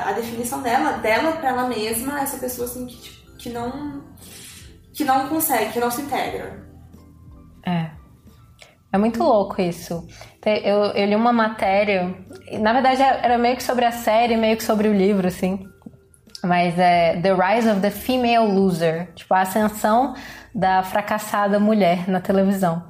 A 0.05 0.11
definição 0.13 0.61
dela, 0.61 0.93
dela 0.97 1.34
pra 1.34 1.49
ela 1.49 1.67
mesma, 1.67 2.22
essa 2.22 2.38
pessoa 2.38 2.67
assim 2.67 2.86
que, 2.86 2.97
tipo, 2.97 3.38
que 3.38 3.49
não. 3.49 4.03
que 4.93 5.03
não 5.03 5.28
consegue, 5.28 5.74
que 5.74 5.80
não 5.80 5.91
se 5.91 6.01
integra. 6.01 6.67
É. 7.65 8.01
É 8.93 8.97
muito 8.97 9.24
louco 9.24 9.61
isso. 9.61 10.05
Eu, 10.45 10.86
eu 10.86 11.05
li 11.05 11.15
uma 11.15 11.32
matéria, 11.32 12.13
na 12.59 12.74
verdade 12.74 13.01
era 13.01 13.38
meio 13.38 13.55
que 13.55 13.63
sobre 13.63 13.86
a 13.86 13.91
série, 13.91 14.36
meio 14.36 14.57
que 14.57 14.63
sobre 14.63 14.88
o 14.88 14.93
livro, 14.93 15.28
assim. 15.28 15.65
Mas 16.43 16.78
é 16.78 17.19
The 17.22 17.34
Rise 17.34 17.69
of 17.69 17.80
the 17.80 17.91
Female 17.91 18.51
Loser, 18.51 19.13
tipo 19.13 19.34
a 19.34 19.41
ascensão 19.41 20.15
da 20.53 20.84
fracassada 20.84 21.59
mulher 21.59 22.09
na 22.09 22.19
televisão. 22.19 22.84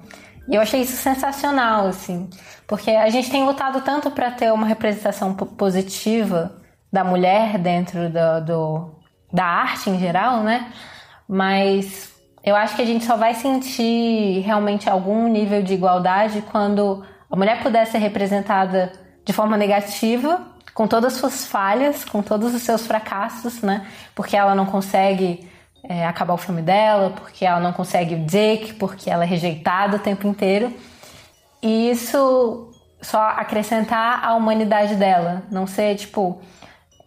E 0.47 0.55
eu 0.55 0.61
achei 0.61 0.81
isso 0.81 0.97
sensacional, 0.97 1.87
assim, 1.87 2.29
porque 2.65 2.89
a 2.91 3.09
gente 3.09 3.29
tem 3.29 3.43
lutado 3.43 3.81
tanto 3.81 4.09
para 4.09 4.31
ter 4.31 4.51
uma 4.51 4.65
representação 4.65 5.33
positiva 5.35 6.60
da 6.91 7.03
mulher 7.03 7.57
dentro 7.57 8.09
do, 8.09 8.45
do, 8.45 8.91
da 9.31 9.45
arte 9.45 9.89
em 9.89 9.99
geral, 9.99 10.43
né? 10.43 10.71
Mas 11.27 12.11
eu 12.43 12.55
acho 12.55 12.75
que 12.75 12.81
a 12.81 12.85
gente 12.85 13.05
só 13.05 13.15
vai 13.15 13.33
sentir 13.35 14.41
realmente 14.41 14.89
algum 14.89 15.27
nível 15.27 15.61
de 15.63 15.73
igualdade 15.73 16.43
quando 16.51 17.03
a 17.29 17.35
mulher 17.35 17.61
puder 17.61 17.85
ser 17.85 17.99
representada 17.99 18.91
de 19.23 19.31
forma 19.31 19.55
negativa, 19.55 20.41
com 20.73 20.87
todas 20.87 21.13
as 21.13 21.19
suas 21.19 21.45
falhas, 21.45 22.03
com 22.03 22.21
todos 22.21 22.53
os 22.53 22.61
seus 22.61 22.85
fracassos, 22.85 23.61
né? 23.61 23.85
Porque 24.15 24.35
ela 24.35 24.55
não 24.55 24.65
consegue 24.65 25.47
é, 25.83 26.05
acabar 26.05 26.33
o 26.33 26.37
filme 26.37 26.61
dela, 26.61 27.11
porque 27.11 27.45
ela 27.45 27.59
não 27.59 27.71
consegue 27.73 28.15
o 28.15 28.25
Dick, 28.25 28.73
porque 28.73 29.09
ela 29.09 29.23
é 29.23 29.27
rejeitada 29.27 29.97
o 29.97 29.99
tempo 29.99 30.27
inteiro. 30.27 30.73
E 31.61 31.89
isso 31.91 32.69
só 33.01 33.21
acrescentar 33.29 34.23
a 34.23 34.33
humanidade 34.35 34.95
dela, 34.95 35.43
não 35.51 35.65
ser 35.67 35.95
tipo 35.95 36.41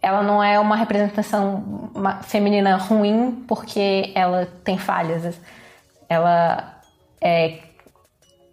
ela 0.05 0.21
não 0.21 0.41
é 0.41 0.59
uma 0.59 0.75
representação 0.75 1.89
feminina 2.21 2.75
ruim 2.75 3.43
porque 3.47 4.11
ela 4.13 4.47
tem 4.63 4.77
falhas. 4.77 5.35
Ela 6.07 6.79
é 7.19 7.57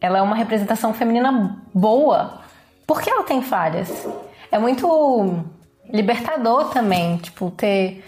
ela 0.01 0.17
é 0.19 0.23
uma 0.23 0.35
representação 0.35 0.95
feminina 0.95 1.63
boa 1.75 2.41
porque 2.87 3.11
ela 3.11 3.23
tem 3.25 3.43
falhas. 3.43 4.09
É 4.51 4.59
muito 4.59 5.45
libertador 5.91 6.71
também, 6.71 7.19
tipo, 7.19 7.51
ter 7.51 8.03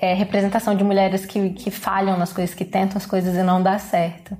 é, 0.00 0.14
representação 0.14 0.74
de 0.74 0.82
mulheres 0.82 1.26
que, 1.26 1.50
que 1.50 1.70
falham 1.70 2.16
nas 2.16 2.32
coisas, 2.32 2.54
que 2.54 2.64
tentam 2.64 2.96
as 2.96 3.04
coisas 3.04 3.34
e 3.34 3.42
não 3.42 3.62
dá 3.62 3.78
certo. 3.78 4.34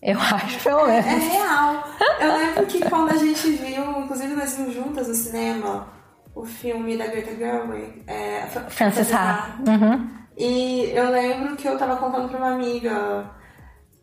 Eu 0.00 0.20
acho, 0.22 0.62
pelo 0.62 0.86
menos. 0.86 1.04
É 1.04 1.16
real. 1.16 1.84
Eu 2.20 2.32
lembro 2.32 2.66
que 2.66 2.88
quando 2.88 3.10
a 3.10 3.16
gente 3.16 3.50
viu, 3.50 4.02
inclusive 4.02 4.34
nós 4.36 4.56
vimos 4.56 4.72
juntas 4.72 5.08
no 5.08 5.14
cinema, 5.14 5.99
o 6.40 6.44
filme 6.44 6.96
da 6.96 7.06
Greta 7.06 7.36
Gerwig, 7.36 8.02
é, 8.06 8.46
Frances 8.68 9.12
Ha. 9.12 9.58
Uhum. 9.66 10.08
E 10.36 10.90
eu 10.94 11.10
lembro 11.10 11.56
que 11.56 11.68
eu 11.68 11.78
tava 11.78 11.96
contando 11.96 12.28
pra 12.28 12.38
uma 12.38 12.54
amiga 12.54 13.30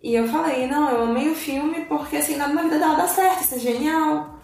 e 0.04 0.14
eu 0.14 0.28
falei, 0.28 0.68
não, 0.68 0.90
eu 0.90 1.04
amei 1.04 1.30
o 1.30 1.36
filme 1.36 1.86
porque 1.86 2.18
assim, 2.18 2.36
na 2.38 2.48
vida 2.48 2.78
dela 2.78 2.96
dá 2.96 3.08
certo, 3.08 3.42
isso 3.42 3.56
é 3.56 3.60
genial. 3.60 4.40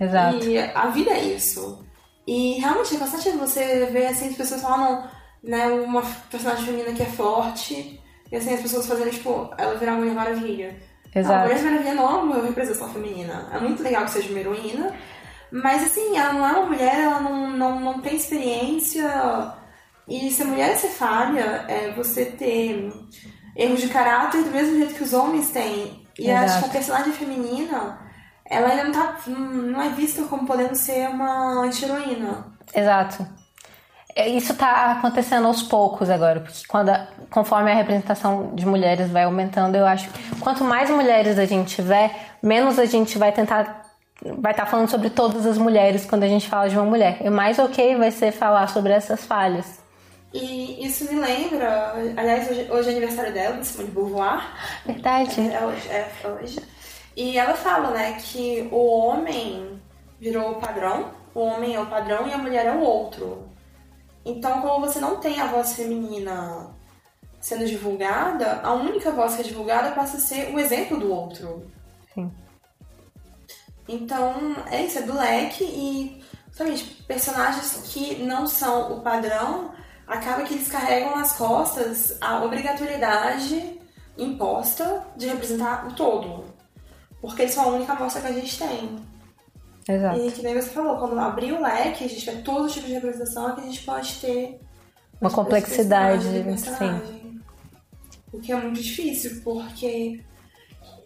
Exato. 0.00 0.44
E 0.44 0.58
a 0.58 0.86
vida 0.88 1.10
é 1.10 1.22
isso. 1.22 1.84
E 2.26 2.58
realmente 2.60 2.96
é 2.96 2.98
cansativo 2.98 3.38
você 3.38 3.86
ver 3.86 4.06
assim, 4.06 4.28
as 4.28 4.36
pessoas 4.36 4.62
falam, 4.62 5.06
né, 5.42 5.66
uma 5.66 6.02
personagem 6.30 6.64
feminina 6.64 6.92
que 6.92 7.02
é 7.02 7.06
forte, 7.06 8.00
e 8.30 8.36
assim, 8.36 8.54
as 8.54 8.62
pessoas 8.62 8.86
fazerem, 8.86 9.12
tipo, 9.12 9.50
ela 9.58 9.74
virar 9.74 9.92
Mulher 9.92 10.14
Maravilha. 10.14 10.76
Exato. 11.14 11.34
A 11.34 11.42
Mulher 11.42 11.62
Maravilha 11.62 11.94
não 11.94 12.10
é 12.10 12.22
uma 12.22 12.46
representação 12.46 12.88
feminina. 12.88 13.50
É 13.52 13.58
muito 13.60 13.82
legal 13.82 14.04
que 14.04 14.12
seja 14.12 14.30
uma 14.30 14.38
heroína, 14.38 14.94
mas 15.52 15.84
assim, 15.84 16.16
ela 16.16 16.32
não 16.32 16.46
é 16.46 16.52
uma 16.52 16.66
mulher, 16.66 17.00
ela 17.00 17.20
não, 17.20 17.50
não, 17.50 17.80
não 17.80 18.00
tem 18.00 18.16
experiência. 18.16 19.06
E 20.08 20.30
ser 20.30 20.44
mulher 20.44 20.70
é 20.70 20.74
ser 20.76 20.88
falha, 20.88 21.64
é 21.68 21.92
você 21.96 22.24
ter 22.26 22.92
erros 23.56 23.80
de 23.80 23.88
caráter 23.88 24.42
do 24.42 24.50
mesmo 24.50 24.76
jeito 24.76 24.94
que 24.94 25.04
os 25.04 25.12
homens 25.12 25.50
têm. 25.50 26.06
E 26.18 26.28
Exato. 26.30 26.44
acho 26.44 26.58
que 26.60 26.64
a 26.66 26.72
personagem 26.72 27.12
feminina, 27.12 27.98
ela 28.44 28.68
ainda 28.68 28.84
não, 28.84 28.92
tá, 28.92 29.16
não 29.26 29.80
é 29.82 29.88
vista 29.90 30.22
como 30.24 30.46
podendo 30.46 30.74
ser 30.74 31.08
uma 31.08 31.62
anti-heroína. 31.64 32.52
Exato. 32.74 33.26
É, 34.14 34.28
Isso 34.28 34.52
está 34.52 34.92
acontecendo 34.92 35.46
aos 35.46 35.62
poucos 35.62 36.10
agora, 36.10 36.40
porque 36.40 36.66
quando 36.68 36.90
a- 36.90 37.06
conforme 37.30 37.70
a 37.70 37.74
representação 37.74 38.54
de 38.54 38.66
mulheres 38.66 39.10
vai 39.10 39.24
aumentando, 39.24 39.76
eu 39.76 39.86
acho 39.86 40.10
que 40.10 40.36
quanto 40.40 40.64
mais 40.64 40.90
mulheres 40.90 41.38
a 41.38 41.46
gente 41.46 41.76
tiver, 41.76 42.14
menos 42.42 42.78
a 42.78 42.84
gente 42.84 43.16
vai 43.16 43.32
tentar 43.32 43.81
vai 44.38 44.52
estar 44.52 44.66
falando 44.66 44.88
sobre 44.88 45.10
todas 45.10 45.46
as 45.46 45.58
mulheres 45.58 46.04
quando 46.06 46.22
a 46.22 46.28
gente 46.28 46.48
fala 46.48 46.68
de 46.68 46.76
uma 46.76 46.84
mulher. 46.84 47.18
E 47.20 47.30
mais 47.30 47.58
ok 47.58 47.96
vai 47.96 48.10
ser 48.10 48.32
falar 48.32 48.68
sobre 48.68 48.92
essas 48.92 49.24
falhas. 49.24 49.82
E 50.32 50.86
isso 50.86 51.04
me 51.12 51.20
lembra, 51.20 51.94
aliás, 52.16 52.50
hoje, 52.50 52.66
hoje 52.70 52.88
é 52.88 52.92
aniversário 52.92 53.32
dela, 53.34 53.58
de 53.58 53.66
Simone 53.66 53.88
de 53.88 53.94
Beauvoir. 53.94 54.42
Verdade. 54.86 55.40
É 55.40 55.64
hoje, 55.64 55.88
é 55.88 56.08
hoje. 56.26 56.60
E 57.14 57.36
ela 57.36 57.54
fala, 57.54 57.90
né, 57.90 58.16
que 58.18 58.68
o 58.72 58.86
homem 58.86 59.78
virou 60.18 60.52
o 60.52 60.54
padrão, 60.54 61.10
o 61.34 61.40
homem 61.40 61.74
é 61.74 61.80
o 61.80 61.86
padrão 61.86 62.26
e 62.26 62.32
a 62.32 62.38
mulher 62.38 62.66
é 62.66 62.72
o 62.72 62.80
outro. 62.80 63.46
Então, 64.24 64.62
como 64.62 64.86
você 64.86 65.00
não 65.00 65.16
tem 65.16 65.40
a 65.40 65.46
voz 65.46 65.74
feminina 65.74 66.70
sendo 67.40 67.66
divulgada, 67.66 68.60
a 68.62 68.72
única 68.72 69.10
voz 69.10 69.34
que 69.34 69.42
é 69.42 69.44
divulgada 69.44 69.90
passa 69.90 70.16
a 70.16 70.20
ser 70.20 70.54
o 70.54 70.58
exemplo 70.58 70.98
do 70.98 71.12
outro. 71.12 71.70
Sim. 72.14 72.30
Então, 73.88 74.56
é 74.70 74.84
isso, 74.84 74.98
é 74.98 75.02
do 75.02 75.14
leque 75.14 75.64
e, 75.64 76.22
justamente, 76.48 77.02
personagens 77.06 77.82
que 77.92 78.22
não 78.22 78.46
são 78.46 78.92
o 78.92 79.00
padrão, 79.00 79.72
acaba 80.06 80.42
que 80.42 80.54
eles 80.54 80.68
carregam 80.68 81.16
nas 81.16 81.32
costas 81.32 82.16
a 82.20 82.42
obrigatoriedade 82.44 83.80
imposta 84.16 85.04
de 85.16 85.26
representar 85.26 85.86
o 85.88 85.94
todo. 85.94 86.44
Porque 87.20 87.42
eles 87.42 87.54
são 87.54 87.64
a 87.64 87.68
única 87.68 87.92
amostra 87.92 88.20
que 88.20 88.28
a 88.28 88.32
gente 88.32 88.58
tem. 88.58 88.98
Exato. 89.88 90.20
E 90.20 90.30
que 90.30 90.42
nem 90.42 90.54
você 90.54 90.70
falou, 90.70 90.96
quando 90.98 91.18
abrir 91.18 91.52
o 91.52 91.60
leque, 91.60 92.04
a 92.04 92.08
gente 92.08 92.24
vê 92.24 92.36
todo 92.42 92.70
tipo 92.70 92.86
de 92.86 92.92
representação 92.92 93.50
é 93.50 93.54
que 93.54 93.60
a 93.60 93.64
gente 93.64 93.82
pode 93.82 94.14
ter 94.16 94.60
Uma 95.20 95.30
complexidade, 95.30 96.24
personagem, 96.24 96.44
personagem. 96.44 97.42
O 98.32 98.40
que 98.40 98.52
é 98.52 98.56
muito 98.56 98.80
difícil, 98.80 99.40
porque 99.42 100.24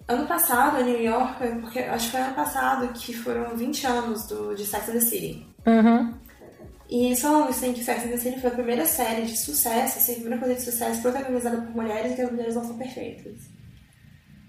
ano 0.08 0.26
passado, 0.26 0.80
em 0.80 0.84
New 0.84 1.02
York, 1.02 1.38
porque 1.60 1.80
acho 1.80 2.06
que 2.06 2.12
foi 2.12 2.20
ano 2.20 2.34
passado 2.34 2.92
que 2.92 3.12
foram 3.12 3.56
20 3.56 3.86
anos 3.86 4.26
do, 4.26 4.54
de 4.54 4.64
Sex 4.64 4.88
and 4.88 4.92
the 4.92 5.00
City. 5.00 5.46
Uhum. 5.66 6.14
E 6.88 7.16
falando 7.16 7.48
assim 7.48 7.72
que 7.72 7.82
Sex 7.82 8.04
and 8.04 8.10
the 8.10 8.16
City 8.16 8.40
foi 8.40 8.50
a 8.50 8.54
primeira 8.54 8.86
série 8.86 9.22
de 9.22 9.36
sucesso, 9.36 9.98
assim, 9.98 10.12
a 10.12 10.14
primeira 10.16 10.38
coisa 10.38 10.54
de 10.54 10.62
sucesso 10.62 11.02
protagonizada 11.02 11.56
por 11.56 11.74
mulheres 11.74 12.12
e 12.12 12.14
que 12.14 12.22
as 12.22 12.30
mulheres 12.30 12.54
não 12.54 12.64
são 12.64 12.78
perfeitas. 12.78 13.56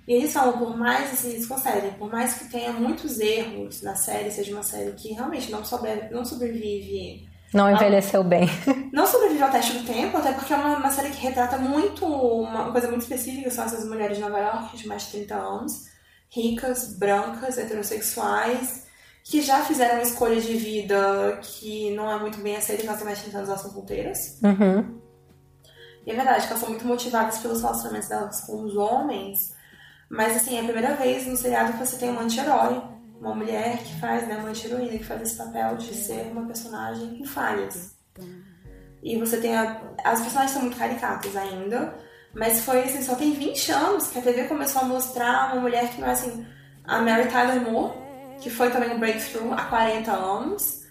E 0.07 0.13
eles 0.13 0.31
falam, 0.31 0.57
por 0.57 0.77
mais, 0.77 1.11
assim, 1.11 1.31
eles 1.31 1.47
concedem, 1.47 1.91
por 1.93 2.09
mais 2.09 2.35
que 2.35 2.45
tenha 2.45 2.71
muitos 2.71 3.19
erros 3.19 3.81
na 3.81 3.95
série, 3.95 4.31
seja 4.31 4.53
uma 4.53 4.63
série 4.63 4.91
que 4.91 5.09
realmente 5.13 5.51
não, 5.51 5.65
sobre, 5.65 6.09
não 6.11 6.23
sobrevive 6.23 7.26
Não 7.53 7.71
envelheceu 7.71 8.23
bem. 8.23 8.49
não 8.91 9.05
sobrevive 9.05 9.41
ao 9.41 9.51
teste 9.51 9.77
do 9.77 9.85
tempo, 9.85 10.17
até 10.17 10.33
porque 10.33 10.53
é 10.53 10.57
uma, 10.57 10.77
uma 10.77 10.91
série 10.91 11.09
que 11.09 11.21
retrata 11.21 11.57
muito 11.57 12.05
uma 12.05 12.71
coisa 12.71 12.87
muito 12.87 13.01
específica, 13.01 13.49
são 13.49 13.65
essas 13.65 13.87
mulheres 13.87 14.17
de 14.17 14.23
Nova 14.23 14.39
York 14.39 14.77
de 14.77 14.87
mais 14.87 15.03
de 15.03 15.11
30 15.11 15.35
anos, 15.35 15.85
ricas, 16.29 16.97
brancas, 16.97 17.57
heterossexuais, 17.57 18.85
que 19.23 19.41
já 19.41 19.61
fizeram 19.63 19.95
uma 19.95 20.03
escolha 20.03 20.39
de 20.39 20.55
vida 20.55 21.39
que 21.41 21.93
não 21.95 22.11
é 22.11 22.19
muito 22.19 22.39
bem 22.39 22.55
aceita, 22.55 22.81
têm 22.81 23.05
mais 23.05 23.17
de 23.17 23.23
30 23.25 23.37
anos, 23.37 23.49
elas 23.49 23.61
são 23.61 23.71
solteiras. 23.71 24.39
Uhum. 24.41 24.99
E 26.05 26.11
é 26.11 26.15
verdade 26.15 26.47
que 26.47 26.53
elas 26.53 26.59
são 26.59 26.69
muito 26.69 26.87
motivadas 26.87 27.37
pelos 27.39 27.61
relacionamentos 27.61 28.07
delas 28.07 28.41
com 28.41 28.63
os 28.63 28.75
homens, 28.77 29.53
mas 30.09 30.37
assim, 30.37 30.55
é 30.57 30.61
a 30.61 30.63
primeira 30.63 30.95
vez 30.95 31.27
no 31.27 31.35
seriado 31.35 31.73
que 31.73 31.79
você 31.79 31.97
tem 31.97 32.09
um 32.09 32.19
anti-herói, 32.19 32.81
uma 33.19 33.33
mulher 33.33 33.77
que 33.79 33.99
faz, 33.99 34.27
né, 34.27 34.37
uma 34.37 34.49
anti-heroína 34.49 34.97
que 34.97 35.03
faz 35.03 35.21
esse 35.21 35.35
papel 35.35 35.75
de 35.75 35.93
ser 35.93 36.31
uma 36.31 36.45
personagem 36.45 37.17
com 37.17 37.25
falhas. 37.25 37.95
E 39.01 39.17
você 39.17 39.37
tem 39.39 39.55
a... 39.55 39.81
as 40.03 40.21
personagens 40.21 40.51
são 40.51 40.61
muito 40.61 40.77
caricatas 40.77 41.35
ainda, 41.35 41.95
mas 42.33 42.61
foi 42.61 42.83
assim, 42.83 43.01
só 43.01 43.15
tem 43.15 43.33
20 43.33 43.71
anos 43.71 44.07
que 44.07 44.19
a 44.19 44.21
TV 44.21 44.45
começou 44.45 44.81
a 44.81 44.85
mostrar 44.85 45.53
uma 45.53 45.61
mulher 45.61 45.89
que 45.89 46.01
não 46.01 46.07
é 46.07 46.11
assim, 46.11 46.45
a 46.85 47.01
Mary 47.01 47.27
Tyler 47.29 47.61
Moore, 47.61 47.93
que 48.39 48.49
foi 48.49 48.69
também 48.69 48.91
um 48.91 48.99
breakthrough 48.99 49.53
há 49.53 49.65
40 49.65 50.11
anos, 50.11 50.85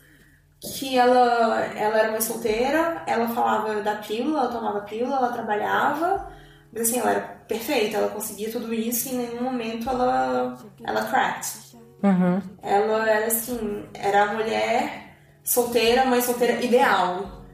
que 0.60 0.98
ela, 0.98 1.60
ela 1.76 1.98
era 1.98 2.10
uma 2.10 2.20
solteira, 2.20 3.02
ela 3.06 3.28
falava 3.28 3.80
da 3.82 3.96
pílula, 3.96 4.40
ela 4.40 4.52
tomava 4.52 4.80
pílula, 4.80 5.16
ela 5.16 5.32
trabalhava, 5.32 6.28
mas 6.72 6.88
assim, 6.88 6.98
ela 6.98 7.10
era 7.10 7.20
perfeita, 7.46 7.98
ela 7.98 8.08
conseguia 8.08 8.50
tudo 8.50 8.72
isso 8.74 9.08
e 9.08 9.12
em 9.12 9.18
nenhum 9.18 9.42
momento 9.42 9.88
ela, 9.88 10.58
ela 10.82 11.04
cracked. 11.04 11.65
Uhum. 12.02 12.40
Ela 12.62 13.10
era 13.10 13.26
assim, 13.26 13.84
era 13.94 14.24
a 14.24 14.34
mulher 14.34 15.16
solteira, 15.42 16.04
mãe 16.04 16.20
solteira 16.20 16.62
ideal. 16.62 17.44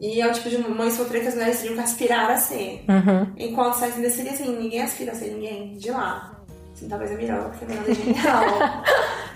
E 0.00 0.20
é 0.20 0.26
o 0.26 0.32
tipo 0.32 0.50
de 0.50 0.58
mãe 0.58 0.90
solteira 0.90 1.20
que 1.20 1.28
as 1.28 1.34
mulheres 1.34 1.60
teriam 1.60 1.76
que 1.76 1.82
aspirar 1.82 2.30
a 2.30 2.36
ser. 2.36 2.84
Uhum. 2.88 3.32
Enquanto 3.36 3.74
Sex 3.74 3.96
and 3.96 4.02
the 4.02 4.10
City, 4.10 4.28
assim, 4.30 4.56
ninguém 4.56 4.82
aspira 4.82 5.12
a 5.12 5.14
ser 5.14 5.30
ninguém 5.30 5.76
de 5.76 5.90
lá. 5.90 6.40
Assim, 6.72 6.88
talvez 6.88 7.12
a 7.12 7.14
Miranda, 7.14 7.48
porque 7.50 7.64
a 7.64 7.90
é 7.90 7.94
genial. 7.94 8.82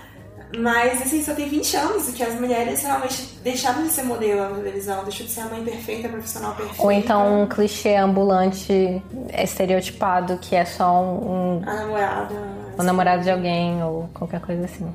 Mas, 0.57 1.01
assim, 1.01 1.21
só 1.21 1.33
tem 1.33 1.49
20 1.49 1.75
anos 1.75 2.09
que 2.11 2.23
as 2.23 2.39
mulheres 2.39 2.81
realmente 2.81 3.37
deixaram 3.43 3.83
de 3.83 3.89
ser 3.89 4.03
modelo 4.03 4.49
na 4.49 4.55
televisão, 4.55 5.03
deixou 5.03 5.25
de 5.25 5.31
ser 5.31 5.41
a 5.41 5.45
mãe 5.45 5.63
perfeita, 5.63 6.07
a 6.07 6.11
profissional 6.11 6.55
perfeita. 6.55 6.81
Ou 6.81 6.91
então 6.91 7.41
um 7.41 7.47
clichê 7.47 7.95
ambulante 7.95 9.01
estereotipado 9.37 10.37
que 10.37 10.55
é 10.55 10.63
só 10.63 11.01
um, 11.03 11.61
A 11.65 11.73
namorada. 11.73 12.35
Um 12.77 12.83
namorado 12.83 13.23
de 13.23 13.31
alguém 13.31 13.83
ou 13.83 14.09
qualquer 14.13 14.41
coisa 14.41 14.65
assim. 14.65 14.91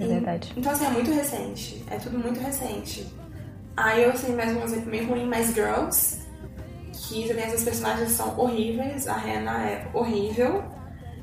É 0.00 0.06
verdade. 0.06 0.52
Então, 0.56 0.72
assim, 0.72 0.86
é 0.86 0.90
muito 0.90 1.12
recente. 1.12 1.84
É 1.90 1.96
tudo 1.96 2.18
muito 2.18 2.40
recente. 2.40 3.06
Aí 3.76 4.02
eu 4.04 4.16
sei 4.16 4.34
mais 4.34 4.56
um 4.56 4.62
exemplo 4.62 4.90
meio 4.90 5.08
ruim, 5.08 5.26
mais 5.26 5.52
Girls, 5.52 6.20
que 6.92 7.26
também 7.28 7.44
essas 7.44 7.64
personagens 7.64 8.10
são 8.10 8.38
horríveis. 8.38 9.06
A 9.08 9.14
Hannah 9.14 9.66
é 9.66 9.88
horrível. 9.92 10.64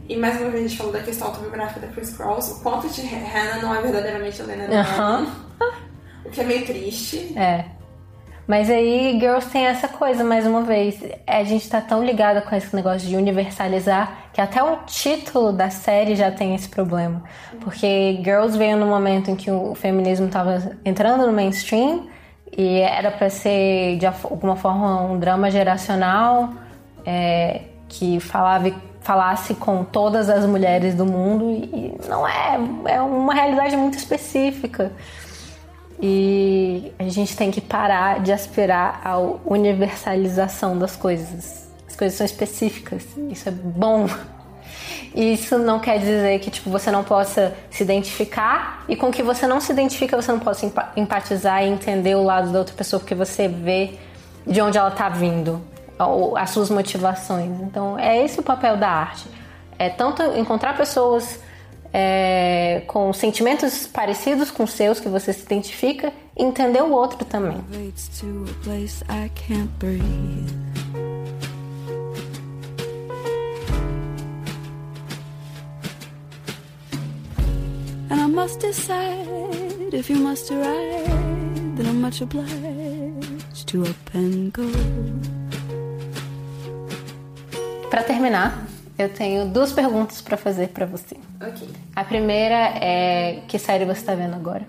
E 0.07 0.16
mais 0.18 0.39
uma 0.41 0.49
vez 0.49 0.66
a 0.66 0.68
gente 0.68 0.78
falou 0.78 0.91
da 0.91 1.01
questão 1.01 1.28
autobiográfica 1.28 1.80
da 1.80 1.88
Chris 1.88 2.16
Cross, 2.16 2.51
o 2.51 2.59
quanto 2.62 2.89
de 2.89 3.01
Hannah 3.01 3.62
não 3.62 3.74
é 3.74 3.82
verdadeiramente 3.82 4.41
a 4.41 4.45
Lena 4.45 4.82
Aham. 4.82 5.28
O 6.26 6.30
que 6.30 6.41
é 6.41 6.43
meio 6.43 6.66
triste. 6.66 7.38
É. 7.38 7.66
Mas 8.47 8.69
aí 8.69 9.17
Girls 9.19 9.49
tem 9.49 9.65
essa 9.65 9.87
coisa, 9.87 10.23
mais 10.23 10.45
uma 10.45 10.63
vez, 10.63 10.99
a 11.27 11.43
gente 11.43 11.69
tá 11.69 11.79
tão 11.79 12.03
ligada 12.03 12.41
com 12.41 12.55
esse 12.55 12.75
negócio 12.75 13.07
de 13.07 13.15
universalizar 13.15 14.29
que 14.33 14.41
até 14.41 14.63
o 14.63 14.77
título 14.85 15.51
da 15.51 15.69
série 15.69 16.15
já 16.15 16.31
tem 16.31 16.55
esse 16.55 16.67
problema. 16.67 17.23
Porque 17.61 18.19
Girls 18.23 18.57
veio 18.57 18.77
no 18.77 18.87
momento 18.87 19.29
em 19.29 19.35
que 19.35 19.51
o 19.51 19.75
feminismo 19.75 20.27
tava 20.27 20.71
entrando 20.83 21.25
no 21.25 21.33
mainstream 21.33 22.07
e 22.55 22.79
era 22.79 23.11
para 23.11 23.29
ser 23.29 23.97
de 23.97 24.05
alguma 24.05 24.55
forma 24.55 25.01
um 25.03 25.19
drama 25.19 25.49
geracional 25.49 26.49
é, 27.05 27.61
que 27.87 28.19
falava 28.19 28.71
falasse 29.01 29.55
com 29.55 29.83
todas 29.83 30.29
as 30.29 30.45
mulheres 30.45 30.93
do 30.93 31.07
mundo 31.07 31.49
e 31.49 31.97
não 32.07 32.27
é 32.27 32.59
é 32.85 33.01
uma 33.01 33.33
realidade 33.33 33.75
muito 33.75 33.97
específica 33.97 34.91
e 36.02 36.91
a 36.97 37.08
gente 37.10 37.36
tem 37.38 37.52
que 37.52 37.62
parar 37.62 38.20
de 38.20 38.32
aspirar 38.32 39.02
à 39.04 39.18
universalização 39.18 40.78
das 40.78 40.95
coisas 40.95 41.70
as 41.88 41.95
coisas 41.95 42.18
são 42.18 42.26
específicas 42.26 43.06
isso 43.30 43.49
é 43.49 43.52
bom 43.52 44.08
isso 45.14 45.58
não 45.58 45.80
quer 45.80 45.99
dizer 45.99 46.39
que 46.39 46.49
tipo 46.49 46.70
você 46.70 46.89
não 46.89 47.04
possa 47.04 47.54
se 47.70 47.84
identificar 47.84 48.84
e 48.88 48.95
com 48.95 49.12
que 49.12 49.22
você 49.22 49.45
não 49.45 49.60
se 49.62 49.72
identifica 49.72 50.20
você 50.20 50.32
não 50.32 50.39
possa 50.39 50.72
empatizar 50.95 51.64
e 51.64 51.68
entender 51.68 52.16
o 52.16 52.24
lado 52.24 52.52
da 52.52 52.60
outra 52.60 52.74
pessoa 52.74 52.99
porque 52.99 53.14
você 53.14 53.47
vê 53.47 53.99
de 54.45 54.62
onde 54.62 54.78
ela 54.78 54.89
está 54.89 55.08
vindo 55.10 55.62
as 56.36 56.49
suas 56.49 56.70
motivações. 56.70 57.60
Então, 57.62 57.97
é 57.97 58.24
esse 58.24 58.39
o 58.39 58.43
papel 58.43 58.78
da 58.78 58.89
arte. 58.89 59.28
É 59.78 59.89
tanto 59.89 60.24
encontrar 60.38 60.76
pessoas 60.76 61.39
é, 61.93 62.83
com 62.87 63.11
sentimentos 63.13 63.87
parecidos 63.87 64.49
com 64.49 64.63
os 64.63 64.71
seus, 64.71 64.99
que 64.99 65.09
você 65.09 65.33
se 65.33 65.43
identifica, 65.43 66.13
entender 66.37 66.81
o 66.81 66.91
outro 66.91 67.25
também. 67.25 67.57
And 78.09 78.19
I 78.19 78.27
must 78.27 78.59
decide 78.59 79.93
if 79.93 80.09
you 80.09 80.17
must 80.17 80.51
ride, 80.51 81.77
then 81.77 81.85
I'm 81.87 82.01
much 82.01 82.21
obliged 82.21 83.67
to 83.67 83.83
up 83.83 84.13
and 84.13 84.51
go. 84.51 84.69
Para 87.89 88.03
terminar, 88.03 88.67
eu 88.97 89.09
tenho 89.09 89.45
duas 89.45 89.71
perguntas 89.71 90.21
para 90.21 90.37
fazer 90.37 90.69
para 90.69 90.85
você. 90.85 91.17
Ok. 91.41 91.67
A 91.95 92.03
primeira 92.03 92.73
é 92.81 93.41
que 93.47 93.57
série 93.57 93.85
você 93.85 93.99
está 93.99 94.15
vendo 94.15 94.35
agora? 94.35 94.67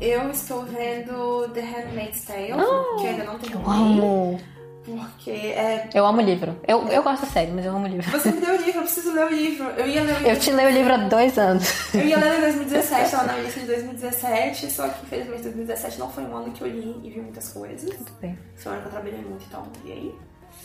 Eu 0.00 0.30
estou 0.30 0.64
vendo 0.64 1.48
The 1.52 1.60
Handmaid's 1.60 2.24
Tale, 2.24 2.54
oh, 2.54 2.96
que 2.96 3.06
ainda 3.06 3.24
não 3.24 3.38
terminei. 3.38 3.64
Eu 3.64 3.70
amo. 3.70 4.40
Porque 4.82 5.30
é. 5.30 5.90
Eu 5.92 6.06
amo 6.06 6.22
livro. 6.22 6.56
Eu, 6.66 6.88
eu 6.88 7.02
gosto 7.02 7.26
da 7.26 7.30
série, 7.30 7.50
mas 7.52 7.66
eu 7.66 7.76
amo 7.76 7.86
livro. 7.86 8.10
Você 8.10 8.32
me 8.32 8.40
deu 8.40 8.54
o 8.54 8.56
livro, 8.56 8.78
eu 8.78 8.82
preciso 8.82 9.12
ler 9.12 9.26
o 9.26 9.28
livro. 9.28 9.68
Eu 9.70 9.86
ia 9.86 10.02
ler 10.02 10.12
o 10.12 10.16
livro. 10.16 10.28
Eu 10.28 10.38
te 10.38 10.50
leio 10.50 10.68
o 10.70 10.72
livro 10.72 10.94
há 10.94 10.96
dois 10.96 11.38
anos. 11.38 11.94
Eu 11.94 12.06
ia 12.06 12.18
ler 12.18 12.38
em 12.38 12.40
2017, 12.40 13.04
estava 13.04 13.24
na 13.24 13.38
lista 13.38 13.60
de 13.60 13.66
2017, 13.66 14.70
só 14.70 14.88
que 14.88 15.04
infelizmente 15.04 15.42
2017 15.42 15.98
não 15.98 16.10
foi 16.10 16.24
um 16.24 16.34
ano 16.34 16.50
que 16.50 16.62
eu 16.62 16.68
li 16.68 16.96
e 17.04 17.10
vi 17.10 17.20
muitas 17.20 17.50
coisas. 17.50 17.90
Tudo 17.90 18.12
bem. 18.22 18.38
Foi 18.56 18.72
um 18.72 18.74
ano 18.74 18.82
que 18.82 18.88
eu 18.88 18.92
trabalhei 18.92 19.20
muito, 19.20 19.44
então. 19.46 19.66
E 19.84 19.92
aí? 19.92 20.14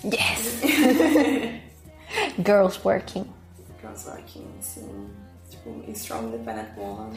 Yes! 0.05 1.65
Girls 2.43 2.79
working. 2.83 3.25
Girls 3.81 4.07
working, 4.09 4.45
sim. 4.61 5.09
Tipo, 5.49 5.83
Strong 5.91 6.27
Independent 6.27 6.69
Woman. 6.77 7.09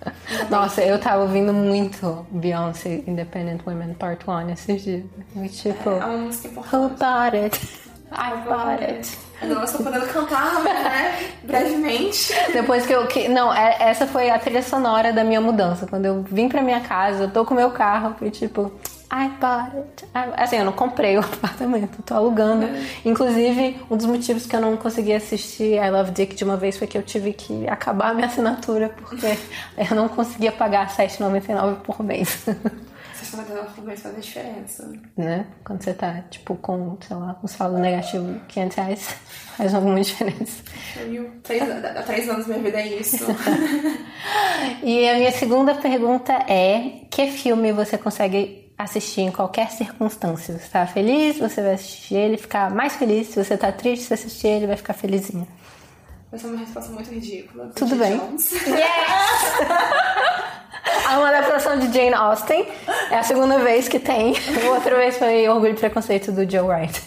Nossa, 0.50 0.82
eu 0.82 0.98
tava 0.98 1.22
ouvindo 1.22 1.52
muito 1.52 2.26
Beyoncé 2.30 3.02
Independent 3.06 3.60
Women 3.66 3.94
Part 3.94 4.28
1 4.28 4.50
esses 4.50 4.82
dias. 4.82 5.04
Tipo, 5.52 5.90
é, 5.90 5.98
é 5.98 6.04
uma 6.04 6.18
música 6.18 6.48
importante. 6.48 6.76
Who 6.76 6.88
bought 6.90 7.36
it? 7.36 7.84
I 8.12 8.48
bought 8.48 8.82
it. 8.84 9.18
Não 9.42 9.64
estou 9.64 9.82
podendo 9.82 10.06
cantar, 10.06 10.62
né? 10.62 11.30
Brevemente. 11.42 12.32
Depois 12.52 12.86
que 12.86 12.92
eu. 12.92 13.06
Que, 13.06 13.28
não, 13.28 13.52
é, 13.52 13.76
essa 13.80 14.06
foi 14.06 14.30
a 14.30 14.38
trilha 14.38 14.62
sonora 14.62 15.12
da 15.12 15.24
minha 15.24 15.40
mudança. 15.40 15.86
Quando 15.86 16.06
eu 16.06 16.22
vim 16.22 16.48
pra 16.48 16.62
minha 16.62 16.80
casa, 16.80 17.24
eu 17.24 17.30
tô 17.30 17.44
com 17.44 17.52
o 17.54 17.56
meu 17.56 17.70
carro, 17.70 18.14
e 18.22 18.30
tipo. 18.30 18.72
I 19.14 19.28
bought 19.40 19.76
it. 19.76 20.04
Assim, 20.36 20.56
eu 20.56 20.64
não 20.64 20.72
comprei 20.72 21.16
o 21.16 21.20
apartamento, 21.22 22.02
tô 22.02 22.14
alugando. 22.14 22.66
Inclusive, 23.04 23.80
um 23.88 23.96
dos 23.96 24.06
motivos 24.06 24.44
que 24.44 24.56
eu 24.56 24.60
não 24.60 24.76
consegui 24.76 25.12
assistir 25.12 25.74
I 25.76 25.88
Love 25.88 26.10
Dick 26.10 26.34
de 26.34 26.42
uma 26.42 26.56
vez 26.56 26.76
foi 26.76 26.88
que 26.88 26.98
eu 26.98 27.02
tive 27.02 27.32
que 27.32 27.68
acabar 27.68 28.10
a 28.10 28.14
minha 28.14 28.26
assinatura 28.26 28.88
porque 28.88 29.38
eu 29.78 29.94
não 29.94 30.08
conseguia 30.08 30.50
pagar 30.50 30.88
R$7,99 30.88 31.76
por 31.76 32.02
mês. 32.02 32.44
R$7,99 32.44 33.66
por 33.76 33.84
mês 33.84 34.00
faz 34.00 34.16
a 34.16 34.20
diferença. 34.20 34.92
Né? 35.16 35.46
Quando 35.64 35.84
você 35.84 35.94
tá, 35.94 36.24
tipo, 36.28 36.56
com, 36.56 36.98
sei 37.00 37.16
lá, 37.16 37.38
um 37.40 37.46
saldo 37.46 37.78
negativo 37.78 38.40
500 38.48 38.76
reais, 38.76 39.16
faz 39.56 39.74
alguma 39.76 40.00
diferença. 40.02 40.60
Três, 41.44 41.62
há 41.62 42.02
três 42.02 42.28
anos 42.28 42.48
minha 42.48 42.58
vida 42.58 42.80
é 42.80 42.88
isso. 42.88 43.24
e 44.82 45.08
a 45.08 45.14
minha 45.14 45.30
segunda 45.30 45.76
pergunta 45.76 46.32
é: 46.48 47.06
que 47.08 47.30
filme 47.30 47.72
você 47.72 47.96
consegue 47.96 48.63
assistir 48.76 49.22
em 49.22 49.30
qualquer 49.30 49.70
circunstância. 49.70 50.58
Você 50.58 50.68
tá 50.68 50.86
feliz, 50.86 51.38
você 51.38 51.62
vai 51.62 51.74
assistir 51.74 52.14
ele, 52.14 52.36
ficar 52.36 52.70
mais 52.70 52.94
feliz. 52.96 53.28
Se 53.28 53.42
você 53.42 53.56
tá 53.56 53.70
triste, 53.72 54.04
você 54.04 54.14
assistir 54.14 54.48
ele, 54.48 54.66
vai 54.66 54.76
ficar 54.76 54.92
felizinho. 54.94 55.46
Vai 56.30 56.40
ser 56.40 56.46
uma 56.48 56.58
resposta 56.58 56.92
muito 56.92 57.10
ridícula. 57.10 57.70
Tudo 57.76 57.94
bem. 57.96 58.18
Jones. 58.18 58.52
Yes! 58.66 60.04
Há 61.06 61.18
uma 61.18 61.28
adaptação 61.28 61.78
de 61.78 61.92
Jane 61.92 62.14
Austen. 62.14 62.66
É 63.10 63.18
a 63.18 63.22
segunda 63.22 63.58
vez 63.58 63.88
que 63.88 63.98
tem. 63.98 64.34
Outra 64.68 64.96
vez 64.96 65.16
foi 65.16 65.48
Orgulho 65.48 65.72
e 65.72 65.76
Preconceito 65.76 66.32
do 66.32 66.50
Joe 66.50 66.66
Wright. 66.66 67.02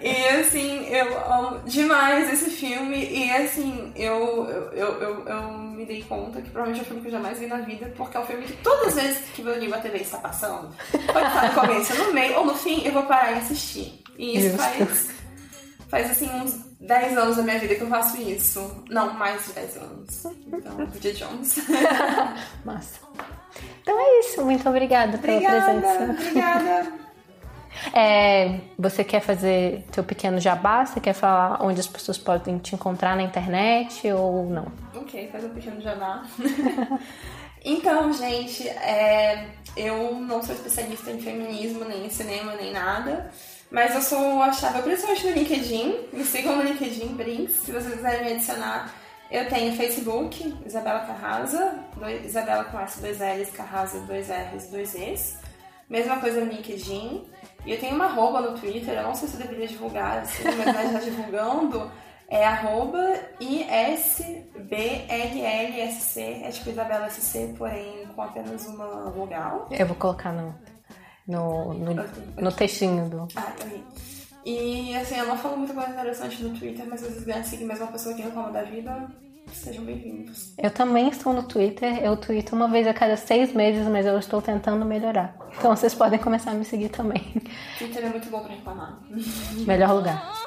E 0.00 0.28
assim, 0.28 0.69
eu 0.90 1.32
amo 1.32 1.60
demais 1.60 2.32
esse 2.32 2.50
filme. 2.50 2.96
E 2.96 3.30
assim, 3.30 3.92
eu, 3.94 4.46
eu, 4.72 4.88
eu, 5.00 5.26
eu, 5.26 5.52
me 5.52 5.86
dei 5.86 6.02
conta 6.02 6.42
que 6.42 6.50
provavelmente 6.50 6.80
é 6.80 6.82
um 6.82 6.86
filme 6.86 7.02
que 7.02 7.08
eu 7.08 7.12
jamais 7.12 7.38
vi 7.38 7.46
na 7.46 7.58
vida, 7.58 7.92
porque 7.96 8.16
é 8.16 8.20
um 8.20 8.26
filme 8.26 8.44
que 8.44 8.56
todas 8.58 8.88
as 8.88 8.94
vezes 9.02 9.18
que 9.34 9.42
eu 9.42 9.58
ligo 9.58 9.74
a 9.74 9.78
TV 9.78 9.98
está 9.98 10.18
passando, 10.18 10.74
pode 11.12 11.26
estar 11.26 11.48
no 11.48 11.60
começo, 11.60 11.94
no 11.94 12.12
meio 12.12 12.38
ou 12.38 12.46
no 12.46 12.54
fim, 12.54 12.84
eu 12.84 12.92
vou 12.92 13.04
parar 13.04 13.32
e 13.32 13.38
assistir. 13.38 14.02
E 14.18 14.38
isso 14.38 14.56
faz, 14.56 15.10
faz 15.88 16.10
assim 16.10 16.28
uns 16.30 16.70
10 16.80 17.16
anos 17.16 17.36
da 17.36 17.42
minha 17.42 17.58
vida 17.58 17.74
que 17.74 17.82
eu 17.82 17.88
faço 17.88 18.20
isso. 18.20 18.84
Não, 18.88 19.14
mais 19.14 19.46
de 19.46 19.52
10 19.52 19.76
anos. 19.76 20.24
Então, 20.46 20.76
Bridget 20.86 21.18
Jones. 21.18 21.56
Massa. 22.64 23.00
Então 23.82 23.98
é 23.98 24.20
isso. 24.20 24.44
Muito 24.44 24.68
obrigada 24.68 25.18
pela 25.18 25.34
obrigada, 25.34 25.80
presença. 25.80 26.12
Obrigada. 26.12 26.92
É, 27.92 28.60
você 28.78 29.02
quer 29.02 29.20
fazer 29.20 29.84
seu 29.92 30.04
pequeno 30.04 30.38
jabá? 30.38 30.84
Você 30.84 31.00
quer 31.00 31.12
falar 31.12 31.62
onde 31.62 31.80
as 31.80 31.86
pessoas 31.86 32.18
podem 32.18 32.58
te 32.58 32.74
encontrar 32.74 33.16
na 33.16 33.22
internet 33.22 34.10
ou 34.12 34.48
não? 34.48 34.66
Ok, 34.94 35.28
faz 35.30 35.44
um 35.44 35.50
pequeno 35.50 35.80
jabá. 35.80 36.24
então, 37.64 38.12
gente, 38.12 38.68
é, 38.68 39.48
eu 39.76 40.14
não 40.14 40.42
sou 40.42 40.54
especialista 40.54 41.10
em 41.10 41.20
feminismo, 41.20 41.84
nem 41.84 42.06
em 42.06 42.10
cinema, 42.10 42.54
nem 42.54 42.72
nada. 42.72 43.30
Mas 43.70 43.94
eu 43.94 44.02
sou 44.02 44.42
achável 44.42 44.82
principalmente 44.82 45.26
no 45.26 45.32
LinkedIn. 45.32 46.08
Me 46.12 46.24
sigam 46.24 46.56
no 46.56 46.62
LinkedIn, 46.62 47.14
Brinks. 47.14 47.56
Se 47.56 47.72
vocês 47.72 47.94
quiserem 47.94 48.24
me 48.24 48.32
adicionar, 48.32 48.92
eu 49.30 49.48
tenho 49.48 49.76
Facebook, 49.76 50.56
Isabela 50.66 51.00
Carrasa, 51.00 51.78
dois, 51.96 52.24
Isabela 52.24 52.64
com 52.64 52.80
S, 52.80 53.00
dois 53.00 53.20
L's, 53.20 53.50
Carrasa, 53.50 54.00
dois 54.00 54.28
R's, 54.28 54.66
dois 54.66 54.94
E's. 54.96 55.38
Mesma 55.88 56.18
coisa 56.18 56.40
no 56.40 56.50
LinkedIn. 56.50 57.24
E 57.64 57.72
eu 57.72 57.80
tenho 57.80 57.94
uma 57.94 58.06
arroba 58.06 58.40
no 58.40 58.58
Twitter, 58.58 58.94
eu 58.94 59.02
não 59.02 59.14
sei 59.14 59.28
se 59.28 59.34
eu 59.34 59.42
deveria 59.42 59.68
divulgar, 59.68 60.18
assim, 60.18 60.44
mas 60.44 60.74
já 60.74 60.84
está 60.84 60.98
divulgando. 61.00 61.90
É 62.28 62.46
arroba 62.46 63.02
ISBLLSC, 63.40 64.60
é 66.44 66.50
tipo 66.50 66.70
Isabela 66.70 67.10
SC, 67.10 67.54
porém 67.58 68.06
com 68.14 68.22
apenas 68.22 68.66
uma 68.68 69.10
vogal. 69.10 69.66
Eu 69.70 69.86
vou 69.86 69.96
colocar 69.96 70.32
no, 70.32 70.54
no, 71.26 71.74
no, 71.74 71.94
no 72.40 72.52
textinho 72.52 73.08
do. 73.10 73.26
Ah, 73.34 73.52
eu 73.60 73.82
E 74.44 74.94
assim, 74.94 75.16
eu 75.16 75.26
não 75.26 75.36
falo 75.36 75.56
muita 75.56 75.74
coisa 75.74 75.90
interessante 75.90 76.40
no 76.44 76.56
Twitter, 76.56 76.86
mas 76.88 77.00
se 77.00 77.06
vocês 77.06 77.18
quiserem 77.18 77.42
seguir 77.42 77.64
mais 77.64 77.80
uma 77.80 77.90
pessoa 77.90 78.14
que 78.14 78.22
reclama 78.22 78.52
da 78.52 78.62
vida, 78.62 79.10
Sejam 79.52 79.84
bem-vindos. 79.84 80.52
Eu 80.56 80.70
também 80.70 81.08
estou 81.08 81.32
no 81.32 81.42
Twitter. 81.42 82.02
Eu 82.02 82.16
tweeto 82.16 82.54
uma 82.54 82.68
vez 82.68 82.86
a 82.86 82.94
cada 82.94 83.16
seis 83.16 83.52
meses, 83.52 83.86
mas 83.88 84.06
eu 84.06 84.18
estou 84.18 84.40
tentando 84.40 84.84
melhorar. 84.84 85.36
Então 85.56 85.74
vocês 85.74 85.94
podem 85.94 86.18
começar 86.18 86.52
a 86.52 86.54
me 86.54 86.64
seguir 86.64 86.88
também. 86.88 87.22
Twitter 87.78 88.04
é 88.04 88.08
muito 88.08 88.30
bom 88.30 88.40
pra 88.40 88.54
reclamar. 88.54 89.00
Melhor 89.66 89.94
lugar. 89.94 90.40